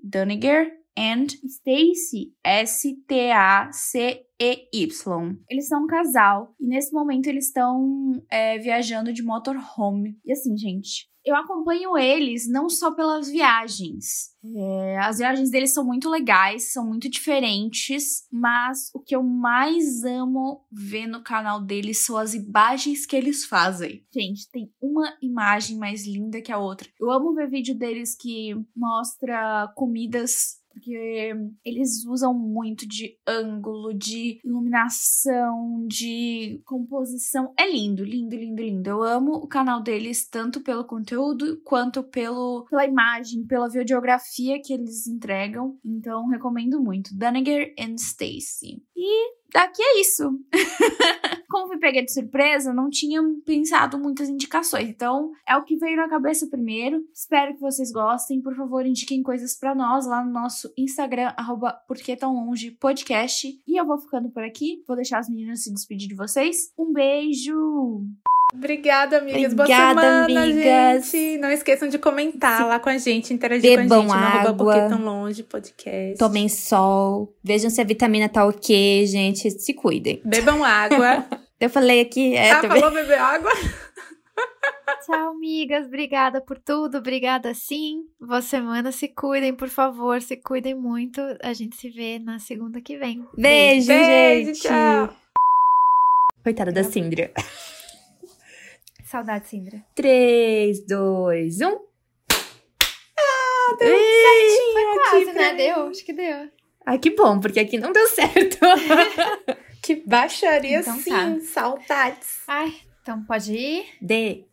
Duniger 0.03 0.82
and 0.97 1.27
Stacy, 1.45 2.33
S-T-A-C-E-Y. 2.45 2.99
Eles 5.49 5.69
são 5.69 5.85
um 5.85 5.87
casal 5.87 6.55
e 6.61 6.67
nesse 6.67 6.93
momento 6.93 7.27
eles 7.27 7.47
estão 7.47 8.23
é, 8.31 8.59
viajando 8.59 9.13
de 9.13 9.23
motorhome. 9.23 10.19
E 10.25 10.33
assim, 10.33 10.57
gente, 10.57 11.13
eu 11.25 11.37
acompanho 11.37 11.97
eles 11.97 12.49
não 12.49 12.69
só 12.69 12.93
pelas 12.93 13.31
viagens. 13.31 14.33
É, 14.45 14.99
as 14.99 15.19
viagens 15.19 15.51
deles 15.51 15.73
são 15.73 15.85
muito 15.85 16.11
legais, 16.11 16.73
são 16.73 16.85
muito 16.87 17.09
diferentes, 17.09 18.27
mas 18.31 18.91
o 18.93 18.99
que 18.99 19.15
eu 19.15 19.23
mais 19.23 20.03
amo 20.05 20.67
ver 20.71 21.07
no 21.07 21.23
canal 21.23 21.61
deles 21.61 22.05
são 22.05 22.17
as 22.17 22.35
imagens 22.35 23.07
que 23.07 23.15
eles 23.15 23.45
fazem. 23.45 24.05
Gente, 24.13 24.51
tem 24.51 24.73
uma 24.81 25.17
imagem 25.23 25.79
mais 25.79 26.05
linda 26.05 26.43
que 26.43 26.51
a 26.51 26.59
outra. 26.59 26.89
Eu 27.01 27.11
amo 27.11 27.35
ver 27.35 27.49
vídeo 27.49 27.75
deles 27.77 28.17
que 28.17 28.55
mostra 28.75 29.73
comidas 29.77 30.62
porque 30.73 31.35
eles 31.65 32.05
usam 32.07 32.35
muito 32.35 32.87
de 32.87 33.17
ângulo, 33.27 33.93
de 33.93 34.41
iluminação, 34.45 35.87
de 35.87 36.61
composição. 36.65 37.53
É 37.59 37.71
lindo, 37.71 38.05
lindo, 38.05 38.35
lindo, 38.35 38.63
lindo. 38.63 38.91
Eu 38.91 39.03
amo 39.03 39.33
o 39.33 39.47
canal 39.47 39.83
deles 39.83 40.29
tanto 40.29 40.61
pelo 40.61 40.85
conteúdo 40.85 41.61
quanto 41.65 42.03
pelo 42.03 42.67
pela 42.69 42.87
imagem, 42.87 43.47
pela 43.47 43.69
videografia 43.69 44.61
que 44.63 44.73
eles 44.73 45.07
entregam. 45.07 45.79
Então 45.85 46.27
recomendo 46.29 46.81
muito. 46.81 47.17
Duniger 47.17 47.75
and 47.79 47.95
Stacy. 47.97 48.83
E 48.97 49.42
daqui 49.53 49.83
é 49.83 50.01
isso. 50.01 50.39
Como 51.49 51.69
fui 51.69 51.79
peguei 51.79 52.05
de 52.05 52.13
surpresa, 52.13 52.73
não 52.73 52.89
tinha 52.89 53.21
pensado 53.45 53.99
muitas 53.99 54.29
indicações. 54.29 54.89
Então, 54.89 55.31
é 55.47 55.57
o 55.57 55.65
que 55.65 55.77
veio 55.77 55.97
na 55.97 56.09
cabeça 56.09 56.47
primeiro. 56.49 57.05
Espero 57.13 57.55
que 57.55 57.61
vocês 57.61 57.93
gostem. 57.93 58.41
Por 58.41 58.57
favor, 58.57 58.87
indiquem 58.87 59.23
coisas 59.23 59.59
para 59.59 59.75
nós 59.75 60.07
lá 60.07 60.25
no 60.25 60.33
nosso 60.33 60.73
Instagram, 60.79 61.33
arroba 61.37 61.73
Porque 61.87 62.17
Tão 62.17 62.35
Longe 62.35 62.71
Podcast. 62.71 63.49
E 63.67 63.79
eu 63.79 63.87
vou 63.87 63.99
ficando 63.99 64.31
por 64.31 64.43
aqui. 64.43 64.83
Vou 64.87 64.97
deixar 64.97 65.19
as 65.19 65.29
meninas 65.29 65.63
se 65.63 65.73
despedir 65.73 66.09
de 66.09 66.15
vocês. 66.15 66.73
Um 66.79 66.93
beijo! 66.93 68.32
Obrigada, 68.53 69.19
amigas. 69.19 69.53
Obrigada, 69.53 69.95
Boa 69.95 70.27
semana, 70.27 70.43
amigas. 70.43 71.11
gente. 71.11 71.39
Não 71.39 71.51
esqueçam 71.51 71.89
de 71.89 71.99
comentar 71.99 72.67
lá 72.67 72.79
com 72.79 72.91
a 72.91 72.99
gente, 72.99 73.33
interagir 73.33 73.79
Bebam 73.79 74.07
com 74.07 74.13
a 74.13 74.17
gente 74.17 74.21
no 74.21 74.27
arroba 74.27 74.49
água. 74.51 74.75
Porque 74.75 74.89
Tão 74.89 75.05
Longe 75.05 75.43
podcast. 75.43 76.19
Tomem 76.19 76.49
sol. 76.49 77.35
Vejam 77.43 77.71
se 77.71 77.81
a 77.81 77.85
vitamina 77.85 78.29
tá 78.29 78.47
ok, 78.47 79.07
gente. 79.07 79.51
Se 79.51 79.73
cuidem. 79.73 80.21
Bebam 80.25 80.63
água. 80.63 81.25
Eu 81.59 81.71
falei 81.71 82.01
aqui. 82.01 82.35
É, 82.35 82.51
ah, 82.51 82.61
também. 82.61 82.81
falou 82.81 82.95
beber 82.95 83.19
água? 83.19 83.51
Tchau, 85.07 85.31
amigas. 85.31 85.87
Obrigada 85.87 86.41
por 86.41 86.59
tudo. 86.59 86.99
Obrigada, 86.99 87.55
sim. 87.55 88.05
Boa 88.21 88.43
semana. 88.43 88.93
Se 88.93 89.09
cuidem, 89.09 89.55
por 89.55 89.69
favor. 89.69 90.21
Se 90.21 90.37
cuidem 90.37 90.75
muito. 90.75 91.21
A 91.43 91.53
gente 91.53 91.77
se 91.77 91.89
vê 91.89 92.19
na 92.19 92.39
segunda 92.39 92.81
que 92.81 92.97
vem. 92.99 93.27
Beijo, 93.37 93.87
Beijo, 93.89 94.47
gente. 94.55 94.63
tchau. 94.63 95.15
Coitada 96.43 96.73
da 96.73 96.85
Cindra. 96.85 97.31
Saudade, 99.13 99.47
Sindra. 99.47 99.85
3, 99.95 100.87
2, 100.87 101.61
1. 101.61 101.69
Deu 101.69 101.79
certinho 103.79 104.79
aqui 104.79 105.11
Quase, 105.11 105.25
pra 105.27 105.35
né? 105.35 105.55
Deu? 105.55 105.87
Acho 105.89 106.03
que 106.07 106.13
deu. 106.15 106.49
Ai, 106.87 106.99
que 106.99 107.11
bom, 107.11 107.39
porque 107.39 107.61
aqui 107.61 107.77
não 107.79 107.93
deu 107.93 108.07
certo. 108.09 108.57
Que 109.83 109.97
baixaria, 109.97 110.79
Então 110.79 110.97
sim. 110.97 111.11
tá. 111.11 111.41
Saudades. 111.41 112.41
Ai, 112.49 112.73
então 113.03 113.23
pode 113.25 113.53
ir. 113.53 113.85
D. 114.01 114.47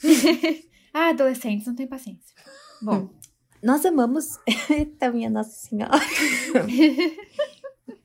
Ah, 0.94 1.08
adolescentes, 1.08 1.66
não 1.66 1.74
tem 1.74 1.86
paciência. 1.88 2.32
Bom, 2.80 3.10
Nós 3.60 3.84
amamos. 3.84 4.38
Eita, 4.70 5.10
minha 5.10 5.28
Nossa 5.30 5.50
Senhora. 5.68 5.98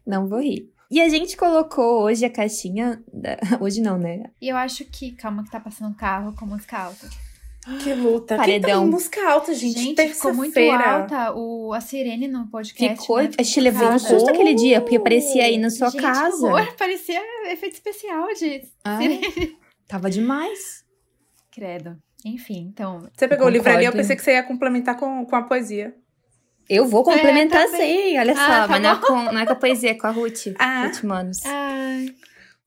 não 0.05 0.27
vou 0.27 0.39
rir. 0.41 0.71
E 0.91 1.01
a 1.01 1.09
gente 1.09 1.35
colocou 1.35 2.03
hoje 2.03 2.23
a 2.25 2.29
caixinha. 2.29 3.03
da- 3.11 3.37
Hoje 3.59 3.81
não, 3.81 3.97
né? 3.97 4.23
e 4.41 4.49
eu 4.49 4.55
acho 4.57 4.85
que, 4.85 5.11
calma, 5.13 5.43
que 5.43 5.51
tá 5.51 5.59
passando 5.59 5.91
um 5.91 5.95
carro 5.95 6.33
com 6.35 6.45
música 6.45 6.77
alta. 6.77 7.09
Que 7.83 7.95
luta. 7.95 8.37
Paredão. 8.37 8.83
Que 8.83 8.85
tá 8.85 8.91
música 8.95 9.27
alta, 9.31 9.53
gente. 9.55 9.79
Gente, 9.79 10.07
ficou 10.13 10.33
muito 10.35 10.59
alta 10.59 11.33
o, 11.35 11.73
a 11.73 11.81
sirene 11.81 12.27
no 12.27 12.47
podcast. 12.47 13.01
Ficou. 13.01 13.17
né? 13.23 13.29
A 13.39 13.41
gente 13.41 13.59
levou 13.59 13.89
um 13.89 13.97
susto 13.97 14.29
aquele 14.29 14.53
dia, 14.53 14.79
porque 14.81 14.99
parecia 14.99 15.45
aí 15.45 15.57
na 15.57 15.71
sua 15.71 15.89
Gente, 15.89 16.01
casa. 16.01 16.45
horror, 16.45 16.75
parecia 16.77 17.19
efeito 17.51 17.73
especial 17.73 18.27
de 18.35 18.61
Ah, 18.83 18.97
sirene. 18.99 19.57
tava 19.87 20.11
demais. 20.11 20.85
Credo. 21.51 21.97
Enfim, 22.23 22.69
então. 22.71 22.99
Você 23.15 23.27
pegou 23.27 23.47
o 23.47 23.49
livro 23.49 23.67
ali, 23.69 23.85
eu 23.85 23.91
Concordo. 23.91 23.97
pensei 23.97 24.15
que 24.15 24.21
você 24.21 24.33
ia 24.33 24.43
complementar 24.43 24.95
com, 24.97 25.25
com 25.25 25.35
a 25.35 25.41
poesia. 25.43 25.95
Eu 26.69 26.85
vou 26.87 27.03
complementar 27.03 27.61
É, 27.63 27.67
tá 27.69 27.77
sim, 27.77 28.17
olha 28.17 28.35
só. 28.35 28.41
Ah, 28.41 28.47
tá 28.61 28.67
mas 28.67 28.81
não 28.81 28.91
é, 28.91 28.95
com, 29.01 29.15
não 29.33 29.39
é 29.39 29.45
com 29.45 29.53
a 29.53 29.55
poesia, 29.55 29.91
é 29.91 29.93
com 29.93 30.07
a 30.07 30.11
Ruth. 30.11 30.47
Ah. 30.59 30.85
Ruth 30.87 31.03
Manos. 31.03 31.45
Ai, 31.45 32.07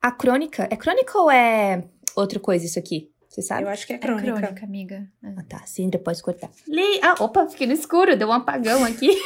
A 0.00 0.12
crônica. 0.12 0.68
É 0.70 0.76
crônica 0.76 1.18
ou 1.18 1.30
é 1.30 1.82
outra 2.14 2.38
coisa 2.38 2.64
isso 2.64 2.78
aqui? 2.78 3.10
Você 3.28 3.42
sabe? 3.42 3.64
Eu 3.64 3.68
acho 3.68 3.86
que 3.86 3.92
é 3.92 3.96
é 3.96 3.98
crônica. 3.98 4.32
crônica, 4.32 4.64
amiga. 4.64 5.06
É. 5.22 5.28
Ah, 5.36 5.44
tá. 5.48 5.66
Cindra, 5.66 6.00
pode 6.00 6.22
cortar. 6.22 6.50
Li... 6.66 7.00
Ah, 7.02 7.14
opa, 7.22 7.46
fiquei 7.48 7.66
no 7.66 7.72
escuro. 7.72 8.16
Deu 8.16 8.28
um 8.28 8.32
apagão 8.32 8.84
aqui. 8.84 9.10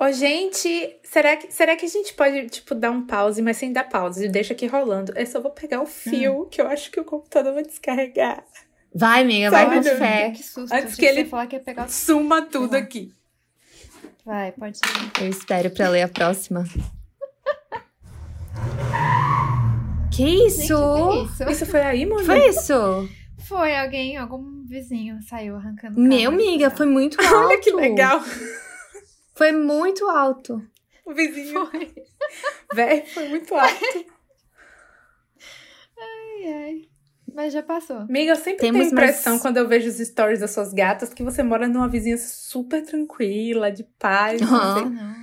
Ô, 0.00 0.10
gente, 0.12 0.96
será 1.02 1.36
que, 1.36 1.52
será 1.52 1.76
que 1.76 1.84
a 1.84 1.88
gente 1.88 2.14
pode, 2.14 2.48
tipo, 2.48 2.74
dar 2.74 2.90
um 2.90 3.06
pause, 3.06 3.42
mas 3.42 3.58
sem 3.58 3.70
dar 3.72 3.84
pause? 3.84 4.28
Deixa 4.28 4.54
aqui 4.54 4.66
rolando. 4.66 5.12
Eu 5.14 5.26
só 5.26 5.40
vou 5.40 5.50
pegar 5.50 5.82
o 5.82 5.86
fio, 5.86 6.46
que 6.46 6.60
eu 6.60 6.66
acho 6.68 6.90
que 6.90 6.98
o 7.00 7.04
computador 7.04 7.52
vai 7.52 7.64
descarregar. 7.64 8.42
Vai, 8.94 9.22
amiga, 9.22 9.50
vai 9.50 9.66
com 9.66 9.82
fé. 9.82 10.30
Que 10.30 10.42
susto. 10.42 10.72
Antes 10.74 10.94
que 10.96 11.00
que 11.02 11.06
ele- 11.06 11.24
falar 11.28 11.46
que 11.46 11.56
ia 11.56 11.60
pegar. 11.62 11.88
Suma 11.88 12.42
tudo 12.42 12.74
aqui. 12.74 13.14
Vai, 14.24 14.52
pode 14.52 14.78
ir. 14.78 15.22
Eu 15.22 15.28
espero 15.28 15.70
pra 15.70 15.88
ler 15.88 16.02
a 16.02 16.08
próxima. 16.08 16.64
Que 20.12 20.24
isso? 20.46 20.60
Gente, 20.66 20.68
que 20.68 21.42
é 21.42 21.46
isso? 21.46 21.50
Isso 21.50 21.66
foi 21.66 21.80
aí, 21.80 22.04
mano? 22.04 22.24
Foi 22.24 22.48
isso? 22.48 23.08
Foi 23.48 23.74
alguém, 23.76 24.16
algum 24.16 24.64
vizinho 24.66 25.18
saiu 25.22 25.56
arrancando 25.56 25.98
Meu, 25.98 26.30
amiga, 26.30 26.70
foi 26.70 26.86
muito 26.86 27.20
alto. 27.20 27.34
Olha 27.48 27.58
que 27.60 27.70
legal. 27.72 28.20
Foi 29.34 29.52
muito 29.52 30.06
alto. 30.08 30.62
O 31.06 31.14
vizinho. 31.14 31.66
Foi. 31.70 31.94
Véi, 32.74 33.06
foi 33.06 33.28
muito 33.28 33.54
alto. 33.54 33.74
Ai, 35.98 36.52
ai. 36.52 36.89
Mas 37.40 37.54
já 37.54 37.62
passou. 37.62 37.96
Amiga, 38.00 38.32
eu 38.32 38.36
sempre 38.36 38.56
Temos 38.58 38.80
tenho 38.80 38.90
a 38.90 38.92
impressão, 38.92 39.32
mais- 39.32 39.42
quando 39.42 39.56
eu 39.56 39.66
vejo 39.66 39.88
os 39.88 39.96
stories 39.96 40.40
das 40.40 40.50
suas 40.50 40.74
gatas, 40.74 41.14
que 41.14 41.22
você 41.22 41.42
mora 41.42 41.66
numa 41.66 41.88
vizinhança 41.88 42.28
super 42.28 42.84
tranquila, 42.84 43.72
de 43.72 43.82
paz. 43.98 44.42
Aham. 44.42 44.58
não 44.58 44.74
sei. 44.74 44.84
Não. 44.90 45.14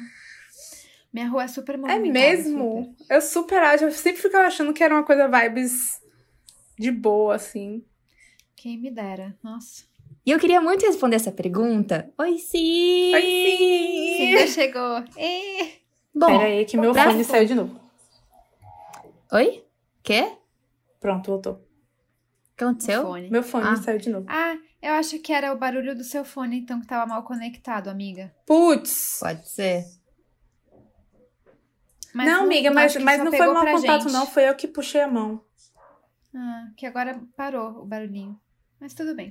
Minha 1.13 1.27
rua 1.29 1.43
é 1.43 1.47
super 1.47 1.75
É 1.75 1.77
movimentada. 1.77 2.11
mesmo? 2.11 2.95
super. 2.97 3.15
Eu 3.15 3.21
super 3.21 3.61
acho. 3.61 3.83
Eu 3.83 3.91
sempre 3.91 4.19
ficava 4.19 4.47
achando 4.47 4.73
que 4.73 4.83
era 4.83 4.95
uma 4.95 5.03
coisa 5.03 5.27
vibes 5.27 6.01
de 6.75 6.89
boa, 6.89 7.35
assim. 7.35 7.85
Quem 8.55 8.79
me 8.79 8.89
dera. 8.89 9.37
Nossa. 9.43 9.83
E 10.25 10.31
eu 10.31 10.39
queria 10.39 10.59
muito 10.59 10.87
responder 10.87 11.17
essa 11.17 11.31
pergunta. 11.31 12.11
Oi, 12.17 12.39
sim! 12.39 13.13
Oi, 13.13 13.21
sim! 13.21 14.17
Cíntia 14.17 14.47
chegou. 14.47 15.03
Ê! 15.15 15.69
Bom, 16.15 16.25
Pera 16.25 16.45
aí, 16.45 16.65
que 16.65 16.77
meu 16.77 16.93
pra- 16.93 17.11
fone 17.11 17.23
saiu 17.23 17.45
de 17.45 17.53
novo. 17.53 17.79
Oi? 19.31 19.63
Quê? 20.01 20.31
Pronto, 20.99 21.29
voltou. 21.29 21.66
Que 22.57 22.63
aconteceu? 22.63 23.03
Fone. 23.03 23.29
Meu 23.29 23.43
fone 23.43 23.67
Ah. 23.67 23.75
saiu 23.75 23.99
de 23.99 24.09
novo. 24.09 24.25
Ah, 24.27 24.57
eu 24.81 24.93
acho 24.93 25.19
que 25.19 25.31
era 25.31 25.53
o 25.53 25.57
barulho 25.57 25.95
do 25.95 26.03
seu 26.03 26.25
fone, 26.25 26.57
então, 26.59 26.81
que 26.81 26.87
tava 26.87 27.05
mal 27.05 27.21
conectado, 27.23 27.87
amiga. 27.89 28.33
Putz! 28.45 29.19
Pode 29.21 29.47
ser. 29.47 29.85
Mas 32.13 32.25
não, 32.27 32.43
amiga, 32.45 32.71
mas, 32.71 32.95
mas 32.95 33.19
não 33.23 33.31
foi 33.31 33.37
pra 33.37 33.71
contato, 33.71 34.03
gente. 34.03 34.11
não. 34.13 34.25
Foi 34.25 34.49
eu 34.49 34.55
que 34.55 34.67
puxei 34.67 35.01
a 35.01 35.07
mão. 35.07 35.43
Ah, 36.35 36.67
que 36.75 36.85
agora 36.85 37.21
parou 37.35 37.81
o 37.81 37.85
barulhinho. 37.85 38.39
Mas 38.79 38.93
tudo 38.93 39.13
bem. 39.15 39.29